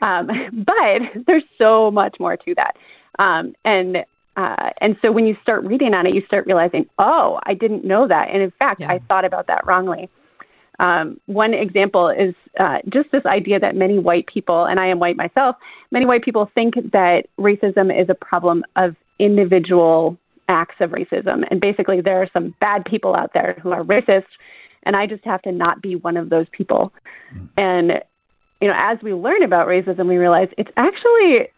[0.02, 2.76] Um, but there's so much more to that.
[3.18, 3.98] Um, and
[4.36, 7.84] uh, and so when you start reading on it, you start realizing, oh, I didn't
[7.84, 8.28] know that.
[8.30, 10.10] And in fact, I thought about that wrongly.
[10.78, 14.98] Um, one example is uh, just this idea that many white people, and I am
[14.98, 15.56] white myself,
[15.90, 20.18] many white people think that racism is a problem of individual
[20.48, 21.44] acts of racism.
[21.50, 24.26] And basically, there are some bad people out there who are racist,
[24.82, 26.92] and I just have to not be one of those people.
[27.56, 28.02] And,
[28.60, 31.48] you know, as we learn about racism, we realize it's actually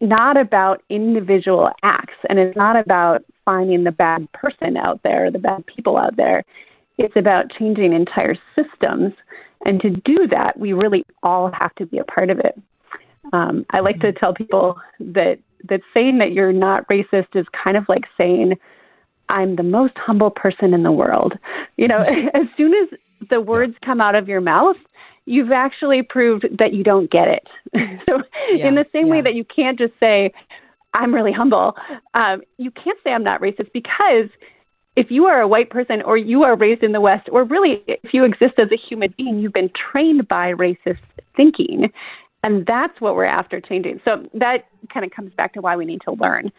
[0.00, 5.38] not about individual acts and it's not about finding the bad person out there, the
[5.38, 6.44] bad people out there.
[6.98, 9.12] It's about changing entire systems.
[9.64, 12.58] And to do that, we really all have to be a part of it.
[13.32, 17.76] Um, I like to tell people that that saying that you're not racist is kind
[17.76, 18.54] of like saying
[19.28, 21.34] I'm the most humble person in the world.
[21.76, 21.98] You know,
[22.34, 22.98] as soon as
[23.28, 24.76] the words come out of your mouth,
[25.26, 27.48] you've actually proved that you don't get it.
[28.08, 30.32] so, in the same way that you can't just say,
[30.92, 31.76] I'm really humble,
[32.14, 34.28] um, you can't say I'm not racist because
[34.96, 37.82] if you are a white person or you are raised in the West, or really
[37.86, 40.98] if you exist as a human being, you've been trained by racist
[41.36, 41.92] thinking.
[42.42, 44.00] And that's what we're after changing.
[44.04, 46.50] So that kind of comes back to why we need to learn.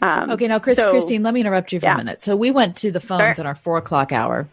[0.00, 1.94] Um, Okay, now, Chris, so- Christine, let me interrupt you for Yeah.
[1.94, 2.22] a minute.
[2.22, 3.42] So we went to the phones Sure.
[3.42, 4.46] in our four o'clock hour,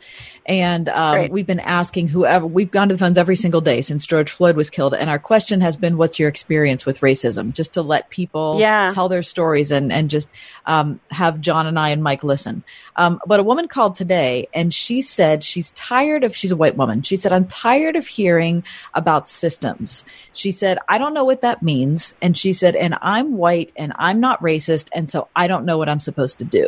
[0.47, 4.07] and um, we've been asking whoever we've gone to the phones every single day since
[4.07, 7.73] George Floyd was killed, and our question has been, "What's your experience with racism?" Just
[7.73, 8.87] to let people Yeah.
[8.91, 10.29] tell their stories and and just
[10.65, 12.63] um, have John and I and Mike listen.
[12.95, 16.35] Um, but a woman called today, and she said she's tired of.
[16.35, 17.03] She's a white woman.
[17.03, 18.63] She said, "I'm tired of hearing
[18.95, 20.03] about systems."
[20.33, 23.93] She said, "I don't know what that means," and she said, "And I'm white, and
[23.97, 26.67] I'm not racist, and so I don't know what I'm supposed to do."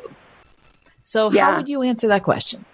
[1.03, 1.45] So, Yeah.
[1.45, 2.65] how would you answer that question?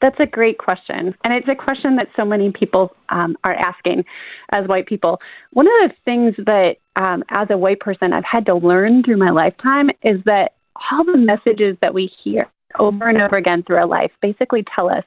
[0.00, 1.14] That's a great question.
[1.24, 4.04] And it's a question that so many people um, are asking
[4.52, 5.20] as white people.
[5.52, 9.16] One of the things that, um, as a white person, I've had to learn through
[9.16, 10.52] my lifetime is that
[10.92, 12.46] all the messages that we hear
[12.78, 15.04] over and over again through our life basically tell us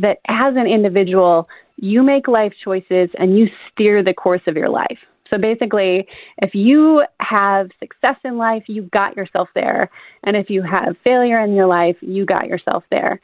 [0.00, 4.68] that as an individual, you make life choices and you steer the course of your
[4.68, 4.98] life.
[5.36, 6.06] So basically,
[6.38, 9.90] if you have success in life, you got yourself there.
[10.24, 13.20] And if you have failure in your life, you got yourself there.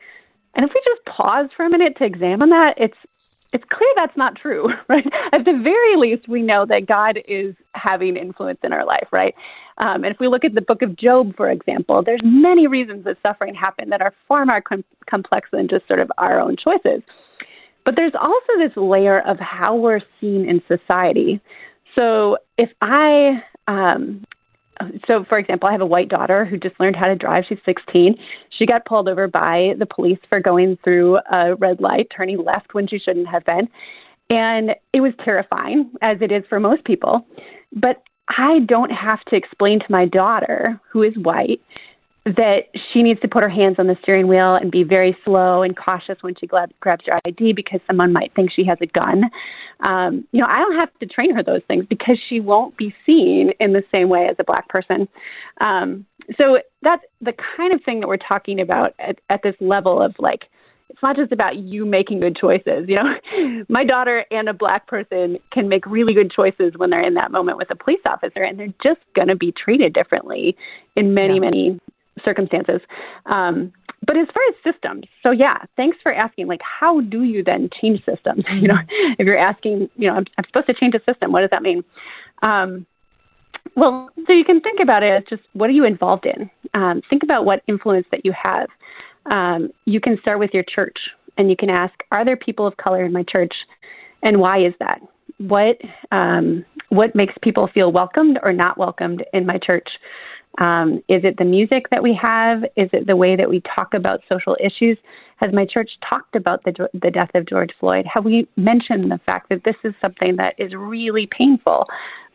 [0.55, 2.97] And if we just pause for a minute to examine that, it's
[3.55, 5.05] it's clear that's not true, right?
[5.32, 9.34] At the very least, we know that God is having influence in our life, right?
[9.76, 13.05] Um, and if we look at the book of Job, for example, there's many reasons
[13.05, 16.56] that suffering happened that are far more com- complex than just sort of our own
[16.56, 17.02] choices.
[17.84, 21.40] But there's also this layer of how we're seen in society.
[21.94, 24.24] So if I um,
[25.06, 27.44] so for example, I have a white daughter who just learned how to drive.
[27.48, 28.16] She's 16.
[28.59, 32.74] She got pulled over by the police for going through a red light, turning left
[32.74, 33.69] when she shouldn't have been.
[34.31, 37.27] And it was terrifying, as it is for most people.
[37.73, 41.60] But I don't have to explain to my daughter, who is white,
[42.24, 45.62] that she needs to put her hands on the steering wheel and be very slow
[45.62, 49.24] and cautious when she grabs her ID because someone might think she has a gun.
[49.81, 52.94] Um, you know, I don't have to train her those things because she won't be
[53.05, 55.09] seen in the same way as a black person.
[55.61, 56.07] Um,
[56.39, 60.15] so that's the kind of thing that we're talking about at, at this level of
[60.20, 60.43] like,
[60.90, 62.86] it's not just about you making good choices.
[62.86, 67.05] You know, my daughter and a black person can make really good choices when they're
[67.05, 70.55] in that moment with a police officer, and they're just going to be treated differently
[70.94, 71.40] in many, yeah.
[71.40, 71.81] many
[72.24, 72.81] circumstances.
[73.27, 73.73] Um,
[74.05, 76.49] but as far as systems, so yeah, thanks for asking.
[76.49, 78.44] Like, how do you then change systems?
[78.44, 78.59] Mm-hmm.
[78.62, 78.78] You know,
[79.19, 81.62] if you're asking, you know, I'm, I'm, supposed to change a system, what does that
[81.62, 81.85] mean?
[82.43, 82.86] Um,
[83.77, 86.51] well, so you can think about it as just what are you involved in?
[86.74, 88.69] Um, think about what influence that you have.
[89.27, 90.99] Um, you can start with your church
[91.39, 93.55] and you can ask, are there people of color in my church?
[94.23, 95.01] And why is that?
[95.39, 95.77] What
[96.12, 99.89] um, what makes people feel welcomed or not welcomed in my church?
[100.59, 102.65] Um, is it the music that we have?
[102.77, 104.99] Is it the way that we talk about social issues?
[105.37, 108.07] Has my church talked about the, the death of George Floyd?
[108.12, 111.87] Have we mentioned the fact that this is something that is really painful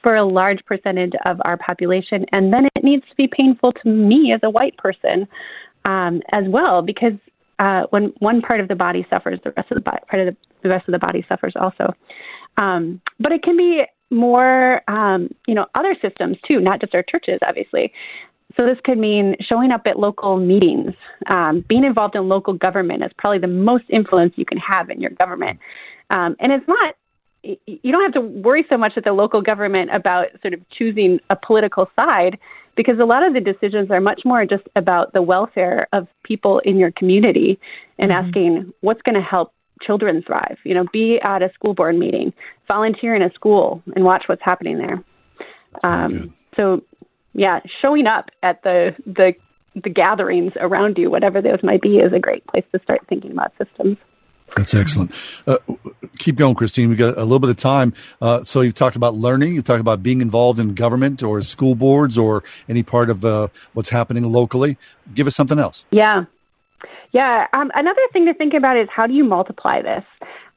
[0.02, 2.26] for a large percentage of our population?
[2.32, 5.28] And then it needs to be painful to me as a white person
[5.86, 7.14] um, as well, because
[7.60, 10.34] uh, when one part of the body suffers, the rest of the body, part of
[10.34, 11.94] the, the rest of the body suffers also.
[12.58, 17.04] Um, but it can be more, um, you know, other systems too, not just our
[17.04, 17.92] churches, obviously.
[18.56, 20.94] So this could mean showing up at local meetings,
[21.28, 25.02] um, being involved in local government is probably the most influence you can have in
[25.02, 25.60] your government.
[26.10, 26.96] Um, and it's not,
[27.44, 31.20] you don't have to worry so much at the local government about sort of choosing
[31.30, 32.38] a political side
[32.76, 36.60] because a lot of the decisions are much more just about the welfare of people
[36.60, 37.60] in your community
[38.00, 38.26] and mm-hmm.
[38.26, 39.52] asking what's going to help
[39.82, 40.58] children thrive.
[40.64, 42.34] You know, be at a school board meeting,
[42.68, 45.04] volunteer in a school, and watch what's happening there.
[45.84, 46.82] Um, so,
[47.34, 49.34] yeah, showing up at the the
[49.84, 53.32] the gatherings around you, whatever those might be, is a great place to start thinking
[53.32, 53.98] about systems.
[54.56, 55.12] That's excellent.
[55.46, 55.58] Uh,
[56.18, 56.90] keep going, Christine.
[56.90, 57.94] We got a little bit of time.
[58.22, 59.54] Uh, so you've talked about learning.
[59.54, 63.50] You've talked about being involved in government or school boards or any part of uh,
[63.74, 64.78] what's happening locally.
[65.14, 65.86] Give us something else.
[65.92, 66.26] Yeah.
[67.14, 67.48] Yeah.
[67.54, 70.04] Um, another thing to think about is how do you multiply this?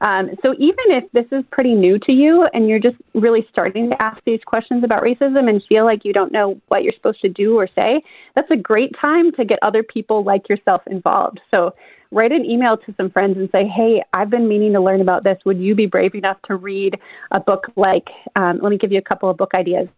[0.00, 3.90] Um, so even if this is pretty new to you and you're just really starting
[3.90, 7.20] to ask these questions about racism and feel like you don't know what you're supposed
[7.20, 8.02] to do or say,
[8.34, 11.40] that's a great time to get other people like yourself involved.
[11.50, 11.74] So
[12.12, 15.22] write an email to some friends and say, hey, I've been meaning to learn about
[15.22, 15.38] this.
[15.44, 16.94] Would you be brave enough to read
[17.30, 19.88] a book like, um, let me give you a couple of book ideas.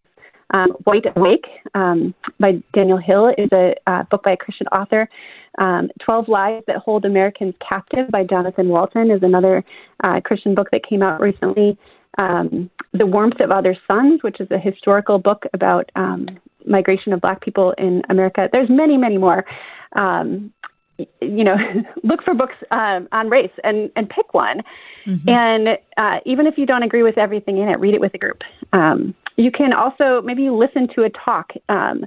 [0.53, 5.09] Um, White Awake um, by Daniel Hill is a uh, book by a Christian author.
[5.59, 9.65] Um, 12 Lies That Hold Americans Captive by Jonathan Walton is another
[10.03, 11.77] uh, Christian book that came out recently.
[12.19, 16.27] Um, the Warmth of Other Suns, which is a historical book about um,
[16.67, 18.49] migration of black people in America.
[18.53, 19.45] There's many, many more.
[19.97, 20.53] Um,
[21.21, 21.57] you know,
[22.03, 24.63] look for books um, on race and, and pick one.
[25.07, 25.29] Mm-hmm.
[25.29, 28.19] And uh, even if you don't agree with everything in it, read it with a
[28.19, 28.43] group.
[28.73, 31.53] Um, you can also maybe listen to a talk.
[31.69, 32.05] Um,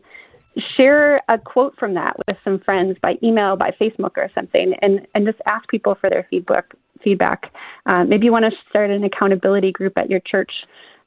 [0.77, 5.05] share a quote from that with some friends by email, by Facebook, or something, and,
[5.13, 6.73] and just ask people for their feedback.
[7.03, 7.51] Feedback.
[7.85, 10.51] Uh, maybe you want to start an accountability group at your church,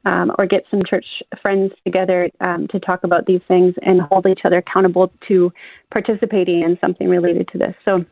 [0.04, 1.06] um, or get some church
[1.42, 5.52] friends together um, to talk about these things and hold each other accountable to
[5.92, 7.74] participating in something related to this.
[7.84, 8.04] So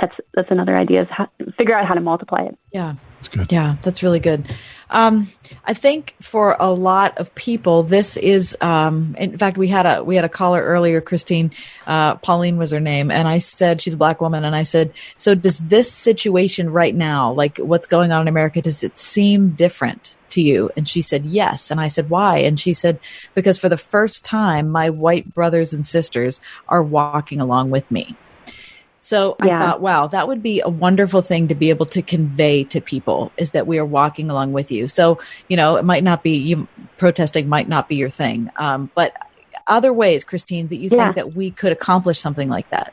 [0.00, 2.56] that's that's another idea is how, figure out how to multiply it.
[2.72, 3.52] Yeah, that's good.
[3.52, 4.46] Yeah, that's really good.
[4.90, 5.30] Um,
[5.64, 8.56] I think for a lot of people, this is.
[8.60, 11.50] Um, in fact, we had a we had a caller earlier, Christine.
[11.86, 14.92] Uh, Pauline was her name, and I said she's a black woman, and I said,
[15.16, 19.50] so does this situation right now, like what's going on in America, does it seem
[19.50, 20.70] different to you?
[20.76, 23.00] And she said yes, and I said why, and she said
[23.34, 28.16] because for the first time, my white brothers and sisters are walking along with me
[29.00, 29.56] so yeah.
[29.56, 32.80] I thought, wow, that would be a wonderful thing to be able to convey to
[32.80, 34.88] people is that we are walking along with you.
[34.88, 35.18] So,
[35.48, 36.66] you know, it might not be you
[36.96, 38.50] protesting might not be your thing.
[38.56, 39.16] Um, but
[39.66, 41.04] other ways, Christine, that you yeah.
[41.04, 42.92] think that we could accomplish something like that?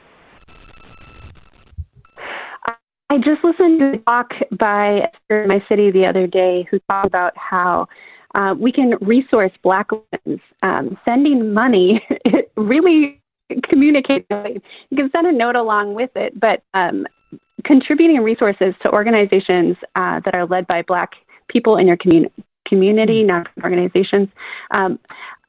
[3.10, 7.08] I just listened to a talk by in my city the other day who talked
[7.08, 7.88] about how
[8.34, 10.42] uh, we can resource black women.
[10.64, 12.04] Um, sending money
[12.58, 13.22] really
[13.64, 14.26] communicates.
[14.30, 17.06] You can send a note along with it, but um,
[17.64, 21.12] contributing resources to organizations uh, that are led by black
[21.48, 22.34] people in your community
[22.68, 24.28] community, not organizations.
[24.72, 25.00] Um,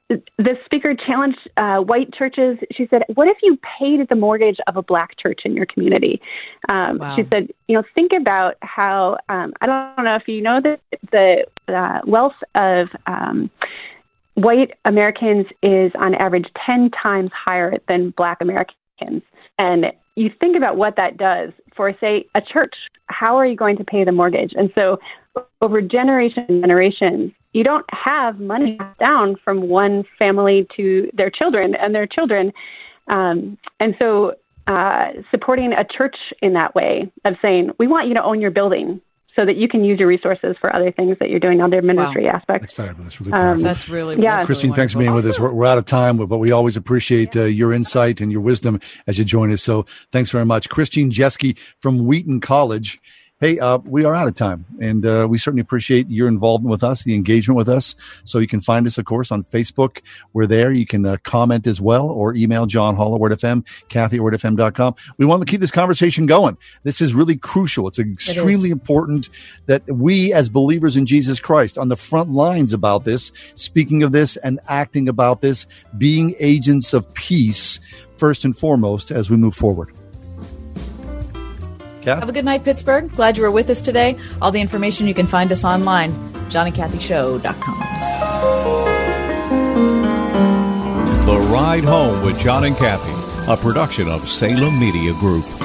[0.09, 2.59] the speaker challenged uh, white churches.
[2.73, 6.21] She said, "What if you paid the mortgage of a black church in your community?"
[6.69, 7.17] Um, wow.
[7.17, 10.81] She said, "You know, think about how um, I don't know if you know that
[11.11, 11.45] the
[11.75, 13.51] uh, wealth of um,
[14.37, 19.23] white Americans is on average ten times higher than black Americans,
[19.59, 22.75] and you think about what that does for, say, a church.
[23.07, 24.53] How are you going to pay the mortgage?
[24.57, 24.99] And so,
[25.61, 31.75] over generations and generations, you don't have money down from one family to their children
[31.75, 32.53] and their children.
[33.09, 34.35] Um, and so,
[34.67, 38.51] uh, supporting a church in that way of saying, we want you to own your
[38.51, 39.01] building
[39.37, 41.83] so that you can use your resources for other things that you're doing, on other
[41.83, 42.33] ministry wow.
[42.33, 42.73] aspects.
[42.75, 43.21] That's fabulous.
[43.21, 44.37] Really um, that's really yeah.
[44.37, 45.39] That's Christine, really thanks for being with us.
[45.39, 48.81] We're, we're, out of time, but we always appreciate uh, your insight and your wisdom
[49.07, 49.63] as you join us.
[49.63, 50.69] So thanks very much.
[50.69, 53.01] Christine Jeske from Wheaton College
[53.39, 56.83] Hey, uh, we are out of time, and uh, we certainly appreciate your involvement with
[56.83, 57.95] us, the engagement with us.
[58.25, 60.01] So you can find us, of course, on Facebook.
[60.33, 60.73] We're there.
[60.73, 64.95] You can uh, comment as well, or email John Hall at WordFM, Kathy at WordFM.com.
[65.19, 66.57] We want to keep this conversation going.
[66.83, 67.87] This is really crucial.
[67.89, 69.29] It's extremely it important
[69.67, 74.13] that we, as believers in Jesus Christ, on the front lines about this, speaking of
[74.13, 75.67] this and acting about this,
[75.99, 77.81] being agents of peace
[78.17, 79.95] first and foremost as we move forward.
[82.07, 82.21] Kath?
[82.21, 83.13] Have a good night, Pittsburgh.
[83.17, 84.17] Glad you were with us today.
[84.41, 86.13] All the information you can find us online,
[86.51, 87.79] johnandkathyshow.com.
[91.27, 95.56] The Ride Home with John and Kathy, a production of Salem Media Group.